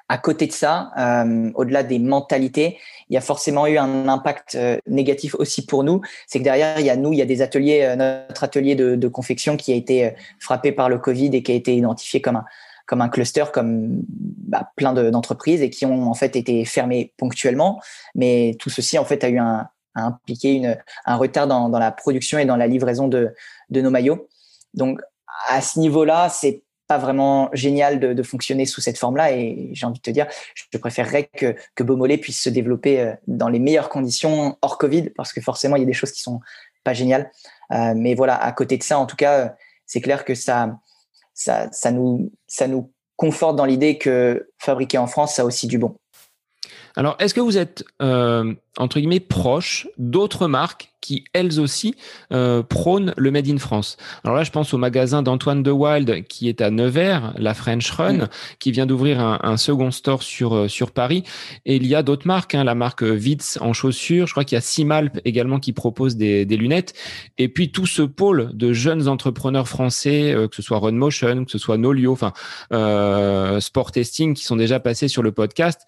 À 0.09 0.17
côté 0.17 0.47
de 0.47 0.51
ça, 0.51 0.91
euh, 0.97 1.49
au-delà 1.55 1.81
des 1.81 1.97
mentalités, 1.97 2.77
il 3.09 3.13
y 3.13 3.17
a 3.17 3.21
forcément 3.21 3.65
eu 3.67 3.77
un 3.77 4.07
impact 4.09 4.57
négatif 4.85 5.33
aussi 5.35 5.65
pour 5.65 5.83
nous. 5.83 6.01
C'est 6.27 6.39
que 6.39 6.43
derrière, 6.43 6.77
il 6.79 6.85
y 6.85 6.89
a 6.89 6.97
nous, 6.97 7.13
il 7.13 7.19
y 7.19 7.21
a 7.21 7.25
des 7.25 7.41
ateliers, 7.41 7.95
notre 7.95 8.43
atelier 8.43 8.75
de, 8.75 9.07
confection 9.07 9.55
qui 9.55 9.71
a 9.71 9.75
été 9.75 10.13
frappé 10.39 10.73
par 10.73 10.89
le 10.89 10.99
Covid 10.99 11.29
et 11.33 11.41
qui 11.41 11.53
a 11.53 11.55
été 11.55 11.73
identifié 11.73 12.21
comme 12.21 12.35
un 12.35 12.45
comme 12.85 13.01
un 13.01 13.09
cluster, 13.09 13.45
comme 13.53 14.01
bah, 14.09 14.71
plein 14.75 14.93
d'entreprises 14.93 15.61
et 15.61 15.69
qui 15.69 15.85
ont 15.85 16.09
en 16.09 16.13
fait 16.13 16.35
été 16.35 16.65
fermées 16.65 17.13
ponctuellement. 17.17 17.81
Mais 18.15 18.55
tout 18.59 18.69
ceci 18.69 18.97
en 18.97 19.05
fait 19.05 19.23
a 19.23 19.29
eu 19.29 19.39
un, 19.39 19.67
a 19.95 20.01
impliqué 20.01 20.53
une, 20.53 20.77
un 21.05 21.15
retard 21.15 21.47
dans, 21.47 21.69
dans, 21.69 21.79
la 21.79 21.91
production 21.91 22.39
et 22.39 22.45
dans 22.45 22.57
la 22.57 22.67
livraison 22.67 23.07
de, 23.07 23.33
de 23.69 23.81
nos 23.81 23.89
maillots. 23.89 24.27
Donc, 24.73 24.99
à 25.47 25.61
ce 25.61 25.79
niveau-là, 25.79 26.29
c'est 26.29 26.63
pas 26.87 26.97
vraiment 26.97 27.49
génial 27.53 27.99
de, 27.99 28.23
fonctionner 28.23 28.65
sous 28.65 28.81
cette 28.81 28.97
forme-là. 28.97 29.31
Et 29.31 29.69
j'ai 29.73 29.85
envie 29.85 29.99
de 29.99 30.03
te 30.03 30.11
dire, 30.11 30.27
je 30.53 30.77
préférerais 30.77 31.29
que, 31.33 31.55
que 31.75 31.83
Beaumolet 31.83 32.17
puisse 32.17 32.41
se 32.41 32.49
développer 32.49 32.99
euh, 32.99 33.13
dans 33.27 33.49
les 33.49 33.59
meilleures 33.59 33.89
conditions 33.89 34.57
hors 34.61 34.77
Covid, 34.77 35.09
parce 35.11 35.33
que 35.33 35.41
forcément, 35.41 35.75
il 35.75 35.79
y 35.79 35.83
a 35.83 35.87
des 35.87 35.93
choses 35.93 36.11
qui 36.11 36.21
sont 36.21 36.41
pas 36.83 36.93
géniales. 36.93 37.31
Euh, 37.71 37.93
mais 37.95 38.15
voilà, 38.15 38.35
à 38.35 38.51
côté 38.51 38.77
de 38.77 38.83
ça, 38.83 38.99
en 38.99 39.05
tout 39.05 39.15
cas, 39.15 39.55
c'est 39.85 40.01
clair 40.01 40.25
que 40.25 40.35
ça, 40.35 40.77
ça, 41.43 41.69
ça, 41.71 41.91
nous, 41.91 42.31
ça 42.47 42.67
nous 42.67 42.91
conforte 43.15 43.55
dans 43.55 43.65
l'idée 43.65 43.97
que 43.97 44.49
fabriquer 44.59 44.97
en 44.97 45.07
France, 45.07 45.35
ça 45.35 45.41
a 45.43 45.45
aussi 45.45 45.67
du 45.67 45.77
bon. 45.77 45.95
Alors, 46.95 47.15
est-ce 47.19 47.33
que 47.33 47.41
vous 47.41 47.57
êtes, 47.57 47.83
euh, 48.01 48.53
entre 48.77 48.99
guillemets, 48.99 49.19
proche 49.19 49.87
d'autres 49.97 50.47
marques 50.47 50.89
qui, 51.01 51.25
elles 51.33 51.59
aussi, 51.59 51.95
euh, 52.31 52.61
prônent 52.61 53.13
le 53.17 53.31
Made 53.31 53.49
in 53.49 53.57
France? 53.57 53.97
Alors 54.23 54.37
là, 54.37 54.43
je 54.43 54.51
pense 54.51 54.73
au 54.75 54.77
magasin 54.77 55.23
d'Antoine 55.23 55.63
de 55.63 55.71
Wild 55.71 56.23
qui 56.27 56.49
est 56.49 56.61
à 56.61 56.69
Nevers, 56.69 57.33
la 57.37 57.55
French 57.55 57.89
Run, 57.91 58.13
mm. 58.13 58.29
qui 58.59 58.71
vient 58.71 58.85
d'ouvrir 58.85 59.19
un, 59.19 59.39
un, 59.41 59.57
second 59.57 59.89
store 59.89 60.21
sur, 60.21 60.55
euh, 60.55 60.67
sur 60.67 60.91
Paris. 60.91 61.23
Et 61.65 61.77
il 61.77 61.87
y 61.87 61.95
a 61.95 62.03
d'autres 62.03 62.27
marques, 62.27 62.53
hein, 62.53 62.63
la 62.63 62.75
marque 62.75 63.01
Vitz 63.01 63.57
en 63.59 63.73
chaussures. 63.73 64.27
Je 64.27 64.33
crois 64.33 64.43
qu'il 64.43 64.55
y 64.55 64.59
a 64.59 64.61
Simalp 64.61 65.19
également 65.25 65.59
qui 65.59 65.73
propose 65.73 66.15
des, 66.15 66.45
des, 66.45 66.57
lunettes. 66.57 66.93
Et 67.39 67.49
puis 67.49 67.71
tout 67.71 67.87
ce 67.87 68.03
pôle 68.03 68.51
de 68.53 68.71
jeunes 68.71 69.07
entrepreneurs 69.07 69.67
français, 69.67 70.31
euh, 70.31 70.47
que 70.47 70.55
ce 70.55 70.61
soit 70.61 70.77
Run 70.77 70.91
Motion, 70.91 71.45
que 71.45 71.51
ce 71.51 71.57
soit 71.57 71.77
Nolio, 71.77 72.11
enfin 72.11 72.33
euh, 72.71 73.59
Sport 73.59 73.91
Testing, 73.91 74.35
qui 74.35 74.43
sont 74.43 74.55
déjà 74.55 74.79
passés 74.79 75.07
sur 75.07 75.23
le 75.23 75.31
podcast 75.31 75.81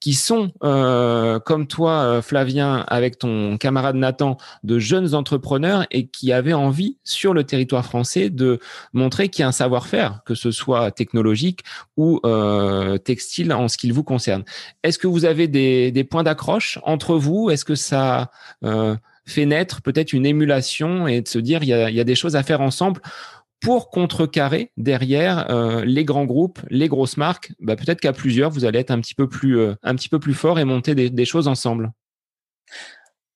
qui 0.00 0.14
sont, 0.14 0.50
euh, 0.64 1.38
comme 1.38 1.66
toi, 1.66 1.92
euh, 2.00 2.22
Flavien, 2.22 2.84
avec 2.88 3.18
ton 3.18 3.58
camarade 3.58 3.96
Nathan, 3.96 4.38
de 4.64 4.78
jeunes 4.78 5.14
entrepreneurs 5.14 5.86
et 5.90 6.06
qui 6.06 6.32
avaient 6.32 6.54
envie, 6.54 6.96
sur 7.04 7.34
le 7.34 7.44
territoire 7.44 7.84
français, 7.84 8.30
de 8.30 8.58
montrer 8.94 9.28
qu'il 9.28 9.42
y 9.42 9.44
a 9.44 9.48
un 9.48 9.52
savoir-faire, 9.52 10.20
que 10.24 10.34
ce 10.34 10.50
soit 10.50 10.90
technologique 10.90 11.60
ou 11.98 12.18
euh, 12.24 12.96
textile 12.96 13.52
en 13.52 13.68
ce 13.68 13.76
qui 13.76 13.90
vous 13.90 14.04
concerne. 14.04 14.44
Est-ce 14.82 14.98
que 14.98 15.06
vous 15.06 15.26
avez 15.26 15.48
des, 15.48 16.04
points 16.04 16.22
d'accroche 16.22 16.78
entre 16.82 17.16
vous? 17.16 17.50
Est-ce 17.50 17.64
que 17.64 17.74
ça 17.74 18.30
fait 19.26 19.46
naître 19.46 19.82
peut-être 19.82 20.12
une 20.12 20.26
émulation 20.26 21.06
et 21.06 21.20
de 21.20 21.28
se 21.28 21.38
dire 21.38 21.62
il 21.62 21.68
il 21.70 21.94
y 21.94 22.00
a 22.00 22.04
des 22.04 22.14
choses 22.16 22.34
à 22.34 22.42
faire 22.42 22.62
ensemble 22.62 23.00
pour 23.60 23.90
contrecarrer 23.90 24.72
derrière 24.76 25.50
euh, 25.50 25.84
les 25.84 26.04
grands 26.04 26.24
groupes, 26.24 26.60
les 26.70 26.88
grosses 26.88 27.16
marques, 27.16 27.52
bah, 27.60 27.76
peut-être 27.76 28.00
qu'à 28.00 28.12
plusieurs, 28.12 28.50
vous 28.50 28.64
allez 28.64 28.78
être 28.78 28.90
un 28.90 29.00
petit 29.00 29.14
peu 29.14 29.28
plus, 29.28 29.58
euh, 29.58 29.74
un 29.82 29.94
petit 29.94 30.08
peu 30.08 30.18
plus 30.18 30.34
fort 30.34 30.58
et 30.58 30.64
monter 30.64 30.94
des, 30.94 31.24
choses 31.24 31.48
ensemble. 31.48 31.92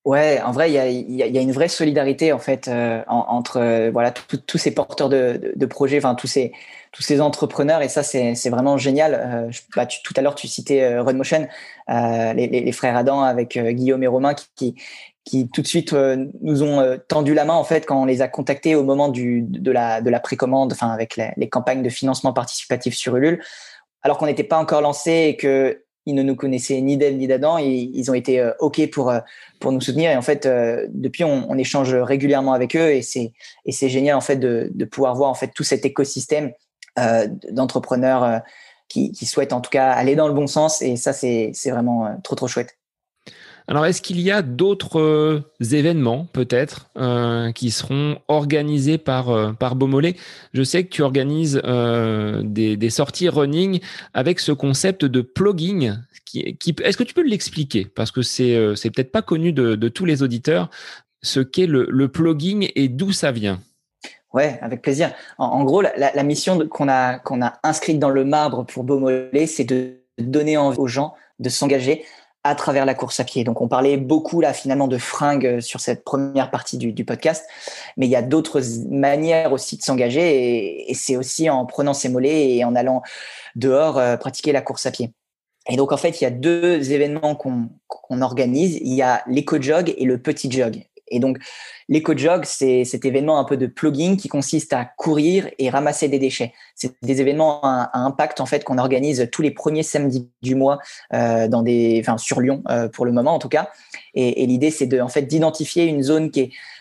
Ouais, 0.05 0.41
en 0.43 0.53
vrai, 0.53 0.71
il 0.71 1.15
y 1.15 1.39
a, 1.39 1.41
une 1.41 1.53
vraie 1.53 1.69
solidarité 1.69 2.33
en 2.33 2.39
fait 2.39 2.69
euh, 2.69 3.03
entre 3.07 3.89
voilà 3.91 4.13
tous 4.13 4.59
ces 4.59 4.75
porteurs 4.75 5.09
de, 5.09 5.67
projets, 5.67 6.01
tous 6.01 6.27
ces 6.27 7.21
entrepreneurs 7.21 7.81
et 7.81 7.89
ça 7.89 8.03
c'est 8.03 8.51
vraiment 8.51 8.77
génial. 8.77 9.51
Bah, 9.77 9.87
tout 9.87 10.15
à 10.17 10.21
l'heure 10.21 10.35
tu 10.35 10.47
citais 10.47 10.99
Redmotion, 10.99 11.49
les, 11.89 12.47
les, 12.49 12.73
frères 12.73 12.97
Adam 12.97 13.23
avec 13.23 13.59
Guillaume 13.59 14.03
et 14.03 14.07
Romain 14.07 14.35
qui, 14.57 14.75
qui 15.25 15.49
tout 15.49 15.63
de 15.63 15.67
suite 15.67 15.93
euh, 15.95 16.27
nous 16.43 16.63
ont 16.63 16.81
euh, 16.81 16.97
tendu 17.09 17.35
la 17.35 17.45
main 17.45 17.55
en 17.55 17.65
fait 17.65 17.87
quand 17.87 18.01
on 18.01 18.05
les 18.05 18.21
a 18.21 18.29
contactés 18.29 18.75
au 18.75 18.85
moment 18.85 19.09
du, 19.09 19.43
de 19.43 19.71
la, 19.71 20.01
de 20.01 20.11
la 20.11 20.21
précommande, 20.21 20.73
enfin 20.73 20.91
avec 20.91 21.17
les, 21.17 21.49
campagnes 21.49 21.83
de 21.83 21.89
financement 21.89 22.33
participatif 22.33 22.95
sur 22.95 23.17
Ulule, 23.17 23.43
alors 24.03 24.19
qu'on 24.19 24.27
n'était 24.27 24.45
pas 24.45 24.59
encore 24.59 24.83
lancé 24.83 25.27
et 25.29 25.37
que 25.37 25.81
ils 26.07 26.15
ne 26.15 26.23
nous 26.23 26.37
connaissaient 26.37 26.83
ni 26.83 26.99
d'elle 26.99 27.17
ni 27.17 27.27
d'Adam, 27.27 27.57
et 27.57 27.65
ils 27.65 28.11
ont 28.11 28.15
été 28.15 28.39
euh, 28.39 28.53
ok 28.61 28.91
pour 28.91 29.15
pour 29.61 29.73
nous 29.73 29.81
soutenir. 29.81 30.11
Et 30.11 30.17
en 30.17 30.23
fait 30.23 30.47
depuis 30.93 31.25
on, 31.25 31.51
on, 31.51 31.57
échange 31.57 31.95
régulièrement 31.95 32.53
avec 32.53 32.77
eux 32.77 32.91
et 32.91 33.01
c'est 33.01 33.33
et 33.65 33.73
c'est 33.73 33.89
génial 33.89 34.17
en 34.17 34.21
fait 34.21 34.37
de, 34.37 34.71
de 34.75 34.85
pouvoir 34.85 35.15
voir 35.15 35.31
en 35.31 35.35
fait 35.35 35.53
tout 35.55 35.65
cet 35.65 35.87
écosystème 35.87 36.53
d'entrepreneurs 37.51 38.43
qui, 38.89 39.11
qui 39.11 39.27
souhaitent 39.27 39.53
en 39.53 39.61
tout 39.61 39.71
cas 39.71 39.91
aller 39.91 40.15
dans 40.15 40.29
le 40.29 40.35
bon 40.35 40.47
sens. 40.47 40.83
Et 40.83 40.97
ça 40.97 41.15
c'est 41.15 41.53
c'est 41.55 41.71
vraiment 41.71 42.21
trop 42.23 42.37
trop 42.37 42.47
chouette. 42.47 42.77
Alors, 43.67 43.87
est-ce 43.87 44.03
qu'il 44.03 44.21
y 44.21 44.31
a 44.31 44.43
d'autres 44.43 45.01
euh, 45.01 45.41
événements, 45.73 46.27
peut-être, 46.33 46.91
euh, 46.99 47.51
qui 47.53 47.71
seront 47.71 48.19
organisés 48.29 48.99
par, 48.99 49.31
euh, 49.31 49.53
Beaumolet 49.53 50.17
Je 50.53 50.63
sais 50.63 50.85
que 50.85 50.91
tu 50.91 51.03
organises 51.03 51.63
euh, 51.65 52.43
des, 52.45 52.77
des, 52.77 52.91
sorties 52.91 53.31
running 53.31 53.81
avec 54.13 54.39
ce 54.39 54.53
concept 54.53 55.07
de 55.07 55.23
plugging. 55.23 55.95
Est-ce 56.35 56.97
que 56.99 57.05
tu 57.05 57.15
peux 57.15 57.27
l'expliquer? 57.27 57.87
Parce 57.87 58.11
que 58.11 58.21
c'est, 58.21 58.77
c'est 58.77 58.91
peut-être 58.91 59.13
pas 59.13 59.23
connu 59.23 59.53
de, 59.53 59.77
de, 59.77 59.89
tous 59.89 60.05
les 60.05 60.23
auditeurs, 60.23 60.69
ce 61.23 61.41
qu'est 61.41 61.67
le, 61.67 62.09
plugging 62.09 62.71
et 62.75 62.89
d'où 62.89 63.13
ça 63.13 63.33
vient. 63.33 63.61
Ouais, 64.35 64.59
avec 64.61 64.83
plaisir. 64.83 65.13
En, 65.39 65.65
gros, 65.65 65.81
la, 65.81 66.23
mission 66.23 66.59
qu'on 66.69 66.89
a, 66.89 67.19
qu'on 67.19 67.41
a 67.41 67.55
inscrite 67.63 67.99
dans 67.99 68.11
le 68.11 68.25
marbre 68.25 68.67
pour 68.67 68.85
Beaumolet, 68.85 69.47
c'est 69.47 69.65
de 69.65 70.01
donner 70.19 70.57
envie 70.57 70.79
aux 70.79 70.89
gens 70.89 71.15
de 71.39 71.49
s'engager 71.49 72.05
à 72.45 72.55
travers 72.55 72.85
la 72.85 72.95
course 72.95 73.19
à 73.21 73.25
pied. 73.25 73.43
Donc 73.43 73.61
on 73.61 73.69
parlait 73.69 73.97
beaucoup 73.97 74.41
là 74.41 74.53
finalement 74.53 74.87
de 74.87 74.99
fringues 74.99 75.61
sur 75.61 75.81
cette 75.81 76.05
première 76.05 76.51
partie 76.51 76.77
du, 76.77 77.05
podcast, 77.05 77.47
mais 77.97 78.07
il 78.07 78.11
y 78.11 78.17
a 78.17 78.23
d'autres 78.23 78.61
manières 78.91 79.53
aussi 79.53 79.77
de 79.77 79.83
s'engager 79.83 80.91
et, 80.91 80.95
c'est 80.95 81.17
aussi 81.17 81.51
en 81.51 81.67
prenant 81.67 81.95
ses 81.95 82.09
mollets 82.09 82.57
et 82.57 82.65
en 82.65 82.77
allant 82.77 83.03
dehors 83.57 83.99
euh, 83.99 84.17
pratiquer 84.17 84.53
la 84.53 84.61
course 84.61 84.87
à 84.87 84.91
pied. 84.91 85.13
Et 85.69 85.77
donc 85.77 85.93
en 85.93 85.97
fait 85.97 86.21
il 86.21 86.25
y 86.25 86.27
a 86.27 86.31
deux 86.31 86.93
événements 86.93 87.35
qu'on 87.35 88.23
organise. 88.23 88.79
Il 88.83 88.95
y 88.95 89.03
a 89.03 89.23
l'éco-jog 89.27 89.95
et 89.97 90.05
le 90.05 90.19
petit 90.19 90.51
jog. 90.51 90.85
Et 91.09 91.19
donc, 91.19 91.39
l'éco-jog, 91.89 92.45
c'est 92.45 92.85
cet 92.85 93.05
événement 93.05 93.39
un 93.39 93.45
peu 93.45 93.57
de 93.57 93.67
plugging 93.67 94.17
qui 94.17 94.29
consiste 94.29 94.73
à 94.73 94.85
courir 94.85 95.49
et 95.59 95.69
ramasser 95.69 96.09
des 96.09 96.19
déchets. 96.19 96.53
C'est 96.75 96.95
des 97.03 97.21
événements 97.21 97.61
à, 97.63 97.91
impact 97.93 98.41
en 98.41 98.47
fait 98.47 98.65
qu'on 98.65 98.79
organise 98.79 99.29
tous 99.31 99.43
les 99.43 99.51
premiers 99.51 99.83
samedis 99.83 100.31
du 100.43 100.55
mois 100.55 100.79
euh, 101.13 101.49
dans 101.49 101.63
des, 101.63 101.99
enfin 102.01 102.19
sur 102.19 102.41
Lyon 102.41 102.63
euh, 102.71 102.89
pour 102.89 103.05
le 103.05 103.13
moment 103.13 103.35
en 103.35 103.39
tout 103.39 103.49
cas. 103.49 103.71
Et, 104.15 104.47
l'idée, 104.47 104.71
c'est 104.71 104.87
de 104.87 105.01
en 105.01 105.09
fait 105.09 105.23
d'identifier 105.23 105.85
une 105.85 106.03
zone 106.03 106.31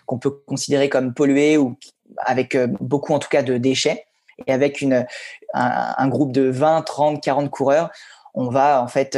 qu'on 0.05 0.19
peut 0.19 0.31
considérer 0.45 0.89
comme 0.89 1.13
polluée 1.13 1.57
ou 1.57 1.77
avec 2.17 2.55
euh, 2.55 2.67
beaucoup 2.79 3.13
en 3.13 3.19
tout 3.19 3.29
cas 3.29 3.43
de 3.43 3.57
déchets. 3.57 4.05
Et 4.47 4.53
avec 4.53 4.81
une, 4.81 5.05
un, 5.53 5.93
un 5.97 6.07
groupe 6.07 6.31
de 6.31 6.43
20, 6.43 6.81
30, 6.81 7.21
40 7.21 7.51
coureurs, 7.51 7.91
on 8.33 8.49
va 8.49 8.81
en 8.81 8.87
fait 8.87 9.17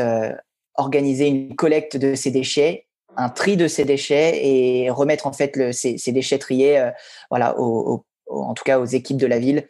organiser 0.76 1.28
une 1.28 1.56
collecte 1.56 1.96
de 1.96 2.16
ces 2.16 2.32
déchets 2.32 2.86
un 3.18 3.30
tri 3.30 3.58
de 3.58 3.68
ces 3.68 3.86
déchets 3.86 4.46
et 4.46 4.90
remettre 4.90 5.28
en 5.28 5.34
fait 5.34 5.72
ces, 5.74 5.98
ces, 5.98 6.12
déchets 6.12 6.40
triés, 6.40 6.80
euh, 6.80 6.92
voilà, 7.30 7.56
en 7.60 8.54
tout 8.54 8.64
cas 8.64 8.80
aux 8.80 8.86
équipes 8.86 9.18
de 9.18 9.28
la 9.28 9.40
ville 9.40 9.68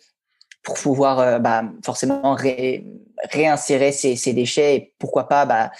pour 0.65 0.75
pouvoir 0.75 1.19
euh, 1.19 1.39
bah, 1.39 1.63
forcément 1.85 2.33
ré, 2.33 2.85
réinsérer 3.31 3.91
ces, 3.91 4.33
déchets 4.33 4.75
et 4.75 4.93
pourquoi 4.99 5.27
pas 5.27 5.45
bah, 5.45 5.71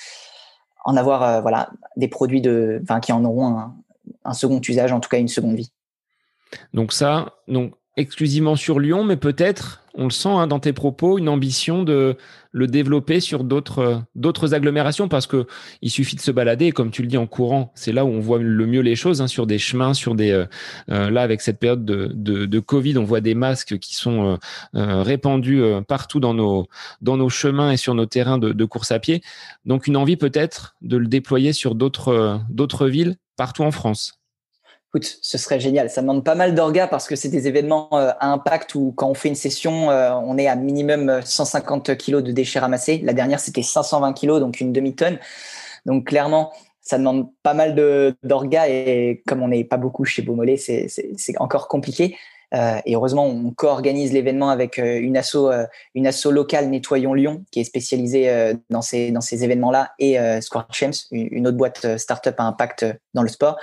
en 0.86 0.95
avoir 0.95 1.24
euh, 1.24 1.41
voilà 1.41 1.70
des 1.97 2.07
produits 2.07 2.41
de, 2.41 2.82
qui 3.01 3.11
en 3.11 3.26
auront 3.26 3.47
un, 3.57 3.76
un, 4.24 4.34
second 4.34 4.61
usage, 4.61 4.91
en 4.91 4.99
tout 4.99 5.09
cas 5.09 5.18
une 5.18 5.28
seconde 5.28 5.55
vie. 5.55 5.72
Donc 6.74 6.93
ça, 6.93 7.34
donc 7.47 7.74
exclusivement 7.97 8.55
sur 8.55 8.79
Lyon, 8.79 9.03
mais 9.03 9.15
peut-être, 9.15 9.81
on 9.93 10.05
le 10.05 10.09
sent 10.09 10.29
hein, 10.29 10.47
dans 10.47 10.59
tes 10.59 10.73
propos, 10.73 11.17
une 11.17 11.29
ambition 11.29 11.83
de 11.83 12.17
le 12.51 12.67
développer 12.67 13.19
sur 13.19 13.43
d'autres 13.43 14.01
d'autres 14.15 14.53
agglomérations 14.53 15.07
parce 15.07 15.27
que 15.27 15.45
il 15.81 15.89
suffit 15.89 16.15
de 16.15 16.21
se 16.21 16.31
balader 16.31 16.71
comme 16.71 16.91
tu 16.91 17.01
le 17.01 17.07
dis 17.07 17.17
en 17.17 17.27
courant, 17.27 17.71
c'est 17.75 17.93
là 17.93 18.05
où 18.05 18.09
on 18.09 18.19
voit 18.19 18.39
le 18.39 18.65
mieux 18.65 18.81
les 18.81 18.95
choses 18.95 19.21
hein, 19.21 19.27
sur 19.27 19.47
des 19.47 19.57
chemins, 19.57 19.93
sur 19.93 20.15
des 20.15 20.31
euh, 20.31 20.45
euh, 20.89 21.09
là 21.09 21.21
avec 21.21 21.41
cette 21.41 21.59
période 21.59 21.85
de, 21.85 22.07
de, 22.13 22.59
Covid, 22.59 22.97
on 22.97 23.03
voit 23.03 23.21
des 23.21 23.35
masques 23.35 23.77
qui 23.79 23.95
sont 23.95 24.37
euh, 24.75 25.01
répandus 25.03 25.61
partout 25.87 26.19
dans 26.19 26.33
nos 26.33 26.67
dans 27.01 27.17
nos 27.17 27.29
chemins 27.29 27.71
et 27.71 27.77
sur 27.77 27.93
nos 27.93 28.05
terrains 28.05 28.37
de, 28.37 28.51
de 28.51 28.65
course 28.65 28.91
à 28.91 28.99
pied. 28.99 29.21
Donc 29.65 29.87
une 29.87 29.97
envie 29.97 30.17
peut-être 30.17 30.75
de 30.81 30.97
le 30.97 31.07
déployer 31.07 31.53
sur 31.53 31.75
d'autres 31.75 32.41
d'autres 32.49 32.87
villes 32.87 33.15
partout 33.37 33.63
en 33.63 33.71
France 33.71 34.19
ce 35.03 35.37
serait 35.37 35.59
génial. 35.59 35.89
Ça 35.89 36.01
demande 36.01 36.23
pas 36.23 36.35
mal 36.35 36.55
d'orgas 36.55 36.87
parce 36.87 37.07
que 37.07 37.15
c'est 37.15 37.29
des 37.29 37.47
événements 37.47 37.89
euh, 37.93 38.11
à 38.19 38.31
impact 38.31 38.75
où 38.75 38.93
quand 38.95 39.09
on 39.09 39.13
fait 39.13 39.29
une 39.29 39.35
session, 39.35 39.91
euh, 39.91 40.13
on 40.13 40.37
est 40.37 40.47
à 40.47 40.55
minimum 40.55 41.21
150 41.23 41.97
kilos 41.97 42.23
de 42.23 42.31
déchets 42.31 42.59
ramassés. 42.59 43.01
La 43.03 43.13
dernière, 43.13 43.39
c'était 43.39 43.63
520 43.63 44.13
kilos, 44.13 44.39
donc 44.39 44.59
une 44.59 44.71
demi-tonne. 44.71 45.19
Donc 45.85 46.07
clairement, 46.07 46.51
ça 46.81 46.97
demande 46.97 47.29
pas 47.43 47.53
mal 47.53 47.75
d'orgas 48.23 48.67
et 48.67 49.23
comme 49.27 49.41
on 49.41 49.47
n'est 49.47 49.63
pas 49.63 49.77
beaucoup 49.77 50.05
chez 50.05 50.21
Beaumolet, 50.21 50.57
c'est 50.57 50.87
encore 51.39 51.67
compliqué. 51.67 52.15
Euh, 52.53 52.77
et 52.85 52.95
heureusement, 52.95 53.25
on 53.25 53.51
co-organise 53.51 54.13
l'événement 54.13 54.49
avec 54.49 54.77
une 54.77 55.17
asso, 55.17 55.49
une 55.95 56.05
asso 56.05 56.27
locale 56.29 56.69
Nettoyons 56.69 57.15
Lyon, 57.15 57.43
qui 57.51 57.59
est 57.59 57.63
spécialisée 57.63 58.53
dans 58.69 58.83
ces, 58.83 59.11
dans 59.11 59.21
ces 59.21 59.43
événements-là, 59.43 59.93
et 59.97 60.17
Square 60.41 60.67
Champs, 60.71 61.07
une 61.11 61.47
autre 61.47 61.57
boîte 61.57 61.97
startup 61.97 62.35
à 62.37 62.43
impact 62.43 62.85
dans 63.15 63.23
le 63.23 63.29
sport 63.29 63.57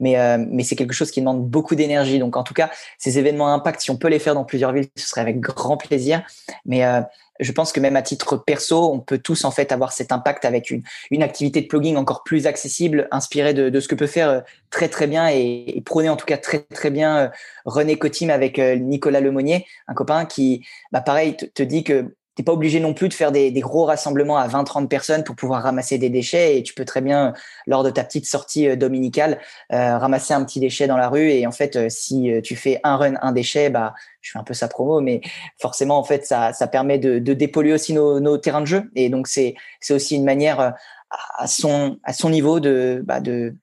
mais, 0.00 0.18
euh, 0.18 0.38
mais 0.50 0.62
c'est 0.62 0.76
quelque 0.76 0.94
chose 0.94 1.10
qui 1.10 1.20
demande 1.20 1.48
beaucoup 1.48 1.74
d'énergie. 1.74 2.18
Donc, 2.18 2.36
en 2.36 2.42
tout 2.42 2.54
cas, 2.54 2.70
ces 2.98 3.18
événements 3.18 3.52
impact, 3.52 3.80
si 3.80 3.90
on 3.90 3.96
peut 3.96 4.08
les 4.08 4.18
faire 4.18 4.34
dans 4.34 4.44
plusieurs 4.44 4.72
villes, 4.72 4.88
ce 4.96 5.08
serait 5.08 5.20
avec 5.20 5.40
grand 5.40 5.76
plaisir. 5.76 6.22
Mais 6.64 6.84
euh, 6.84 7.00
je 7.40 7.52
pense 7.52 7.72
que 7.72 7.80
même 7.80 7.96
à 7.96 8.02
titre 8.02 8.36
perso, 8.36 8.92
on 8.92 9.00
peut 9.00 9.18
tous 9.18 9.44
en 9.44 9.50
fait 9.50 9.72
avoir 9.72 9.92
cet 9.92 10.12
impact 10.12 10.44
avec 10.44 10.70
une, 10.70 10.82
une 11.10 11.22
activité 11.22 11.60
de 11.60 11.66
plugging 11.66 11.96
encore 11.96 12.22
plus 12.24 12.46
accessible, 12.46 13.08
inspirée 13.10 13.54
de, 13.54 13.68
de 13.70 13.80
ce 13.80 13.88
que 13.88 13.94
peut 13.94 14.06
faire 14.06 14.28
euh, 14.28 14.40
très 14.70 14.88
très 14.88 15.06
bien 15.06 15.28
et, 15.30 15.64
et 15.76 15.80
prôner 15.80 16.08
en 16.08 16.16
tout 16.16 16.26
cas 16.26 16.36
très 16.36 16.60
très 16.60 16.90
bien 16.90 17.30
René 17.64 17.96
Cotim 17.96 18.30
avec 18.30 18.58
Nicolas 18.58 19.20
Lemonnier, 19.20 19.66
un 19.86 19.94
copain 19.94 20.24
qui, 20.26 20.66
bah, 20.92 21.00
pareil, 21.00 21.36
te, 21.36 21.46
te 21.46 21.62
dit 21.62 21.84
que 21.84 22.14
t'es 22.38 22.44
pas 22.44 22.52
obligé 22.52 22.78
non 22.78 22.94
plus 22.94 23.08
de 23.08 23.14
faire 23.14 23.32
des, 23.32 23.50
gros 23.50 23.84
rassemblements 23.84 24.38
à 24.38 24.46
20-30 24.46 24.86
personnes 24.86 25.24
pour 25.24 25.34
pouvoir 25.34 25.64
ramasser 25.64 25.98
des 25.98 26.08
déchets 26.08 26.56
et 26.56 26.62
tu 26.62 26.72
peux 26.72 26.84
très 26.84 27.00
bien 27.00 27.34
lors 27.66 27.82
de 27.82 27.90
ta 27.90 28.04
petite 28.04 28.26
sortie 28.26 28.68
euh, 28.68 28.76
dominicale 28.76 29.40
euh, 29.72 29.98
ramasser 29.98 30.34
un 30.34 30.44
petit 30.44 30.60
déchet 30.60 30.86
dans 30.86 30.96
la 30.96 31.08
rue 31.08 31.30
et 31.32 31.48
en 31.48 31.50
fait 31.50 31.74
euh, 31.74 31.88
si 31.88 32.30
tu 32.44 32.54
fais 32.54 32.78
un 32.84 32.96
run 32.96 33.14
un 33.22 33.32
déchet 33.32 33.70
bah 33.70 33.92
je 34.20 34.30
fais 34.30 34.38
un 34.38 34.44
peu 34.44 34.54
sa 34.54 34.68
promo 34.68 35.00
mais 35.00 35.20
forcément 35.60 35.98
en 35.98 36.04
fait 36.04 36.26
ça, 36.26 36.52
ça 36.52 36.68
permet 36.68 37.00
de, 37.00 37.18
dépolluer 37.18 37.72
aussi 37.72 37.92
nos, 37.92 38.20
nos, 38.20 38.38
terrains 38.38 38.60
de 38.60 38.66
jeu 38.66 38.88
et 38.94 39.08
donc 39.08 39.26
c'est 39.26 39.56
c'est 39.80 39.94
aussi 39.94 40.14
une 40.14 40.24
manière 40.24 40.74
à 41.38 41.46
son 41.48 41.98
à 42.04 42.12
son 42.12 42.30
niveau 42.30 42.60
de 42.60 43.02
bah, 43.04 43.18
de 43.18 43.56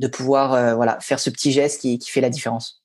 de 0.00 0.08
pouvoir 0.08 0.74
voilà 0.74 0.98
faire 0.98 1.20
ce 1.20 1.30
petit 1.30 1.52
geste 1.52 1.80
qui 1.80 2.00
fait 2.04 2.20
la 2.20 2.30
différence. 2.30 2.82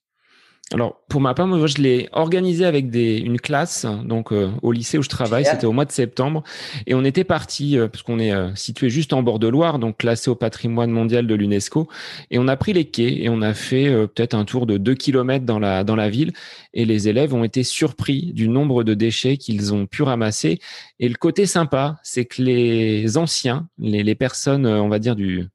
Alors, 0.74 1.02
pour 1.10 1.20
ma 1.20 1.34
part, 1.34 1.48
moi, 1.48 1.68
je 1.68 1.78
l'ai 1.78 2.08
organisé 2.14 2.64
avec 2.64 2.90
des, 2.90 3.18
une 3.18 3.42
classe, 3.42 3.86
donc 4.06 4.32
euh, 4.32 4.50
au 4.62 4.72
lycée 4.72 4.98
où 4.98 5.04
je 5.04 5.10
travaille, 5.10 5.44
c'était 5.44 5.66
au 5.66 5.74
mois 5.74 5.84
de 5.84 5.92
septembre, 5.92 6.44
et 6.88 6.94
on 6.94 7.04
était 7.04 7.26
parti 7.26 7.78
euh, 7.78 7.90
parce 7.90 8.04
qu'on 8.04 8.20
est 8.20 8.32
euh, 8.32 8.56
situé 8.56 8.90
juste 8.90 9.12
en 9.12 9.22
bord 9.22 9.40
de 9.40 9.50
Loire, 9.50 9.80
donc 9.80 9.98
classé 9.98 10.30
au 10.30 10.36
patrimoine 10.36 10.90
mondial 10.90 11.28
de 11.28 11.36
l'UNESCO, 11.36 11.90
et 12.30 12.40
on 12.40 12.48
a 12.48 12.56
pris 12.56 12.72
les 12.72 12.86
quais 12.86 13.22
et 13.22 13.28
on 13.28 13.42
a 13.42 13.54
fait 13.54 13.90
peut-être 14.08 14.34
un 14.34 14.46
tour 14.46 14.66
de 14.66 14.78
deux 14.78 14.96
kilomètres 14.96 15.46
dans 15.46 15.60
la 15.60 15.84
dans 15.84 15.98
la 15.98 16.10
ville, 16.10 16.32
et 16.74 16.86
les 16.86 17.10
élèves 17.10 17.34
ont 17.34 17.44
été 17.44 17.64
surpris 17.64 18.32
du 18.34 18.48
nombre 18.48 18.86
de 18.86 18.94
déchets 18.94 19.36
qu'ils 19.36 19.74
ont 19.74 19.88
pu 19.88 20.04
ramasser. 20.04 20.60
Et 21.00 21.10
le 21.10 21.16
côté 21.16 21.46
sympa, 21.48 21.98
c'est 22.02 22.24
que 22.26 22.42
les 22.42 23.18
anciens, 23.18 23.68
les, 23.78 24.04
les 24.04 24.16
personnes, 24.16 24.66
on 24.66 24.88
va 24.88 25.00
dire 25.00 25.18
du 25.18 25.50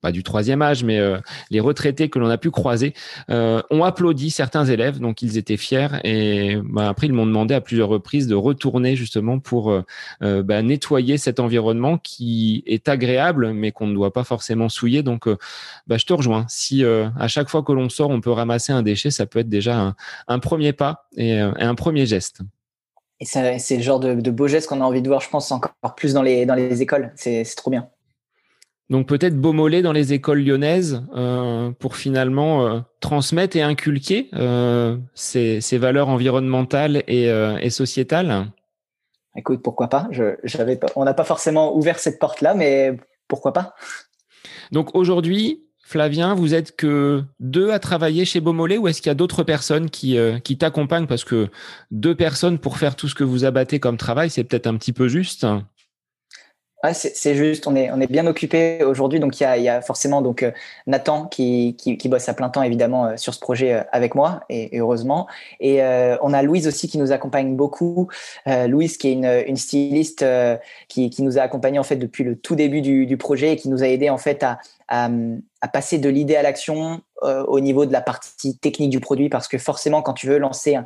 pas 0.00 0.12
du 0.12 0.22
troisième 0.22 0.62
âge, 0.62 0.84
mais 0.84 0.98
euh, 0.98 1.18
les 1.50 1.60
retraités 1.60 2.08
que 2.08 2.18
l'on 2.18 2.28
a 2.28 2.38
pu 2.38 2.50
croiser 2.50 2.94
euh, 3.30 3.62
ont 3.70 3.82
applaudi 3.82 4.30
certains 4.30 4.64
élèves, 4.64 5.00
donc 5.00 5.22
ils 5.22 5.38
étaient 5.38 5.56
fiers. 5.56 5.88
Et 6.04 6.56
bah, 6.62 6.88
après, 6.88 7.06
ils 7.08 7.12
m'ont 7.12 7.26
demandé 7.26 7.54
à 7.54 7.60
plusieurs 7.60 7.88
reprises 7.88 8.28
de 8.28 8.34
retourner 8.34 8.94
justement 8.96 9.40
pour 9.40 9.72
euh, 9.72 10.42
bah, 10.42 10.62
nettoyer 10.62 11.18
cet 11.18 11.40
environnement 11.40 11.98
qui 11.98 12.62
est 12.66 12.88
agréable, 12.88 13.52
mais 13.52 13.72
qu'on 13.72 13.86
ne 13.86 13.94
doit 13.94 14.12
pas 14.12 14.24
forcément 14.24 14.68
souiller. 14.68 15.02
Donc, 15.02 15.28
bah, 15.86 15.96
je 15.96 16.04
te 16.04 16.12
rejoins. 16.12 16.46
Si 16.48 16.84
à 16.84 17.28
chaque 17.28 17.48
fois 17.48 17.62
que 17.62 17.72
l'on 17.72 17.88
sort, 17.88 18.10
on 18.10 18.20
peut 18.20 18.30
ramasser 18.30 18.72
un 18.72 18.82
déchet, 18.82 19.10
ça 19.10 19.26
peut 19.26 19.40
être 19.40 19.48
déjà 19.48 19.94
un, 20.28 20.38
premier 20.38 20.72
pas 20.72 21.06
et, 21.16 21.38
un 21.38 21.74
premier 21.74 22.06
geste. 22.06 22.40
Et 23.20 23.24
c'est 23.24 23.76
le 23.76 23.82
genre 23.82 24.00
de, 24.00 24.30
beau 24.30 24.46
geste 24.46 24.68
qu'on 24.68 24.80
a 24.80 24.84
envie 24.84 25.02
de 25.02 25.08
voir, 25.08 25.20
je 25.20 25.28
pense, 25.28 25.50
encore 25.50 25.72
plus 25.96 26.14
dans 26.14 26.22
les 26.22 26.82
écoles. 26.82 27.12
C'est 27.16 27.44
trop 27.56 27.70
bien. 27.70 27.88
Donc 28.90 29.06
peut-être 29.06 29.38
Beaumolet 29.38 29.82
dans 29.82 29.92
les 29.92 30.14
écoles 30.14 30.42
lyonnaises 30.42 31.02
euh, 31.14 31.70
pour 31.72 31.96
finalement 31.96 32.66
euh, 32.66 32.80
transmettre 33.00 33.56
et 33.56 33.62
inculquer 33.62 34.30
euh, 34.34 34.96
ces, 35.14 35.60
ces, 35.60 35.76
valeurs 35.76 36.08
environnementales 36.08 37.02
et, 37.06 37.30
euh, 37.30 37.58
et, 37.58 37.68
sociétales. 37.68 38.46
Écoute, 39.36 39.62
pourquoi 39.62 39.88
pas, 39.88 40.08
Je, 40.10 40.74
pas 40.76 40.86
On 40.96 41.04
n'a 41.04 41.14
pas 41.14 41.24
forcément 41.24 41.76
ouvert 41.76 41.98
cette 41.98 42.18
porte-là, 42.18 42.54
mais 42.54 42.96
pourquoi 43.28 43.52
pas? 43.52 43.74
Donc 44.72 44.94
aujourd'hui, 44.94 45.68
Flavien, 45.88 46.34
vous 46.34 46.54
êtes 46.54 46.76
que 46.76 47.22
deux 47.40 47.70
à 47.70 47.78
travailler 47.78 48.26
chez 48.26 48.40
Beaumolet 48.40 48.76
ou 48.76 48.88
est-ce 48.88 49.00
qu'il 49.00 49.08
y 49.08 49.10
a 49.10 49.14
d'autres 49.14 49.42
personnes 49.42 49.88
qui, 49.88 50.18
euh, 50.18 50.38
qui 50.38 50.58
t'accompagnent? 50.58 51.06
Parce 51.06 51.24
que 51.24 51.48
deux 51.90 52.14
personnes 52.14 52.58
pour 52.58 52.76
faire 52.76 52.94
tout 52.94 53.08
ce 53.08 53.14
que 53.14 53.24
vous 53.24 53.44
abattez 53.44 53.80
comme 53.80 53.96
travail, 53.96 54.28
c'est 54.28 54.44
peut-être 54.44 54.66
un 54.66 54.76
petit 54.76 54.92
peu 54.92 55.08
juste. 55.08 55.46
C'est 56.92 57.34
juste, 57.34 57.66
on 57.66 57.74
est, 57.74 58.06
bien 58.06 58.26
occupé 58.28 58.84
aujourd'hui. 58.84 59.18
Donc, 59.18 59.40
il 59.40 59.42
y 59.42 59.68
a, 59.68 59.80
forcément 59.80 60.22
donc 60.22 60.44
euh, 60.44 60.52
Nathan 60.86 61.26
qui, 61.26 61.74
bosse 62.04 62.28
à 62.28 62.34
plein 62.34 62.50
temps, 62.50 62.62
évidemment, 62.62 63.06
euh, 63.06 63.16
sur 63.16 63.34
ce 63.34 63.40
projet 63.40 63.74
euh, 63.74 63.82
avec 63.90 64.14
moi, 64.14 64.42
et, 64.48 64.78
heureusement. 64.78 65.26
Et 65.58 65.82
on 66.22 66.32
a 66.32 66.42
Louise 66.42 66.68
aussi 66.68 66.88
qui 66.88 66.98
nous 66.98 67.10
accompagne 67.10 67.56
beaucoup. 67.56 68.08
Louise, 68.46 68.96
qui 68.96 69.08
est 69.08 69.12
une, 69.12 69.56
styliste 69.56 70.24
qui, 70.88 71.10
nous 71.18 71.38
a 71.38 71.42
accompagnés 71.42 71.78
en 71.78 71.84
fait 71.84 71.96
depuis 71.96 72.22
le 72.22 72.36
tout 72.36 72.54
début 72.54 72.80
du, 72.80 73.16
projet 73.16 73.54
et 73.54 73.56
qui 73.56 73.68
nous 73.68 73.82
a 73.82 73.88
aidé 73.88 74.10
en 74.10 74.18
fait 74.18 74.44
à, 74.44 75.10
passer 75.72 75.98
de 75.98 76.08
l'idée 76.08 76.36
à 76.36 76.42
l'action 76.42 77.00
au 77.22 77.60
niveau 77.60 77.86
de 77.86 77.92
la 77.92 78.00
partie 78.00 78.56
technique 78.58 78.90
du 78.90 79.00
produit, 79.00 79.28
parce 79.28 79.48
que 79.48 79.58
forcément, 79.58 80.02
quand 80.02 80.14
tu 80.14 80.26
veux 80.28 80.38
lancer 80.38 80.76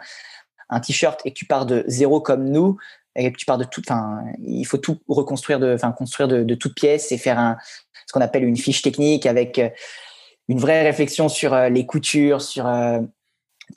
un 0.71 0.81
t-shirt 0.81 1.21
et 1.25 1.31
que 1.31 1.35
tu 1.37 1.45
pars 1.45 1.67
de 1.67 1.85
zéro 1.87 2.21
comme 2.21 2.49
nous, 2.49 2.79
et 3.17 3.33
tu 3.33 3.45
pars 3.45 3.59
de 3.59 3.65
tout, 3.65 3.83
enfin, 3.87 4.23
il 4.45 4.65
faut 4.65 4.79
tout 4.79 4.99
reconstruire 5.09 5.61
de, 5.61 5.75
enfin, 5.75 5.93
construire 5.93 6.29
de, 6.29 6.55
toutes 6.55 6.75
pièces 6.75 7.13
et 7.13 7.19
faire 7.19 7.57
ce 8.07 8.13
qu'on 8.13 8.21
appelle 8.21 8.45
une 8.45 8.57
fiche 8.57 8.83
technique 8.83 9.27
avec 9.27 9.59
euh, 9.59 9.69
une 10.49 10.59
vraie 10.59 10.83
réflexion 10.83 11.29
sur 11.29 11.53
euh, 11.55 11.69
les 11.69 11.87
coutures, 11.87 12.41
sur 12.41 12.67
euh, 12.67 13.01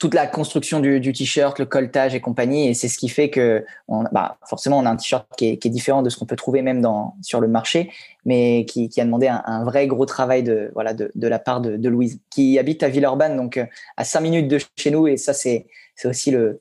toute 0.00 0.14
la 0.14 0.26
construction 0.26 0.80
du, 0.80 1.12
t-shirt, 1.12 1.58
le 1.58 1.64
colletage 1.64 2.14
et 2.14 2.20
compagnie. 2.20 2.68
Et 2.68 2.74
c'est 2.74 2.88
ce 2.88 2.98
qui 2.98 3.08
fait 3.08 3.30
que, 3.30 3.64
bah, 4.12 4.36
forcément, 4.46 4.78
on 4.78 4.84
a 4.84 4.90
un 4.90 4.96
t-shirt 4.96 5.26
qui 5.38 5.46
est, 5.48 5.68
différent 5.68 6.02
de 6.02 6.10
ce 6.10 6.18
qu'on 6.18 6.26
peut 6.26 6.36
trouver 6.36 6.60
même 6.60 6.86
sur 7.22 7.40
le 7.40 7.48
marché, 7.48 7.90
mais 8.26 8.66
qui, 8.66 8.90
a 8.98 9.04
demandé 9.04 9.28
un, 9.28 9.64
vrai 9.64 9.86
gros 9.86 10.04
travail 10.04 10.42
de, 10.42 10.70
voilà, 10.74 10.92
de, 10.92 11.10
la 11.14 11.38
part 11.38 11.62
de, 11.62 11.88
Louise, 11.88 12.20
qui 12.28 12.58
habite 12.58 12.82
à 12.82 12.90
Villeurbanne, 12.90 13.38
donc 13.38 13.58
à 13.96 14.04
cinq 14.04 14.20
minutes 14.20 14.48
de 14.48 14.58
chez 14.76 14.90
nous. 14.90 15.06
Et 15.06 15.16
ça, 15.16 15.32
c'est 15.32 15.66
aussi 16.04 16.30
le, 16.30 16.60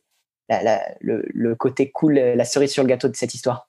le, 0.49 1.53
côté 1.55 1.91
cool, 1.91 2.15
la 2.15 2.45
cerise 2.45 2.71
sur 2.71 2.83
le 2.83 2.89
gâteau 2.89 3.07
de 3.07 3.15
cette 3.15 3.33
histoire. 3.33 3.67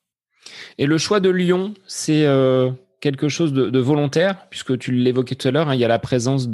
Et 0.78 0.86
le 0.86 0.98
choix 0.98 1.20
de 1.20 1.30
Lyon, 1.30 1.74
c'est 1.86 2.24
euh, 2.24 2.70
quelque 3.00 3.28
chose 3.28 3.52
de, 3.52 3.78
volontaire, 3.78 4.46
puisque 4.50 4.78
tu 4.78 4.92
l'évoquais 4.92 5.34
tout 5.34 5.48
à 5.48 5.50
l'heure, 5.50 5.68
hein, 5.68 5.74
il 5.74 5.80
y 5.80 5.84
a 5.84 5.88
la 5.88 5.98
présence 5.98 6.48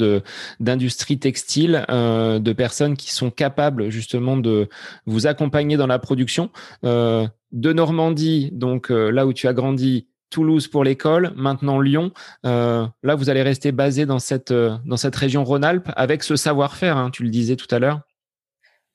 d'industries 0.61 1.19
textiles, 1.19 1.85
euh, 1.91 2.39
de 2.39 2.53
personnes 2.53 2.97
qui 2.97 3.13
sont 3.13 3.31
capables 3.31 3.91
justement 3.91 4.37
de 4.37 4.69
vous 5.07 5.27
accompagner 5.27 5.77
dans 5.77 5.87
la 5.87 5.99
production. 5.99 6.51
Euh, 6.85 7.27
de 7.53 7.73
Normandie, 7.73 8.49
donc 8.53 8.89
là 8.89 9.27
où 9.27 9.35
tu 9.35 9.47
as 9.47 9.53
grandi, 9.53 10.07
Toulouse 10.31 10.69
pour 10.69 10.85
l'école, 10.85 11.33
maintenant 11.37 11.79
Lyon. 11.79 12.13
là, 12.45 13.15
vous 13.15 13.29
allez 13.29 13.43
rester 13.43 13.73
basé 13.73 14.07
dans 14.07 14.19
cette 14.19 14.51
dans 14.51 14.97
cette 14.97 15.15
région 15.15 15.45
Rhône-Alpes 15.45 15.91
avec 15.95 16.23
ce 16.23 16.35
savoir-faire. 16.35 16.97
Hein, 16.97 17.11
tu 17.11 17.25
le 17.25 17.29
disais 17.29 17.57
tout 17.57 17.67
à 17.71 17.79
l'heure. 17.79 18.01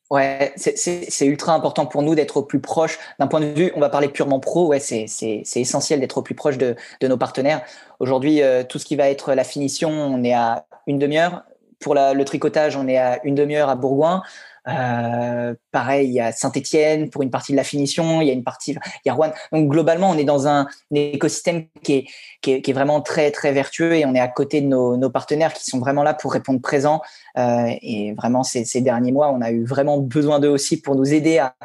Ouais, 0.09 0.53
c'est 0.55 1.25
ultra 1.25 1.53
important 1.53 1.85
pour 1.85 2.01
nous 2.01 2.15
d'être 2.15 2.37
au 2.37 2.43
plus 2.43 2.61
proche. 2.61 2.97
D'un 3.19 3.27
point 3.27 3.41
de 3.41 3.47
vue, 3.47 3.71
on 3.75 3.81
va 3.81 3.89
parler 3.89 4.07
purement 4.07 4.39
pro, 4.39 4.67
ouais, 4.67 4.79
c'est 4.79 5.43
essentiel 5.55 5.99
d'être 5.99 6.17
au 6.17 6.21
plus 6.21 6.35
proche 6.35 6.57
de, 6.57 6.75
de 7.01 7.07
nos 7.07 7.17
partenaires. 7.17 7.61
Aujourd'hui, 7.99 8.41
euh, 8.41 8.63
tout 8.63 8.79
ce 8.79 8.85
qui 8.85 8.95
va 8.95 9.09
être 9.09 9.33
la 9.33 9.43
finition, 9.43 9.89
on 9.89 10.23
est 10.23 10.33
à 10.33 10.65
une 10.87 10.97
demi-heure. 10.97 11.43
Pour 11.79 11.93
le 11.93 12.23
tricotage, 12.23 12.77
on 12.77 12.87
est 12.87 12.97
à 12.97 13.19
une 13.23 13.35
demi-heure 13.35 13.69
à 13.69 13.75
Bourgoin. 13.75 14.23
Euh, 14.67 15.55
pareil, 15.71 16.07
il 16.07 16.13
y 16.13 16.19
a 16.19 16.31
Saint-Etienne 16.31 17.09
pour 17.09 17.21
une 17.21 17.31
partie 17.31 17.53
de 17.53 17.57
la 17.57 17.63
finition, 17.63 18.21
il 18.21 18.27
y 18.27 18.29
a 18.29 18.33
une 18.33 18.43
partie, 18.43 18.71
il 18.71 19.07
y 19.07 19.09
a 19.09 19.13
Rouen. 19.13 19.31
Donc 19.51 19.69
globalement, 19.69 20.09
on 20.09 20.17
est 20.17 20.25
dans 20.25 20.47
un, 20.47 20.67
écosystème 20.91 21.67
qui 21.83 21.93
est, 21.93 22.61
qui 22.61 22.69
est, 22.69 22.73
vraiment 22.73 23.01
très 23.01 23.31
très 23.31 23.53
vertueux 23.53 23.93
et 23.93 24.05
on 24.05 24.13
est 24.13 24.19
à 24.19 24.27
côté 24.27 24.61
de 24.61 24.67
nos, 24.67 25.09
partenaires 25.09 25.53
qui 25.53 25.63
sont 25.63 25.79
vraiment 25.79 26.03
là 26.03 26.13
pour 26.13 26.33
répondre 26.33 26.61
présent. 26.61 27.01
Euh, 27.37 27.73
et 27.81 28.13
vraiment, 28.13 28.43
ces, 28.43 28.81
derniers 28.81 29.11
mois, 29.11 29.31
on 29.31 29.41
a 29.41 29.51
eu 29.51 29.63
vraiment 29.63 29.97
besoin 29.97 30.39
d'eux 30.39 30.49
aussi 30.49 30.81
pour 30.81 30.95
nous 30.95 31.13
aider 31.13 31.39
à, 31.39 31.55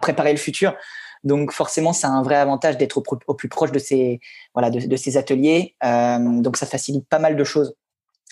préparer 0.00 0.32
le 0.32 0.38
futur. 0.38 0.74
Donc 1.24 1.52
forcément, 1.52 1.92
c'est 1.92 2.06
un 2.06 2.22
vrai 2.22 2.36
avantage 2.36 2.78
d'être 2.78 3.02
au, 3.26 3.34
plus 3.34 3.48
proche 3.48 3.72
de 3.72 3.78
ces 3.78 4.20
voilà 4.54 4.70
de, 4.70 4.96
ces 4.96 5.16
ateliers. 5.16 5.74
Euh, 5.84 6.40
donc 6.40 6.56
ça 6.56 6.66
facilite 6.66 7.06
pas 7.08 7.18
mal 7.18 7.36
de 7.36 7.44
choses. 7.44 7.74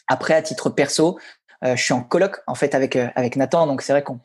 Après, 0.09 0.35
à 0.35 0.43
titre 0.43 0.71
perso, 0.71 1.19
je 1.63 1.83
suis 1.83 1.93
en 1.93 2.03
coloc 2.03 2.41
en 2.47 2.55
fait 2.55 2.75
avec 2.75 2.97
euh, 2.97 3.09
avec 3.15 3.37
Nathan, 3.37 3.67
donc 3.67 3.83
c'est 3.83 3.93
vrai 3.93 4.03
qu'on 4.03 4.21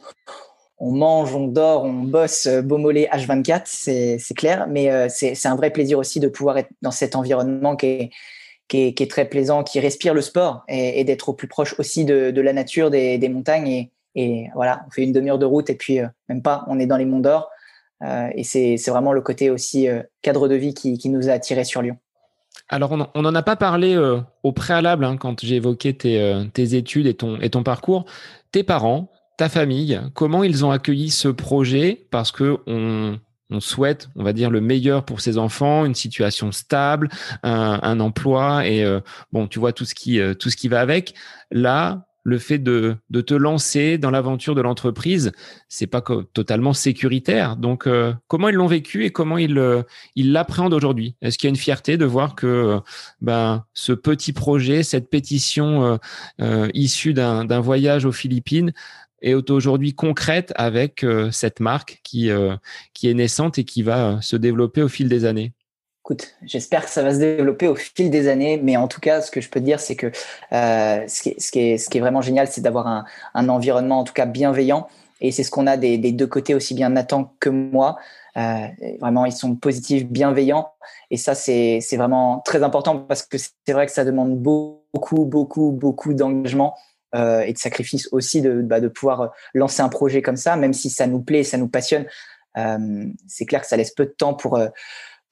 on 0.78 0.92
mange, 0.92 1.34
on 1.34 1.48
dort, 1.48 1.84
on 1.84 1.94
bosse 1.94 2.48
euh, 2.48 2.62
Beaumolet 2.62 3.08
H24, 3.12 3.62
c'est 3.66 4.18
c'est 4.20 4.34
clair, 4.34 4.68
mais 4.70 5.10
c'est 5.10 5.46
un 5.46 5.56
vrai 5.56 5.72
plaisir 5.72 5.98
aussi 5.98 6.20
de 6.20 6.28
pouvoir 6.28 6.58
être 6.58 6.70
dans 6.82 6.92
cet 6.92 7.16
environnement 7.16 7.76
qui 7.76 7.86
est 7.88 8.10
qui 8.68 8.88
est, 8.88 8.94
qui 8.94 9.04
est 9.04 9.12
très 9.12 9.26
plaisant, 9.26 9.64
qui 9.64 9.80
respire 9.80 10.14
le 10.14 10.22
sport 10.22 10.64
et, 10.70 11.04
d'être 11.04 11.30
au 11.30 11.34
plus 11.34 11.48
proche 11.48 11.78
aussi 11.80 12.06
de, 12.06 12.32
de 12.32 12.42
la 12.42 12.54
nature, 12.54 12.90
des, 12.90 13.18
des 13.18 13.30
montagnes 13.30 13.68
et, 13.68 13.92
et 14.16 14.48
voilà, 14.56 14.86
on 14.88 14.92
fait 14.92 15.04
une 15.04 15.12
demi-heure 15.12 15.38
de 15.38 15.46
route 15.46 15.70
et 15.70 15.76
puis 15.76 16.00
même 16.30 16.42
pas, 16.42 16.64
on 16.68 16.80
est 16.80 16.86
dans 16.86 16.98
les 16.98 17.06
monts 17.06 17.20
d'or. 17.20 17.50
Euh, 18.04 18.30
et 18.36 18.44
c'est 18.44 18.78
vraiment 18.88 19.12
le 19.14 19.22
côté 19.22 19.50
aussi 19.50 19.88
cadre 20.22 20.48
de 20.48 20.56
vie 20.56 20.74
qui, 20.74 20.98
qui 20.98 21.10
nous 21.10 21.30
a 21.30 21.34
attirés 21.34 21.66
sur 21.66 21.82
Lyon. 21.82 21.98
Alors, 22.70 22.92
on 23.14 23.22
n'en 23.22 23.36
a 23.36 23.44
pas 23.44 23.56
parlé 23.56 23.96
euh, 23.96 24.20
au 24.42 24.52
préalable 24.52 25.06
hein, 25.06 25.18
quand 25.18 25.44
j'ai 25.44 25.56
évoqué 25.56 25.96
euh, 26.06 26.46
tes, 26.46 26.76
études 26.76 27.08
et 27.08 27.14
ton, 27.14 27.40
et 27.40 27.50
ton 27.50 27.64
parcours. 27.64 28.06
Tes 28.52 28.64
parents, 28.64 29.12
ta 29.38 29.50
famille, 29.50 30.02
comment 30.14 30.44
ils 30.44 30.66
ont 30.66 30.72
accueilli 30.72 31.10
ce 31.12 31.28
projet? 31.28 32.08
Parce 32.10 32.32
que 32.32 32.58
on, 32.68 33.20
souhaite, 33.60 34.10
on 34.16 34.24
va 34.24 34.34
dire, 34.34 34.50
le 34.50 34.62
meilleur 34.62 35.06
pour 35.06 35.22
ses 35.22 35.38
enfants, 35.38 35.86
une 35.86 35.94
situation 35.94 36.52
stable, 36.52 37.10
un, 37.44 38.00
emploi 38.00 38.66
et 38.66 38.84
euh, 38.84 39.00
bon, 39.32 39.48
tu 39.48 39.60
vois 39.60 39.74
tout 39.74 39.86
ce 39.86 39.94
qui 39.94 40.20
tout 40.40 40.50
ce 40.50 40.58
qui 40.58 40.68
va 40.68 40.82
avec. 40.82 41.14
Là, 41.52 42.08
le 42.24 42.38
fait 42.38 42.58
de, 42.58 42.96
de 43.10 43.22
te 43.22 43.34
lancer 43.34 43.98
dans 43.98 44.10
l'aventure 44.10 44.56
de 44.56 44.62
l'entreprise, 44.62 45.32
c'est 45.68 45.88
pas 45.88 46.02
totalement 46.34 46.74
sécuritaire. 46.74 47.58
Donc, 47.58 47.86
euh, 47.86 48.14
comment 48.28 48.50
ils 48.50 48.56
l'ont 48.56 48.68
vécu 48.68 49.06
et 49.06 49.12
comment 49.12 49.38
ils 49.38 49.58
euh, 49.58 49.84
ils 50.16 50.32
l'appréhendent 50.32 50.74
aujourd'hui? 50.74 51.16
Est-ce 51.22 51.38
qu'il 51.38 51.48
y 51.48 51.50
a 51.50 51.56
une 51.56 51.56
fierté 51.56 51.98
de 51.98 52.06
voir 52.06 52.36
que 52.36 52.48
euh, 52.48 52.80
ben 53.22 53.66
ce 53.74 53.92
petit 53.92 54.34
projet, 54.34 54.84
cette 54.84 55.10
pétition 55.10 56.00
issue 56.74 57.14
d'un 57.14 57.60
voyage 57.60 58.06
aux 58.06 58.12
Philippines 58.12 58.74
est 59.22 59.50
aujourd'hui 59.50 59.94
concrète 59.94 60.54
avec 60.56 61.06
cette 61.32 61.60
marque 61.60 62.00
qui 62.04 62.30
qui 62.94 63.10
est 63.10 63.14
naissante 63.14 63.58
et 63.58 63.64
qui 63.64 63.82
va 63.82 64.22
se 64.22 64.36
développer 64.36 64.82
au 64.82 64.88
fil 64.88 65.10
des 65.10 65.26
années? 65.26 65.54
Écoute, 66.06 66.36
j'espère 66.44 66.84
que 66.84 66.92
ça 66.92 67.02
va 67.02 67.14
se 67.14 67.20
développer 67.20 67.66
au 67.70 67.76
fil 67.76 68.10
des 68.10 68.28
années, 68.28 68.60
mais 68.62 68.76
en 68.76 68.90
tout 68.90 69.00
cas, 69.00 69.22
ce 69.22 69.32
que 69.32 69.40
je 69.40 69.50
peux 69.50 69.62
te 69.62 69.66
dire, 69.66 69.80
c'est 69.80 69.96
que 69.96 70.08
euh, 70.52 71.08
ce, 71.08 71.22
qui 71.22 71.30
est, 71.30 71.40
ce, 71.40 71.50
qui 71.50 71.60
est, 71.62 71.78
ce, 71.78 71.90
qui 71.90 71.98
est, 71.98 72.02
vraiment 72.02 72.20
génial, 72.20 72.50
c'est 72.50 72.60
d'avoir 72.60 72.88
un, 72.88 73.06
un, 73.34 73.48
environnement, 73.48 74.00
en 74.00 74.04
tout 74.04 74.12
cas, 74.12 74.26
bienveillant. 74.26 74.90
Et 75.22 75.32
c'est 75.32 75.44
ce 75.44 75.50
qu'on 75.50 75.66
a 75.66 75.78
des, 75.78 75.98
des, 75.98 76.12
deux 76.12 76.28
côtés, 76.28 76.56
aussi 76.56 76.74
bien 76.74 76.90
Nathan 76.90 77.34
que 77.40 77.48
moi. 77.48 77.96
Euh, 78.36 78.68
vraiment, 79.00 79.26
ils 79.26 79.32
sont 79.32 79.56
positifs, 79.56 80.06
bienveillants. 80.06 80.74
Et 81.10 81.16
ça, 81.16 81.36
c'est 81.36 81.80
vraiment 81.94 82.42
très 82.44 82.64
important 82.64 83.00
parce 83.00 83.24
que 83.24 83.38
c'est 83.38 83.72
vrai 83.72 83.86
que 83.86 83.94
ça 83.94 84.04
demande 84.04 84.38
beaucoup, 84.38 85.24
beaucoup, 85.24 85.72
beaucoup 85.72 86.14
d'engagement 86.14 86.76
euh, 87.16 87.44
et 87.44 87.54
de 87.54 87.58
sacrifice 87.58 88.10
aussi 88.12 88.42
de, 88.42 88.62
bah, 88.62 88.82
de 88.82 88.90
pouvoir 88.90 89.32
lancer 89.54 89.82
un 89.82 89.88
projet 89.88 90.22
comme 90.22 90.36
ça, 90.36 90.58
même 90.58 90.74
si 90.74 90.90
ça 90.90 91.08
nous 91.08 91.22
plaît, 91.22 91.46
ça 91.46 91.58
nous 91.58 91.70
passionne. 91.70 92.08
C'est 93.26 93.46
clair 93.46 93.62
que 93.62 93.68
ça 93.68 93.78
laisse 93.78 93.92
peu 93.96 94.06
de 94.06 94.12
temps 94.12 94.34
pour 94.36 94.60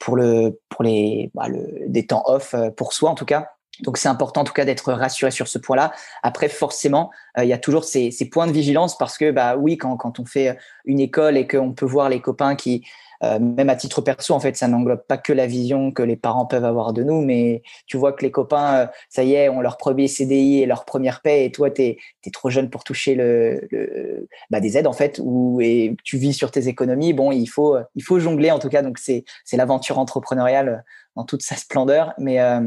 pour 0.01 0.17
le 0.17 0.59
pour 0.69 0.83
les 0.83 1.31
bah, 1.33 1.47
le, 1.47 1.87
des 1.87 2.05
temps 2.05 2.23
off 2.25 2.53
euh, 2.53 2.71
pour 2.71 2.91
soi 2.91 3.09
en 3.09 3.15
tout 3.15 3.25
cas. 3.25 3.51
Donc 3.81 3.97
c'est 3.97 4.09
important 4.09 4.41
en 4.41 4.43
tout 4.43 4.53
cas 4.53 4.65
d'être 4.65 4.91
rassuré 4.91 5.31
sur 5.31 5.47
ce 5.47 5.57
point-là. 5.57 5.93
Après 6.23 6.49
forcément, 6.49 7.09
euh, 7.37 7.43
il 7.45 7.49
y 7.49 7.53
a 7.53 7.57
toujours 7.57 7.85
ces, 7.85 8.11
ces, 8.11 8.29
points 8.29 8.47
de 8.47 8.51
vigilance 8.51 8.97
parce 8.97 9.17
que 9.17 9.31
bah 9.31 9.55
oui 9.55 9.77
quand 9.77 9.95
quand 9.97 10.19
on 10.19 10.25
fait 10.25 10.57
une 10.85 10.99
école 10.99 11.37
et 11.37 11.47
qu'on 11.47 11.71
peut 11.71 11.85
voir 11.85 12.09
les 12.09 12.19
copains 12.19 12.55
qui 12.55 12.83
euh, 13.23 13.39
même 13.39 13.69
à 13.69 13.75
titre 13.75 14.01
perso, 14.01 14.33
en 14.33 14.39
fait, 14.39 14.57
ça 14.57 14.67
n'englobe 14.67 15.03
pas 15.07 15.17
que 15.17 15.31
la 15.33 15.45
vision 15.45 15.91
que 15.91 16.01
les 16.01 16.15
parents 16.15 16.45
peuvent 16.45 16.65
avoir 16.65 16.93
de 16.93 17.03
nous, 17.03 17.21
mais 17.21 17.61
tu 17.85 17.97
vois 17.97 18.13
que 18.13 18.23
les 18.23 18.31
copains, 18.31 18.75
euh, 18.75 18.87
ça 19.09 19.23
y 19.23 19.33
est, 19.33 19.49
ont 19.49 19.61
leur 19.61 19.77
premier 19.77 20.07
CDI 20.07 20.61
et 20.61 20.65
leur 20.65 20.85
première 20.85 21.21
paie, 21.21 21.45
et 21.45 21.51
toi, 21.51 21.69
tu 21.69 21.81
es, 21.83 21.97
trop 22.33 22.49
jeune 22.49 22.69
pour 22.69 22.83
toucher 22.83 23.13
le, 23.15 23.67
le 23.71 24.27
bah, 24.49 24.59
des 24.59 24.77
aides, 24.77 24.87
en 24.87 24.93
fait, 24.93 25.19
ou 25.23 25.59
et 25.61 25.95
tu 26.03 26.17
vis 26.17 26.33
sur 26.33 26.51
tes 26.51 26.67
économies. 26.67 27.13
Bon, 27.13 27.31
il 27.31 27.47
faut, 27.47 27.77
il 27.95 28.03
faut 28.03 28.19
jongler, 28.19 28.51
en 28.51 28.59
tout 28.59 28.69
cas. 28.69 28.81
Donc, 28.81 28.97
c'est 28.97 29.23
l'aventure 29.53 29.99
entrepreneuriale 29.99 30.83
dans 31.15 31.25
toute 31.25 31.41
sa 31.43 31.55
splendeur. 31.55 32.13
Mais, 32.17 32.39
euh, 32.39 32.61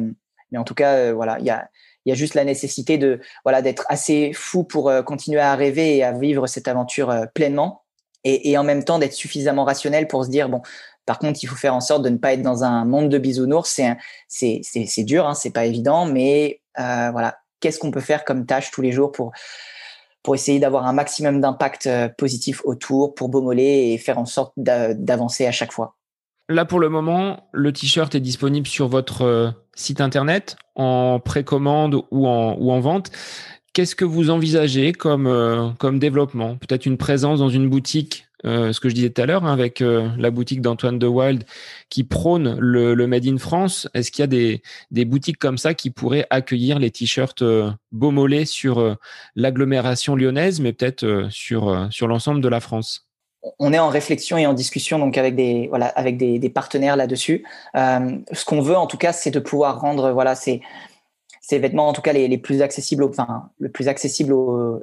mais 0.52 0.58
en 0.58 0.64
tout 0.64 0.74
cas, 0.74 1.12
voilà, 1.12 1.38
il 1.40 1.46
y 1.46 1.50
a, 1.50 1.68
il 2.04 2.10
y 2.10 2.12
a 2.12 2.14
juste 2.14 2.34
la 2.34 2.44
nécessité 2.44 2.98
de 2.98 3.20
voilà 3.44 3.62
d'être 3.62 3.86
assez 3.88 4.32
fou 4.34 4.62
pour 4.62 4.92
continuer 5.06 5.40
à 5.40 5.54
rêver 5.56 5.96
et 5.96 6.04
à 6.04 6.12
vivre 6.12 6.46
cette 6.46 6.68
aventure 6.68 7.26
pleinement 7.34 7.83
et, 8.24 8.56
en 8.58 8.64
même 8.64 8.84
temps 8.84 8.98
d'être 8.98 9.12
suffisamment 9.12 9.64
rationnel 9.64 10.08
pour 10.08 10.24
se 10.24 10.30
dire 10.30 10.48
bon 10.48 10.62
par 11.06 11.18
contre 11.18 11.40
il 11.42 11.46
faut 11.46 11.56
faire 11.56 11.74
en 11.74 11.80
sorte 11.80 12.02
de 12.02 12.08
ne 12.08 12.16
pas 12.16 12.32
être 12.32 12.42
dans 12.42 12.64
un 12.64 12.84
monde 12.84 13.08
de 13.08 13.18
bisounours 13.18 13.80
c'est 14.28 14.60
c'est 14.64 15.04
dur 15.04 15.26
hein, 15.26 15.34
c'est 15.34 15.50
pas 15.50 15.66
évident 15.66 16.06
mais 16.06 16.60
euh, 16.78 17.10
voilà 17.10 17.38
qu'est-ce 17.60 17.78
qu'on 17.78 17.90
peut 17.90 18.00
faire 18.00 18.24
comme 18.24 18.46
tâche 18.46 18.70
tous 18.70 18.82
les 18.82 18.92
jours 18.92 19.12
pour 19.12 19.32
pour 20.24 20.34
essayer 20.34 20.58
d'avoir 20.58 20.86
un 20.86 20.92
maximum 20.94 21.40
d'impact 21.40 21.86
euh, 21.86 22.08
positif 22.08 22.62
autour 22.64 23.14
pour 23.14 23.28
Beaumolet 23.28 23.92
et 23.92 23.98
faire 23.98 24.18
en 24.18 24.24
sorte 24.24 24.54
d'avancer 24.56 25.46
à 25.46 25.52
chaque 25.52 25.70
fois? 25.70 25.96
Là, 26.48 26.64
pour 26.64 26.80
le 26.80 26.88
moment, 26.88 27.48
le 27.52 27.72
t-shirt 27.72 28.14
est 28.14 28.20
disponible 28.20 28.66
sur 28.66 28.88
votre 28.88 29.22
euh, 29.22 29.50
site 29.74 30.00
internet 30.00 30.56
en 30.74 31.20
précommande 31.20 32.02
ou 32.10 32.26
en, 32.26 32.56
ou 32.58 32.72
en 32.72 32.80
vente. 32.80 33.10
Qu'est-ce 33.74 33.96
que 33.96 34.04
vous 34.04 34.30
envisagez 34.30 34.92
comme, 34.92 35.26
euh, 35.26 35.70
comme 35.80 35.98
développement? 35.98 36.54
Peut-être 36.54 36.86
une 36.86 36.96
présence 36.96 37.40
dans 37.40 37.48
une 37.48 37.68
boutique, 37.68 38.28
euh, 38.44 38.72
ce 38.72 38.78
que 38.78 38.88
je 38.88 38.94
disais 38.94 39.10
tout 39.10 39.20
à 39.20 39.26
l'heure, 39.26 39.44
hein, 39.44 39.52
avec 39.52 39.80
euh, 39.80 40.08
la 40.16 40.30
boutique 40.30 40.60
d'Antoine 40.60 41.00
de 41.00 41.08
Wild 41.08 41.42
qui 41.90 42.04
prône 42.04 42.56
le, 42.60 42.94
Made 43.08 43.26
in 43.26 43.36
France. 43.36 43.88
Est-ce 43.92 44.12
qu'il 44.12 44.22
y 44.22 44.24
a 44.24 44.28
des, 44.28 44.62
des, 44.92 45.04
boutiques 45.04 45.38
comme 45.38 45.58
ça 45.58 45.74
qui 45.74 45.90
pourraient 45.90 46.24
accueillir 46.30 46.78
les 46.78 46.92
t-shirts 46.92 47.42
Beaumolet 47.90 48.44
sur 48.44 48.96
l'agglomération 49.34 50.14
lyonnaise, 50.14 50.60
mais 50.60 50.72
peut-être 50.72 51.26
sur, 51.30 51.88
sur 51.90 52.06
l'ensemble 52.06 52.40
de 52.40 52.48
la 52.48 52.60
France? 52.60 53.08
On 53.58 53.72
est 53.72 53.78
en 53.80 53.88
réflexion 53.88 54.38
et 54.38 54.46
en 54.46 54.54
discussion 54.54 55.00
donc 55.00 55.18
avec 55.18 55.34
des 55.34 55.66
voilà 55.68 55.86
avec 55.88 56.16
des 56.16 56.48
partenaires 56.48 56.96
là-dessus. 56.96 57.44
ce 57.74 58.44
qu'on 58.46 58.62
veut 58.62 58.76
en 58.76 58.86
tout 58.86 58.96
cas, 58.96 59.12
c'est 59.12 59.32
de 59.32 59.40
pouvoir 59.40 59.80
rendre 59.80 60.12
voilà 60.12 60.34
c'est 60.34 60.60
ces 61.46 61.58
vêtements, 61.58 61.88
en 61.88 61.92
tout 61.92 62.00
cas 62.00 62.14
les, 62.14 62.38
plus 62.38 62.62
accessibles, 62.62 63.04
enfin 63.04 63.50
le 63.58 63.68
plus 63.68 63.88
accessible 63.88 64.34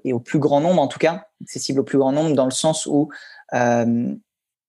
et 0.04 0.14
au 0.14 0.20
plus 0.20 0.38
grand 0.38 0.62
nombre, 0.62 0.80
en 0.80 0.88
tout 0.88 1.00
cas 1.00 1.26
accessible 1.42 1.80
au 1.80 1.84
plus 1.84 1.98
grand 1.98 2.12
nombre, 2.12 2.36
dans 2.36 2.46
le 2.46 2.52
sens 2.52 2.86
où 2.86 3.10
euh, 3.56 4.14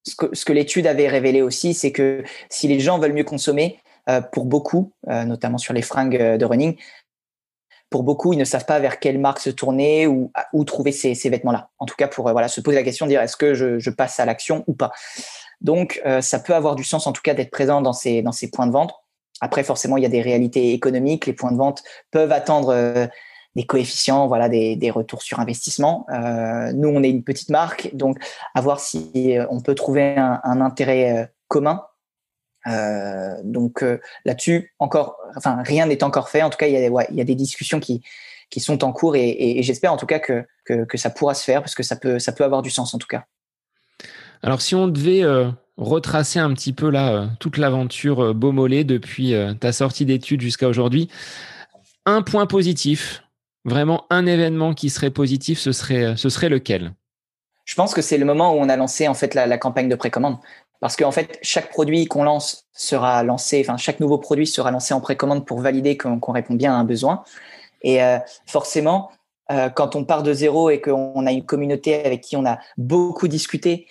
ce 0.05 0.45
que, 0.45 0.53
l'étude 0.53 0.87
avait 0.87 1.09
révélé 1.09 1.43
aussi, 1.43 1.75
c'est 1.75 1.93
que 1.93 2.25
si 2.49 2.67
les 2.67 2.81
gens 2.81 2.99
veulent 2.99 3.13
mieux 3.13 3.25
consommer, 3.25 3.79
euh, 4.09 4.23
pour 4.23 4.47
beaucoup, 4.47 4.93
euh, 5.09 5.25
notamment 5.25 5.59
sur 5.59 5.75
les 5.75 5.83
fringues 5.83 6.39
de 6.39 6.45
running, 6.47 6.77
pour 7.91 8.05
beaucoup, 8.05 8.33
ils 8.33 8.39
ne 8.39 8.45
savent 8.45 8.65
pas 8.65 8.81
vers 8.81 8.99
quelle 8.99 9.19
marque 9.19 9.41
se 9.41 9.51
tourner 9.51 10.07
ou 10.07 10.33
où 10.55 10.65
trouver 10.65 10.93
ces, 10.93 11.15
vêtements-là. 11.29 11.69
En 11.79 11.85
tout 11.85 11.95
cas, 11.95 12.09
pour 12.09 12.31
voilà 12.31 12.49
se 12.49 12.63
poser 12.63 12.77
la 12.77 12.85
question 12.85 13.05
de 13.05 13.11
dire 13.11 13.21
est-ce 13.21 13.37
que 13.37 13.53
je, 13.53 13.91
passe 13.91 14.19
à 14.19 14.25
l'action 14.25 14.65
ou 14.67 14.73
pas. 14.73 14.93
Donc, 15.61 16.01
ça 16.23 16.39
peut 16.39 16.55
avoir 16.55 16.75
du 16.75 16.85
sens 16.85 17.07
en 17.07 17.13
tout 17.13 17.21
cas 17.21 17.35
d'être 17.35 17.51
présent 17.51 17.83
dans 17.83 17.93
ces 17.93 18.51
points 18.51 18.67
de 18.67 18.73
vente 18.73 18.95
après, 19.43 19.65
forcément, 19.65 19.97
il 19.97 20.05
y 20.05 20.07
a 20.07 20.09
des 20.09 20.23
réalités 20.23 20.73
économiques. 20.73 21.27
Les 21.27 21.33
points 21.33 21.51
de 21.51 21.57
vente 21.57 21.83
peuvent 22.13 22.31
attendre 22.31 22.69
euh, 22.69 23.09
des 23.57 23.67
coefficients, 23.67 24.29
voilà, 24.29 24.49
des, 24.49 24.77
des 24.77 24.91
retours 24.91 25.21
sur 25.21 25.41
investissement. 25.41 26.07
Euh, 26.11 26.73
nous, 26.73 26.89
on 26.89 27.03
est 27.03 27.11
une 27.11 27.25
petite 27.25 27.51
marque, 27.51 27.91
donc 27.93 28.19
à 28.55 28.61
voir 28.61 28.79
si 28.79 29.37
euh, 29.37 29.45
on 29.51 29.61
peut 29.61 29.75
trouver 29.75 30.15
un, 30.17 30.61
intérêt 30.61 31.33
commun. 31.49 31.85
Donc 33.43 33.85
là-dessus, 34.25 34.73
encore, 34.79 35.19
enfin, 35.37 35.61
rien 35.65 35.87
n'est 35.87 36.05
encore 36.05 36.29
fait. 36.29 36.43
En 36.43 36.51
tout 36.51 36.57
cas, 36.57 36.69
il 36.69 36.75
y 36.75 36.77
a, 36.77 37.07
il 37.11 37.17
y 37.17 37.21
a 37.21 37.25
des 37.25 37.35
discussions 37.35 37.81
qui 37.81 38.03
qui 38.49 38.61
sont 38.61 38.85
en 38.85 38.93
cours 38.93 39.17
et 39.17 39.61
j'espère 39.63 39.95
en 39.95 39.97
tout 39.97 40.05
cas 40.05 40.19
que, 40.19 40.47
que, 40.67 40.85
que 40.85 40.99
ça 40.99 41.09
pourra 41.09 41.33
se 41.33 41.43
faire 41.43 41.63
parce 41.63 41.75
que 41.75 41.83
ça 41.83 41.97
peut 41.97 42.19
ça 42.19 42.33
peut 42.33 42.45
avoir 42.45 42.61
du 42.61 42.69
sens 42.69 42.93
en 42.95 42.99
tout 42.99 43.07
cas. 43.07 43.25
Alors, 44.43 44.61
si 44.61 44.75
on 44.75 44.89
devait 44.89 45.25
retracer 45.77 46.39
un 46.39 46.53
petit 46.53 46.73
peu 46.73 46.91
là 46.91 47.13
euh, 47.13 47.27
toute 47.41 47.59
l'aventure 47.59 48.23
euh, 48.23 48.85
depuis 48.85 49.35
euh, 49.35 49.55
ta 49.55 49.73
sortie 49.73 50.05
d'études 50.05 50.41
jusqu'à 50.41 50.69
aujourd'hui. 50.69 51.09
Un 52.05 52.23
point 52.23 52.47
positif, 52.47 53.23
vraiment 53.65 54.05
un 54.11 54.27
événement 54.27 54.75
qui 54.75 54.91
serait 54.91 55.11
positif, 55.11 55.59
ce 55.59 55.73
serait, 55.73 56.17
ce 56.17 56.29
serait 56.29 56.49
lequel? 56.49 56.93
Je 57.65 57.77
pense 57.77 57.95
que 57.95 58.03
c'est 58.03 58.19
le 58.19 58.25
moment 58.25 58.55
où 58.55 58.59
on 58.59 58.69
a 58.69 58.77
lancé 58.77 59.07
en 59.07 59.15
fait 59.15 59.35
la, 59.35 59.57
campagne 59.57 59.89
de 59.89 59.95
précommande. 59.95 60.37
Parce 60.81 60.97
qu'en 60.97 61.13
fait, 61.13 61.39
chaque 61.43 61.71
produit 61.71 62.07
qu'on 62.07 62.25
lance 62.25 62.67
sera 62.73 63.23
lancé, 63.23 63.65
enfin 63.65 63.77
chaque 63.77 64.01
nouveau 64.01 64.19
produit 64.19 64.49
sera 64.49 64.73
lancé 64.73 64.93
en 64.95 65.01
précommande 65.01 65.47
pour 65.47 65.61
valider 65.61 65.97
qu'on 65.97 66.33
répond 66.33 66.55
bien 66.55 66.75
à 66.75 66.77
un 66.77 66.83
besoin. 66.83 67.23
Et 67.83 68.03
euh, 68.03 68.19
forcément, 68.47 69.11
quand 69.75 69.97
on 69.97 70.05
part 70.05 70.23
de 70.23 70.33
zéro 70.33 70.71
et 70.71 70.81
qu'on 70.81 71.27
a 71.27 71.31
une 71.31 71.45
communauté 71.45 72.03
avec 72.07 72.23
qui 72.23 72.37
on 72.37 72.47
a 72.47 72.59
beaucoup 72.79 73.29
discuté, 73.29 73.87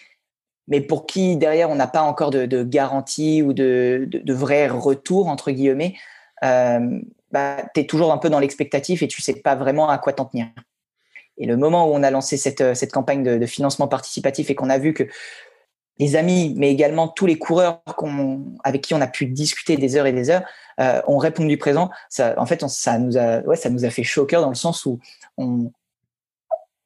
mais 0.71 0.81
pour 0.81 1.05
qui 1.05 1.37
derrière 1.37 1.69
on 1.69 1.75
n'a 1.75 1.85
pas 1.85 2.01
encore 2.01 2.31
de, 2.31 2.63
garantie 2.63 3.43
ou 3.43 3.53
de, 3.53 4.07
de, 4.11 4.33
vrai 4.33 4.67
retour 4.67 5.27
entre 5.27 5.51
guillemets, 5.51 5.93
bah, 6.41 7.57
tu 7.73 7.81
es 7.81 7.85
toujours 7.85 8.11
un 8.11 8.17
peu 8.17 8.29
dans 8.29 8.39
l'expectatif 8.39 9.03
et 9.03 9.07
tu 9.07 9.21
sais 9.21 9.35
pas 9.35 9.55
vraiment 9.55 9.89
à 9.89 9.97
quoi 9.99 10.13
t'en 10.13 10.25
tenir. 10.25 10.47
Et 11.37 11.45
le 11.45 11.57
moment 11.57 11.87
où 11.87 11.93
on 11.93 12.03
a 12.03 12.11
lancé 12.11 12.37
cette, 12.37 12.75
cette 12.75 12.91
campagne 12.91 13.23
de, 13.23 13.45
financement 13.45 13.87
participatif 13.87 14.49
et 14.49 14.55
qu'on 14.55 14.69
a 14.69 14.77
vu 14.77 14.93
que 14.93 15.03
les 15.99 16.15
amis, 16.15 16.55
mais 16.57 16.71
également 16.71 17.07
tous 17.07 17.25
les 17.25 17.37
coureurs 17.37 17.81
avec 18.63 18.81
qui 18.81 18.93
on 18.93 19.01
a 19.01 19.07
pu 19.07 19.27
discuter 19.27 19.77
des 19.77 19.95
heures 19.95 20.07
et 20.07 20.13
des 20.13 20.29
heures, 20.29 20.43
euh, 20.79 21.01
ont 21.07 21.17
répondu 21.17 21.57
présent. 21.57 21.89
Ça, 22.09 22.33
en 22.37 22.45
fait, 22.45 22.67
ça 22.67 22.97
nous 22.97 23.17
a, 23.17 23.41
ouais, 23.41 23.55
ça 23.55 23.69
nous 23.69 23.85
a 23.85 23.89
fait 23.89 24.03
chaud 24.03 24.23
au 24.23 24.25
cœur 24.25 24.41
dans 24.41 24.49
le 24.49 24.55
sens 24.55 24.85
où 24.85 24.99
on, 25.37 25.71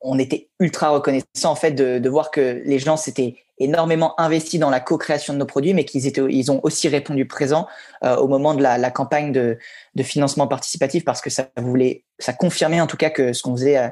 on 0.01 0.19
était 0.19 0.49
ultra 0.59 0.89
reconnaissant 0.89 1.51
en 1.51 1.55
fait 1.55 1.71
de, 1.71 1.99
de 1.99 2.09
voir 2.09 2.29
que 2.29 2.61
les 2.65 2.79
gens 2.79 2.97
s'étaient 2.97 3.35
énormément 3.57 4.19
investis 4.19 4.59
dans 4.59 4.69
la 4.69 4.79
co-création 4.79 5.33
de 5.33 5.39
nos 5.39 5.45
produits, 5.45 5.73
mais 5.73 5.85
qu'ils 5.85 6.07
étaient, 6.07 6.21
ils 6.29 6.51
ont 6.51 6.59
aussi 6.63 6.87
répondu 6.87 7.25
présent 7.25 7.67
euh, 8.03 8.15
au 8.17 8.27
moment 8.27 8.53
de 8.53 8.61
la, 8.61 8.77
la 8.77 8.91
campagne 8.91 9.31
de, 9.31 9.57
de, 9.95 10.03
financement 10.03 10.47
participatif 10.47 11.05
parce 11.05 11.21
que 11.21 11.29
ça 11.29 11.49
voulait, 11.57 12.03
ça 12.19 12.33
confirmait 12.33 12.81
en 12.81 12.87
tout 12.87 12.97
cas 12.97 13.09
que 13.09 13.33
ce 13.33 13.41
qu'on 13.41 13.55
faisait 13.55 13.77
euh, 13.77 13.89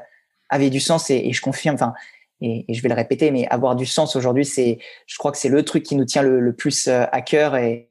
avait 0.50 0.70
du 0.70 0.80
sens 0.80 1.10
et, 1.10 1.16
et 1.16 1.32
je 1.32 1.40
confirme, 1.40 1.76
enfin, 1.76 1.94
et, 2.40 2.66
et, 2.68 2.74
je 2.74 2.82
vais 2.82 2.90
le 2.90 2.94
répéter, 2.94 3.30
mais 3.30 3.46
avoir 3.48 3.74
du 3.74 3.86
sens 3.86 4.16
aujourd'hui, 4.16 4.44
c'est, 4.44 4.78
je 5.06 5.16
crois 5.16 5.32
que 5.32 5.38
c'est 5.38 5.48
le 5.48 5.62
truc 5.64 5.82
qui 5.82 5.96
nous 5.96 6.04
tient 6.04 6.22
le, 6.22 6.40
le 6.40 6.52
plus 6.52 6.88
euh, 6.88 7.06
à 7.10 7.22
cœur 7.22 7.56
et, 7.56 7.88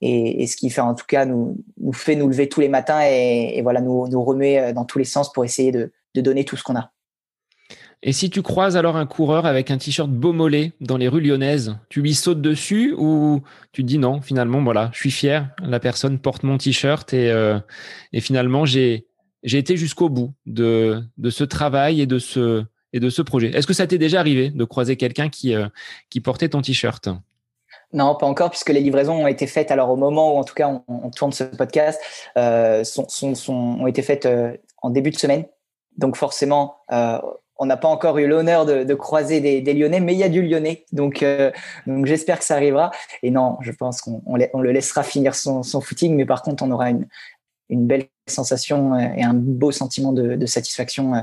et, 0.00 0.42
et, 0.42 0.46
ce 0.46 0.56
qui 0.56 0.70
fait 0.70 0.80
en 0.80 0.94
tout 0.94 1.06
cas 1.06 1.26
nous, 1.26 1.58
nous 1.78 1.92
fait 1.92 2.16
nous 2.16 2.28
lever 2.28 2.48
tous 2.48 2.60
les 2.60 2.70
matins 2.70 3.02
et, 3.02 3.60
voilà 3.62 3.82
nous, 3.82 4.08
nous 4.08 4.24
remuer 4.24 4.72
dans 4.72 4.86
tous 4.86 4.98
les 4.98 5.04
sens 5.04 5.30
pour 5.30 5.44
essayer 5.44 5.70
de, 5.70 5.92
de 6.14 6.20
donner 6.22 6.46
tout 6.46 6.56
ce 6.56 6.62
qu'on 6.62 6.76
a. 6.76 6.90
Et 8.02 8.12
si 8.12 8.30
tu 8.30 8.40
croises 8.40 8.78
alors 8.78 8.96
un 8.96 9.04
coureur 9.04 9.44
avec 9.44 9.70
un 9.70 9.76
t-shirt 9.76 10.08
Beaumolet 10.10 10.72
dans 10.80 10.96
les 10.96 11.08
rues 11.08 11.20
lyonnaises, 11.20 11.76
tu 11.90 12.00
lui 12.00 12.14
sautes 12.14 12.40
dessus 12.40 12.94
ou 12.96 13.42
tu 13.72 13.82
te 13.82 13.86
dis 13.86 13.98
non, 13.98 14.22
finalement, 14.22 14.62
voilà, 14.62 14.90
je 14.94 15.00
suis 15.00 15.10
fier, 15.10 15.50
la 15.62 15.80
personne 15.80 16.18
porte 16.18 16.42
mon 16.42 16.56
t-shirt 16.56 17.12
et, 17.12 17.30
euh, 17.30 17.58
finalement, 18.20 18.64
j'ai, 18.64 19.06
été 19.42 19.76
jusqu'au 19.76 20.08
bout 20.08 20.32
de, 20.46 21.02
de 21.18 21.30
ce 21.30 21.44
travail 21.44 22.00
et 22.00 22.06
de 22.06 22.18
ce, 22.18 22.64
et 22.92 23.00
de 23.00 23.10
ce 23.10 23.22
projet. 23.22 23.50
Est-ce 23.54 23.66
que 23.66 23.72
ça 23.72 23.86
t'est 23.86 23.98
déjà 23.98 24.20
arrivé 24.20 24.50
de 24.50 24.64
croiser 24.64 24.96
quelqu'un 24.96 25.28
qui, 25.28 25.54
euh, 25.54 25.66
qui 26.08 26.20
portait 26.20 26.48
ton 26.48 26.62
t-shirt? 26.62 27.08
Non, 27.92 28.14
pas 28.14 28.26
encore, 28.26 28.50
puisque 28.50 28.70
les 28.70 28.80
livraisons 28.80 29.24
ont 29.24 29.26
été 29.26 29.46
faites. 29.46 29.70
Alors, 29.70 29.90
au 29.90 29.96
moment 29.96 30.34
où, 30.34 30.38
en 30.38 30.44
tout 30.44 30.54
cas, 30.54 30.82
on, 30.86 31.10
tourne 31.10 31.32
ce 31.32 31.44
podcast, 31.44 32.00
euh, 32.36 32.84
sont, 32.84 33.08
sont, 33.08 33.34
ont 33.54 33.86
été 33.86 34.02
faites 34.02 34.26
euh, 34.26 34.56
en 34.80 34.90
début 34.90 35.10
de 35.10 35.18
semaine. 35.18 35.44
Donc, 35.96 36.16
forcément, 36.16 36.76
on 37.60 37.66
n'a 37.66 37.76
pas 37.76 37.88
encore 37.88 38.16
eu 38.18 38.26
l'honneur 38.26 38.64
de, 38.64 38.94
croiser 38.94 39.40
des, 39.40 39.74
Lyonnais, 39.74 40.00
mais 40.00 40.14
il 40.14 40.18
y 40.18 40.24
a 40.24 40.30
du 40.30 40.42
Lyonnais. 40.42 40.86
Donc, 40.92 41.22
euh, 41.22 41.52
donc 41.86 42.06
j'espère 42.06 42.38
que 42.38 42.44
ça 42.44 42.54
arrivera. 42.54 42.90
Et 43.22 43.30
non, 43.30 43.58
je 43.60 43.70
pense 43.70 44.00
qu'on 44.00 44.22
on, 44.24 44.60
le 44.60 44.72
laissera 44.72 45.02
finir 45.02 45.34
son, 45.34 45.62
footing, 45.62 46.16
mais 46.16 46.24
par 46.24 46.42
contre, 46.42 46.62
on 46.64 46.70
aura 46.70 46.88
une, 46.88 47.06
belle 47.68 48.06
sensation 48.26 48.94
euh, 48.94 49.08
et 49.14 49.22
un 49.22 49.34
beau 49.34 49.72
sentiment 49.72 50.12
de, 50.12 50.46
satisfaction 50.46 51.14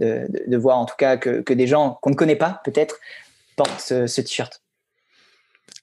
euh, 0.00 0.26
de, 0.46 0.56
voir 0.56 0.78
en 0.78 0.86
tout 0.86 0.96
cas 0.96 1.18
que, 1.18 1.52
des 1.52 1.66
gens 1.66 1.98
qu'on 2.00 2.10
ne 2.10 2.16
connaît 2.16 2.36
pas, 2.36 2.62
peut-être, 2.64 2.98
portent 3.56 3.80
ce 3.80 4.20
t-shirt. 4.22 4.62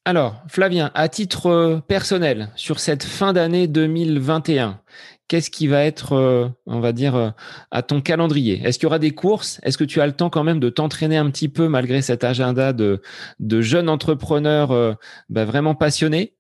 Alors, 0.06 0.42
Flavien, 0.48 0.90
à 0.96 1.08
titre 1.08 1.84
personnel, 1.88 2.50
sur 2.56 2.80
cette 2.80 3.04
fin 3.04 3.32
d'année 3.32 3.68
2021, 3.68 4.82
qu'est-ce 5.30 5.50
qui 5.50 5.68
va 5.68 5.86
être, 5.86 6.14
euh, 6.14 6.50
on 6.66 6.82
va 6.82 6.92
dire, 6.92 7.16
euh, 7.16 7.30
à 7.72 7.82
ton 7.84 8.02
calendrier? 8.02 8.62
Est-ce 8.66 8.78
qu'il 8.78 8.88
y 8.88 8.88
aura 8.88 9.00
des 9.00 9.12
courses? 9.12 9.62
Est-ce 9.64 9.78
que 9.78 9.86
tu 9.86 10.02
as 10.02 10.08
le 10.08 10.12
temps 10.12 10.30
quand 10.30 10.44
même 10.44 10.60
de 10.60 10.70
t'entraîner 10.70 11.16
un 11.16 11.30
petit 11.30 11.48
peu 11.48 11.70
malgré 11.70 12.02
cet 12.02 12.26
agenda 12.26 12.74
de, 12.74 13.02
de 13.40 13.62
jeunes 13.62 13.88
entrepreneurs 13.88 14.72
euh, 14.72 14.94
bah, 15.30 15.46
vraiment 15.46 15.76
passionnés? 15.76 16.36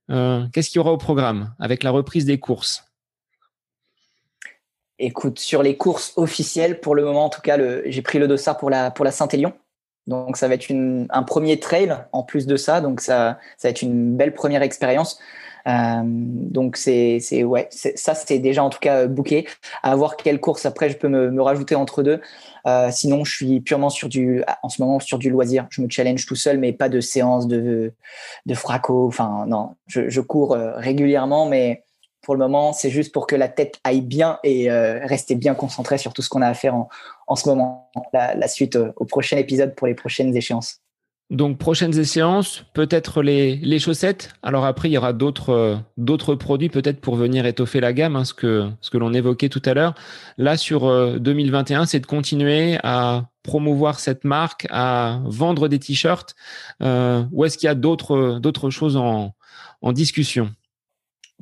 Qu'est-ce 0.52 0.70
qu'il 0.70 0.78
y 0.78 0.80
aura 0.80 0.92
au 0.92 0.98
programme 0.98 1.54
avec 1.60 1.84
la 1.84 1.92
reprise 1.92 2.26
des 2.26 2.40
courses? 2.40 2.84
Écoute, 4.98 5.38
sur 5.38 5.62
les 5.62 5.78
courses 5.78 6.14
officielles, 6.16 6.80
pour 6.80 6.96
le 6.96 7.06
moment, 7.06 7.26
en 7.26 7.30
tout 7.30 7.42
cas, 7.42 7.58
j'ai 7.86 8.02
pris 8.02 8.18
le 8.18 8.28
dossard 8.28 8.58
pour 8.58 8.72
la, 8.72 8.92
Saint-Élion. 9.12 9.54
Donc, 10.08 10.36
ça 10.36 10.48
va 10.48 10.56
être 10.56 10.66
un 10.72 11.24
premier 11.24 11.60
trail 11.60 11.96
en 12.12 12.24
plus 12.24 12.48
de 12.48 12.58
ça. 12.58 12.82
Donc, 12.82 13.02
ça, 13.02 13.38
ça 13.58 13.68
va 13.68 13.70
être 13.70 13.84
une 13.84 14.18
belle 14.18 14.34
première 14.34 14.64
expérience. 14.64 15.20
Euh, 15.68 16.02
donc 16.06 16.78
c'est 16.78 17.20
ouais 17.44 17.68
ça 17.72 18.16
c'est 18.16 18.40
déjà 18.40 18.64
en 18.64 18.70
tout 18.70 18.80
cas 18.80 19.08
booké. 19.08 19.48
À 19.84 19.96
voir 19.96 20.18
quelle 20.18 20.40
course 20.40 20.66
après 20.66 20.90
je 20.90 20.98
peux 20.98 21.08
me, 21.10 21.42
rajouter 21.42 21.76
entre 21.76 22.04
deux. 22.04 22.22
Euh, 22.68 22.90
sinon 22.92 23.24
je 23.24 23.34
suis 23.34 23.62
purement 23.62 23.90
sur 23.90 24.10
du 24.10 24.44
en 24.64 24.70
ce 24.70 24.82
moment 24.82 25.00
sur 25.00 25.18
du 25.18 25.30
loisir. 25.30 25.68
Je 25.70 25.82
me 25.82 25.90
challenge 25.90 26.26
tout 26.26 26.36
seul 26.36 26.58
mais 26.60 26.74
pas 26.74 26.90
de 26.90 27.00
séance 27.02 27.48
de 27.48 27.94
de 28.46 28.54
fraco. 28.54 29.08
Enfin 29.08 29.46
non, 29.48 29.76
je, 29.88 30.22
cours 30.22 30.54
euh, 30.54 30.74
régulièrement 30.76 31.46
mais 31.48 31.84
pour 32.22 32.36
le 32.36 32.40
moment, 32.40 32.74
c'est 32.74 32.90
juste 32.90 33.14
pour 33.14 33.28
que 33.28 33.36
la 33.36 33.48
tête 33.48 33.80
aille 33.86 34.02
bien 34.02 34.40
et 34.44 34.70
rester 34.70 35.36
bien 35.36 35.56
concentré 35.56 35.98
sur 35.98 36.14
tout 36.14 36.22
ce 36.22 36.30
qu'on 36.30 36.42
a 36.42 36.48
à 36.48 36.54
faire 36.54 36.76
en, 36.76 36.90
en 37.28 37.36
ce 37.36 37.48
moment. 37.48 37.90
La 38.14 38.48
suite 38.50 38.76
au 38.76 39.06
prochain 39.06 39.38
épisode 39.38 39.74
pour 39.74 39.88
les 39.88 39.96
prochaines 39.96 40.36
échéances. 40.36 40.82
Donc 41.30 41.60
prochaines 41.60 41.96
échéances, 41.98 42.66
peut-être 42.74 43.22
les, 43.22 43.58
les 43.58 43.78
chaussettes. 43.78 44.34
Alors 44.42 44.66
après, 44.66 44.90
il 44.90 44.94
y 44.94 44.98
aura 44.98 45.14
d'autres 45.14 45.52
euh, 45.52 45.76
d'autres 45.96 46.34
produits 46.34 46.70
peut-être 46.70 47.00
pour 47.00 47.16
venir 47.16 47.46
étoffer 47.46 47.80
la 47.80 47.94
gamme, 47.94 48.16
hein, 48.16 48.26
ce 48.26 48.34
que 48.34 48.68
ce 48.82 48.90
que 48.90 48.98
l'on 48.98 49.14
évoquait 49.14 49.50
tout 49.50 49.62
à 49.66 49.76
l'heure. 49.76 49.94
Là 50.40 50.58
sur 50.58 51.20
2021, 51.20 51.82
euh, 51.82 51.86
c'est 51.86 52.00
de 52.00 52.08
continuer 52.08 52.80
à 52.84 53.30
promouvoir 53.44 54.00
cette 54.00 54.24
marque, 54.24 54.66
à 54.72 55.20
vendre 55.26 55.68
des 55.68 55.78
t-shirts. 55.78 56.36
Euh, 56.82 57.24
ou 57.32 57.46
est-ce 57.46 57.60
qu'il 57.60 57.68
y 57.68 57.70
a 57.70 57.76
d'autres 57.76 58.40
d'autres 58.40 58.72
choses 58.72 58.98
en 58.98 59.36
en 59.82 59.94
discussion? 59.94 60.50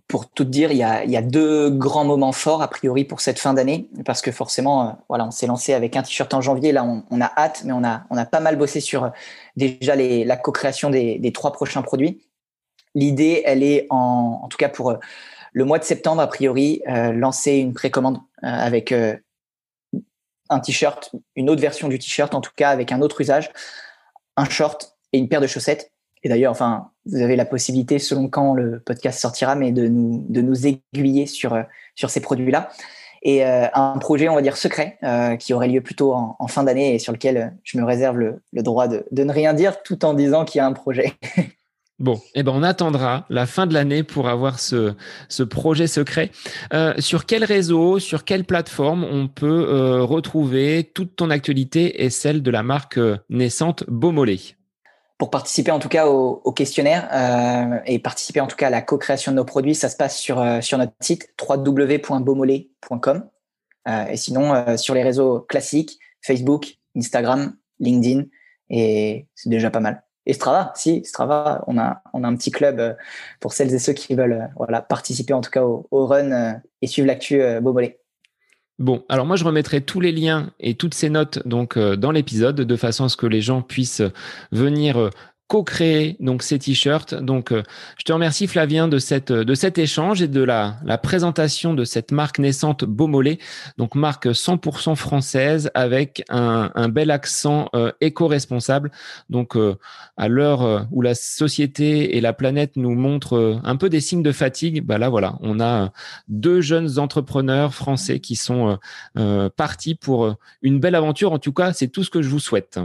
Pour 0.07 0.29
tout 0.29 0.45
dire, 0.45 0.71
il 0.71 0.77
y, 0.77 0.83
a, 0.83 1.21
deux 1.21 1.69
grands 1.69 2.05
moments 2.05 2.31
forts 2.31 2.61
a 2.61 2.69
priori 2.69 3.03
pour 3.03 3.19
cette 3.19 3.39
fin 3.39 3.53
d'année, 3.53 3.89
parce 4.05 4.21
que 4.21 4.31
forcément, 4.31 4.87
euh, 4.87 4.91
voilà, 5.09 5.25
on 5.25 5.31
s'est 5.31 5.47
lancé 5.47 5.73
avec 5.73 5.97
un 5.97 6.03
t-shirt 6.03 6.33
en 6.33 6.39
janvier. 6.39 6.71
Là, 6.71 6.85
on, 6.85 7.21
a 7.21 7.31
hâte, 7.37 7.63
mais 7.65 7.73
on 7.73 7.83
a, 7.83 8.05
on 8.09 8.15
a 8.15 8.25
pas 8.25 8.39
mal 8.39 8.55
bossé 8.55 8.79
sur 8.79 9.03
euh, 9.03 9.09
déjà 9.57 9.95
la 9.97 10.37
co-création 10.37 10.89
des, 10.89 11.19
des, 11.19 11.33
trois 11.33 11.51
prochains 11.51 11.81
produits. 11.81 12.25
L'idée, 12.95 13.41
elle 13.45 13.63
est 13.63 13.87
en, 13.89 14.47
tout 14.49 14.57
cas 14.57 14.69
pour 14.69 14.91
euh, 14.91 14.97
le 15.51 15.65
mois 15.65 15.77
de 15.77 15.83
septembre 15.83 16.21
a 16.21 16.27
priori, 16.27 16.83
lancer 16.85 17.53
une 17.53 17.73
précommande 17.73 18.19
avec 18.43 18.93
un 20.49 20.59
t-shirt, 20.59 21.11
une 21.35 21.49
autre 21.49 21.61
version 21.61 21.87
du 21.87 21.97
t-shirt, 21.97 22.35
en 22.35 22.41
tout 22.41 22.51
cas 22.55 22.69
avec 22.69 22.91
un 22.91 23.01
autre 23.01 23.21
usage, 23.21 23.51
un 24.35 24.45
short 24.45 24.97
et 25.13 25.17
une 25.17 25.29
paire 25.29 25.41
de 25.41 25.47
chaussettes 25.47 25.91
et 26.23 26.29
d'ailleurs, 26.29 26.51
enfin, 26.51 26.89
vous 27.05 27.21
avez 27.21 27.35
la 27.35 27.45
possibilité, 27.45 27.99
selon 27.99 28.27
quand 28.27 28.53
le 28.53 28.79
podcast 28.79 29.19
sortira, 29.19 29.55
mais 29.55 29.71
de 29.71 29.87
nous, 29.87 30.25
de 30.29 30.41
nous 30.41 30.67
aiguiller 30.67 31.25
sur, 31.25 31.53
euh, 31.53 31.63
sur 31.95 32.09
ces 32.09 32.19
produits-là. 32.19 32.69
Et 33.23 33.45
euh, 33.45 33.67
un 33.73 33.97
projet, 33.97 34.29
on 34.29 34.35
va 34.35 34.41
dire, 34.41 34.57
secret, 34.57 34.97
euh, 35.03 35.35
qui 35.35 35.53
aurait 35.53 35.67
lieu 35.67 35.81
plutôt 35.81 36.13
en, 36.13 36.35
en 36.39 36.47
fin 36.47 36.63
d'année 36.63 36.95
et 36.95 36.99
sur 36.99 37.13
lequel 37.13 37.55
je 37.63 37.77
me 37.77 37.83
réserve 37.83 38.17
le, 38.17 38.41
le 38.53 38.63
droit 38.63 38.87
de, 38.87 39.05
de, 39.11 39.23
ne 39.23 39.33
rien 39.33 39.53
dire 39.53 39.81
tout 39.83 40.05
en 40.05 40.13
disant 40.13 40.45
qu'il 40.45 40.59
y 40.59 40.61
a 40.61 40.65
un 40.65 40.73
projet. 40.73 41.13
Bon, 41.99 42.21
eh 42.35 42.43
ben 42.43 42.51
on 42.53 42.61
attendra 42.61 43.25
la 43.27 43.47
fin 43.47 43.65
de 43.65 43.73
l'année 43.73 44.03
pour 44.03 44.29
avoir 44.29 44.59
ce, 44.59 44.93
ce 45.29 45.41
projet 45.41 45.87
secret. 45.87 46.29
Sur 46.99 47.25
quel 47.25 47.43
réseau, 47.43 47.97
sur 47.97 48.23
quelle 48.23 48.43
plateforme 48.43 49.03
on 49.03 49.27
peut 49.27 50.03
retrouver 50.03 50.91
toute 50.93 51.15
ton 51.15 51.31
actualité 51.31 52.03
et 52.03 52.11
celle 52.11 52.43
de 52.43 52.51
la 52.51 52.61
marque 52.61 52.99
naissante 53.31 53.83
Beaumolet 53.87 54.37
pour 55.17 55.31
participer 55.31 55.71
en 55.71 55.79
tout 55.79 55.89
cas 55.89 56.07
au, 56.07 56.41
au 56.43 56.51
questionnaire 56.51 57.09
euh, 57.11 57.79
et 57.85 57.99
participer 57.99 58.39
en 58.39 58.47
tout 58.47 58.55
cas 58.55 58.67
à 58.67 58.69
la 58.69 58.81
co-création 58.81 59.31
de 59.31 59.37
nos 59.37 59.45
produits, 59.45 59.75
ça 59.75 59.89
se 59.89 59.97
passe 59.97 60.17
sur, 60.17 60.39
euh, 60.39 60.61
sur 60.61 60.77
notre 60.77 60.93
site 61.01 61.33
www.beaumolet.com 61.41 63.29
euh, 63.87 64.05
et 64.05 64.17
sinon 64.17 64.53
euh, 64.53 64.77
sur 64.77 64.93
les 64.93 65.03
réseaux 65.03 65.41
classiques, 65.41 65.97
Facebook, 66.21 66.77
Instagram, 66.95 67.55
LinkedIn 67.79 68.25
et 68.69 69.27
c'est 69.33 69.49
déjà 69.49 69.71
pas 69.71 69.79
mal. 69.79 70.03
Et 70.25 70.33
Strava, 70.33 70.73
si, 70.75 71.05
Strava, 71.05 71.63
on 71.67 71.77
a, 71.77 72.01
on 72.13 72.23
a 72.25 72.27
un 72.27 72.35
petit 72.35 72.51
club 72.51 72.97
pour 73.39 73.53
celles 73.53 73.73
et 73.73 73.79
ceux 73.79 73.93
qui 73.93 74.13
veulent 74.13 74.49
voilà, 74.57 74.81
participer 74.81 75.33
en 75.33 75.39
tout 75.39 75.51
cas 75.51 75.63
au, 75.63 75.87
au 75.89 76.05
run 76.05 76.59
et 76.81 76.87
suivre 76.87 77.07
l'actu 77.07 77.41
Beaumolet. 77.61 78.01
Bon, 78.79 79.03
alors 79.09 79.25
moi 79.25 79.35
je 79.37 79.43
remettrai 79.43 79.81
tous 79.81 79.99
les 79.99 80.11
liens 80.11 80.51
et 80.59 80.75
toutes 80.75 80.93
ces 80.93 81.09
notes 81.09 81.45
donc 81.47 81.77
euh, 81.77 81.95
dans 81.95 82.11
l'épisode 82.11 82.55
de 82.57 82.75
façon 82.75 83.05
à 83.05 83.09
ce 83.09 83.17
que 83.17 83.25
les 83.25 83.41
gens 83.41 83.63
puissent 83.63 84.03
venir 84.51 85.09
euh, 85.47 85.57
co-créé 85.57 86.17
donc 86.19 86.43
ces 86.43 86.59
t-shirts. 86.59 87.13
Donc, 87.15 87.51
euh, 87.51 87.63
je 87.97 88.03
te 88.03 88.13
remercie 88.13 88.47
Flavien 88.47 88.87
de 88.87 88.99
cette 88.99 89.31
de 89.31 89.55
cet 89.55 89.77
échange 89.77 90.21
et 90.21 90.27
de 90.27 90.43
la 90.43 90.77
la 90.85 90.97
présentation 90.97 91.73
de 91.73 91.85
cette 91.85 92.11
marque 92.11 92.39
naissante 92.39 92.85
Beaumolet, 92.85 93.39
donc 93.77 93.95
marque 93.95 94.27
100% 94.27 94.95
française 94.95 95.71
avec 95.73 96.23
un, 96.29 96.71
un 96.75 96.89
bel 96.89 97.11
accent 97.11 97.69
euh, 97.75 97.91
éco-responsable. 98.01 98.91
Donc, 99.29 99.55
euh, 99.55 99.75
à 100.17 100.27
l'heure 100.27 100.87
où 100.91 101.01
la 101.01 101.15
société 101.15 102.17
et 102.17 102.21
la 102.21 102.33
planète 102.33 102.75
nous 102.75 102.95
montrent 102.95 103.61
un 103.63 103.75
peu 103.75 103.89
des 103.89 104.01
signes 104.01 104.23
de 104.23 104.31
fatigue, 104.31 104.83
bah 104.83 104.97
là 104.97 105.09
voilà, 105.09 105.37
on 105.41 105.59
a 105.59 105.91
deux 106.27 106.61
jeunes 106.61 106.99
entrepreneurs 106.99 107.73
français 107.73 108.19
qui 108.19 108.35
sont 108.35 108.77
partis 109.55 109.95
pour 109.95 110.35
une 110.61 110.79
belle 110.79 110.95
aventure. 110.95 111.33
En 111.33 111.39
tout 111.39 111.53
cas, 111.53 111.73
c'est 111.73 111.87
tout 111.87 112.03
ce 112.03 112.09
que 112.09 112.21
je 112.21 112.29
vous 112.29 112.39
souhaite. 112.39 112.79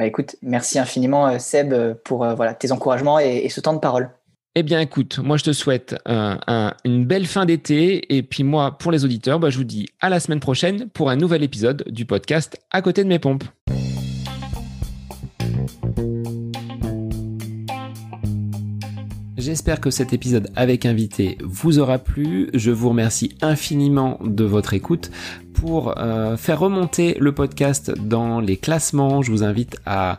Bah, 0.00 0.06
écoute, 0.06 0.36
merci 0.40 0.78
infiniment 0.78 1.28
euh, 1.28 1.38
Seb 1.38 1.74
euh, 1.74 1.92
pour 2.04 2.24
euh, 2.24 2.34
voilà, 2.34 2.54
tes 2.54 2.72
encouragements 2.72 3.18
et, 3.18 3.46
ce 3.50 3.60
temps 3.60 3.74
de 3.74 3.80
parole. 3.80 4.08
Eh 4.54 4.62
bien, 4.62 4.80
écoute, 4.80 5.18
moi 5.18 5.36
je 5.36 5.44
te 5.44 5.52
souhaite 5.52 5.94
une 6.06 7.04
belle 7.04 7.26
fin 7.26 7.44
d'été 7.44 8.16
et 8.16 8.22
puis 8.22 8.42
moi, 8.42 8.78
pour 8.78 8.92
les 8.92 9.04
auditeurs, 9.04 9.38
bah, 9.38 9.50
je 9.50 9.58
vous 9.58 9.64
dis 9.64 9.90
à 10.00 10.08
la 10.08 10.18
semaine 10.18 10.40
prochaine 10.40 10.88
pour 10.88 11.10
un 11.10 11.16
nouvel 11.16 11.42
épisode 11.42 11.84
du 11.86 12.06
podcast 12.06 12.58
À 12.70 12.80
côté 12.80 13.04
de 13.04 13.10
mes 13.10 13.18
pompes. 13.18 13.44
J'espère 19.36 19.80
que 19.80 19.90
cet 19.90 20.12
épisode 20.12 20.50
avec 20.54 20.86
invité 20.86 21.36
vous 21.42 21.78
aura 21.78 21.98
plu. 21.98 22.50
Je 22.54 22.70
vous 22.70 22.90
remercie 22.90 23.36
infiniment 23.42 24.18
de 24.22 24.44
votre 24.44 24.74
écoute 24.74 25.10
pour 25.60 25.98
euh, 25.98 26.38
faire 26.38 26.58
remonter 26.58 27.18
le 27.20 27.32
podcast 27.32 27.90
dans 27.90 28.40
les 28.40 28.56
classements, 28.56 29.20
je 29.20 29.30
vous 29.30 29.44
invite 29.44 29.76
à 29.84 30.18